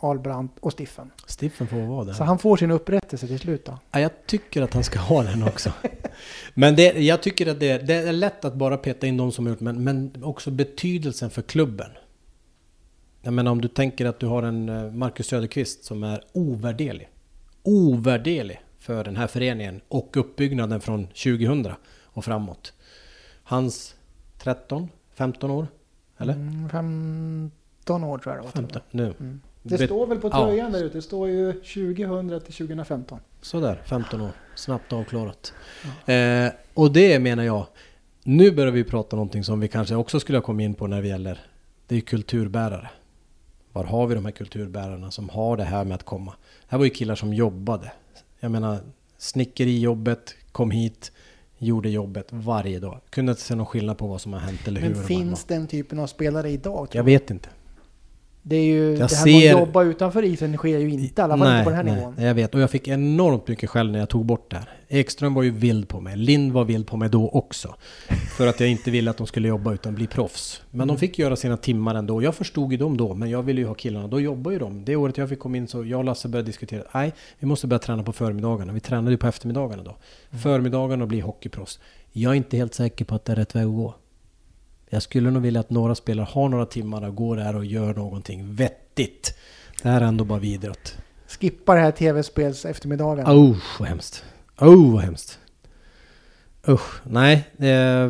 [0.03, 1.11] Ahlbrandt och Stiffen.
[1.25, 2.13] Stiffen får vara där.
[2.13, 3.79] Så han får sin upprättelse till slut då.
[3.91, 5.73] Ja, jag tycker att han ska ha den också.
[6.53, 9.45] Men det, jag tycker att det, det är lätt att bara peta in de som
[9.45, 11.91] har gjort, men, men också betydelsen för klubben.
[13.21, 17.09] Jag menar om du tänker att du har en eh, Marcus Söderqvist som är ovärderlig.
[17.63, 21.67] Ovärderlig för den här föreningen och uppbyggnaden från 2000.
[22.13, 22.73] och framåt.
[23.43, 23.95] Hans
[24.37, 25.67] 13, 15 år?
[26.17, 26.33] Eller?
[26.33, 28.51] Mm, 15 år tror jag det var.
[28.51, 29.13] 15, nu.
[29.19, 29.41] Mm.
[29.63, 30.45] Det Bet- står väl på Ja.
[30.45, 30.97] tröjan där ute.
[30.97, 33.19] Det står ju 2000 till 2015.
[33.41, 34.31] Sådär, 15 år.
[34.55, 35.53] Snabbt avklarat.
[36.05, 37.65] Eh, och det menar jag,
[38.23, 41.01] nu börjar vi prata någonting som vi kanske också skulle ha kommit in på när
[41.01, 41.39] det gäller,
[41.87, 42.89] det är kulturbärare.
[43.73, 46.31] Var har vi de här kulturbärarna som har det här med att komma?
[46.41, 47.91] Det här var ju killar som jobbade.
[48.39, 48.77] Jag menar,
[49.17, 51.11] snickerijobbet, kom hit,
[51.57, 52.99] gjorde jobbet varje dag.
[53.09, 55.67] Kunde inte se någon skillnad på vad som har hänt eller hur Men finns den
[55.67, 56.87] typen av spelare idag?
[56.91, 57.49] Jag vet inte.
[58.43, 61.23] Det är ju, det här ser- med att jobba utanför isen sker ju inte, i
[61.23, 62.13] alla fall inte på den här nej, nivån.
[62.17, 62.55] Nej, jag vet.
[62.55, 64.69] Och jag fick enormt mycket skäll när jag tog bort det här.
[64.87, 66.17] Ekström var ju vild på mig.
[66.17, 67.75] Lind var vild på mig då också.
[68.37, 70.61] För att jag inte ville att de skulle jobba utan bli proffs.
[70.71, 72.23] Men de fick göra sina timmar ändå.
[72.23, 74.07] Jag förstod ju dem då, men jag ville ju ha killarna.
[74.07, 74.85] Då jobbar ju de.
[74.85, 76.83] Det året jag fick komma in så jag och Lasse började diskutera.
[76.93, 78.73] Nej, vi måste börja träna på förmiddagarna.
[78.73, 79.95] Vi tränade ju på eftermiddagarna då.
[80.37, 81.79] Förmiddagarna och bli hockeyproffs.
[82.11, 83.95] Jag är inte helt säker på att det är rätt väg att gå.
[84.93, 87.93] Jag skulle nog vilja att några spelare har några timmar och går där och gör
[87.93, 89.37] någonting vettigt.
[89.81, 90.97] Det här är ändå bara vi idrott.
[91.27, 93.25] Skippa det här tv-spels eftermiddagen.
[93.25, 94.23] Oh, vad hemskt.
[94.59, 95.39] Oh, vad hemskt.
[96.67, 97.49] Usch, nej,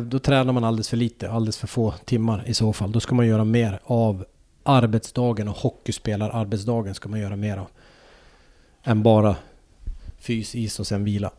[0.06, 2.92] då tränar man alldeles för lite, alldeles för få timmar i så fall.
[2.92, 4.24] Då ska man göra mer av
[4.62, 7.66] arbetsdagen och hockeyspelararbetsdagen ska man göra mer av.
[8.82, 9.36] Än bara
[10.18, 11.30] fys, is och sen vila.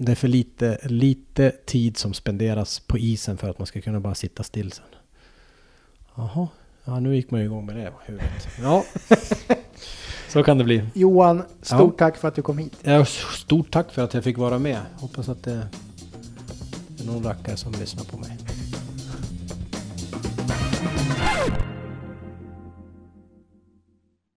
[0.00, 4.00] Det är för lite, lite tid som spenderas på isen för att man ska kunna
[4.00, 4.84] bara sitta still sen.
[6.14, 6.48] Jaha,
[6.84, 8.48] ja nu gick man ju igång med det huvudet.
[8.62, 8.84] Ja,
[10.28, 10.84] så kan det bli.
[10.94, 12.06] Johan, stort Ja.
[12.06, 12.76] tack för att du kom hit.
[12.82, 14.80] Ja, stort tack för att jag fick vara med.
[14.96, 15.68] Hoppas att det är
[17.06, 18.38] någon rackare som lyssnar på mig.